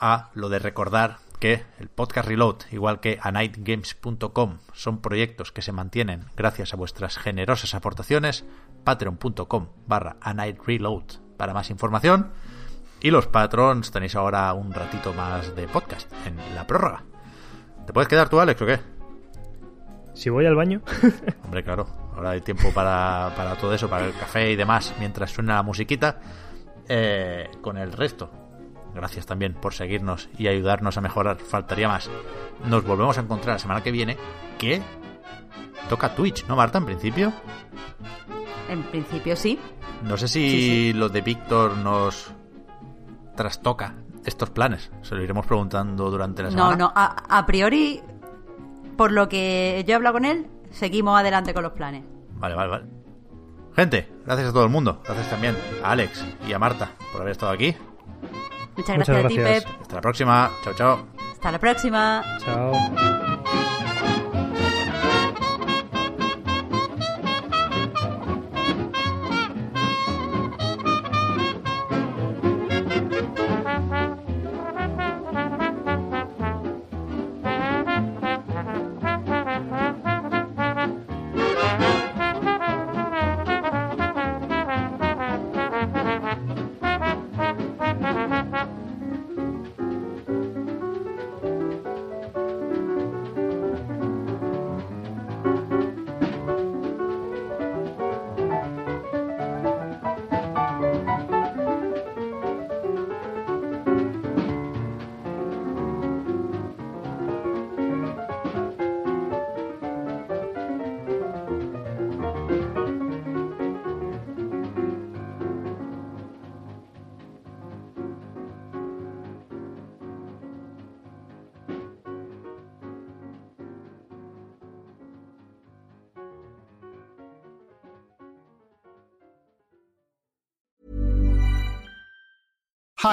[0.00, 5.62] a lo de recordar que el podcast Reload, igual que a nightgames.com, son proyectos que
[5.62, 8.44] se mantienen gracias a vuestras generosas aportaciones.
[8.84, 11.04] Patreon.com barra a night reload
[11.36, 12.32] para más información.
[13.00, 17.04] Y los patrons tenéis ahora un ratito más de podcast en la prórroga.
[17.86, 18.95] ¿Te puedes quedar tú, Alex, o qué?
[20.16, 20.80] Si voy al baño.
[21.44, 21.86] Hombre, claro.
[22.14, 25.62] Ahora hay tiempo para, para, todo eso, para el café y demás, mientras suena la
[25.62, 26.18] musiquita.
[26.88, 28.30] Eh, con el resto.
[28.94, 31.36] Gracias también por seguirnos y ayudarnos a mejorar.
[31.36, 32.08] Faltaría más.
[32.66, 34.16] Nos volvemos a encontrar la semana que viene.
[34.58, 34.80] Que
[35.90, 36.78] toca Twitch, ¿no, Marta?
[36.78, 37.32] En principio.
[38.70, 39.58] En principio sí.
[40.02, 40.92] No sé si Sí, sí.
[40.94, 42.32] lo de Víctor nos
[43.36, 43.94] trastoca
[44.24, 44.90] estos planes?
[45.02, 46.76] Se lo iremos preguntando durante la No, semana.
[46.76, 48.02] no, a, a priori,
[48.96, 52.04] por lo que yo he hablado con él, seguimos adelante con los planes.
[52.34, 52.84] Vale, vale, vale.
[53.74, 55.02] Gente, gracias a todo el mundo.
[55.04, 57.76] Gracias también a Alex y a Marta por haber estado aquí.
[58.76, 59.36] Muchas Muchas gracias, a ti.
[59.36, 59.80] Pep.
[59.82, 60.50] Hasta la próxima.
[60.64, 61.06] Chao, chao.
[61.32, 62.22] Hasta la próxima.
[62.44, 63.25] Chao.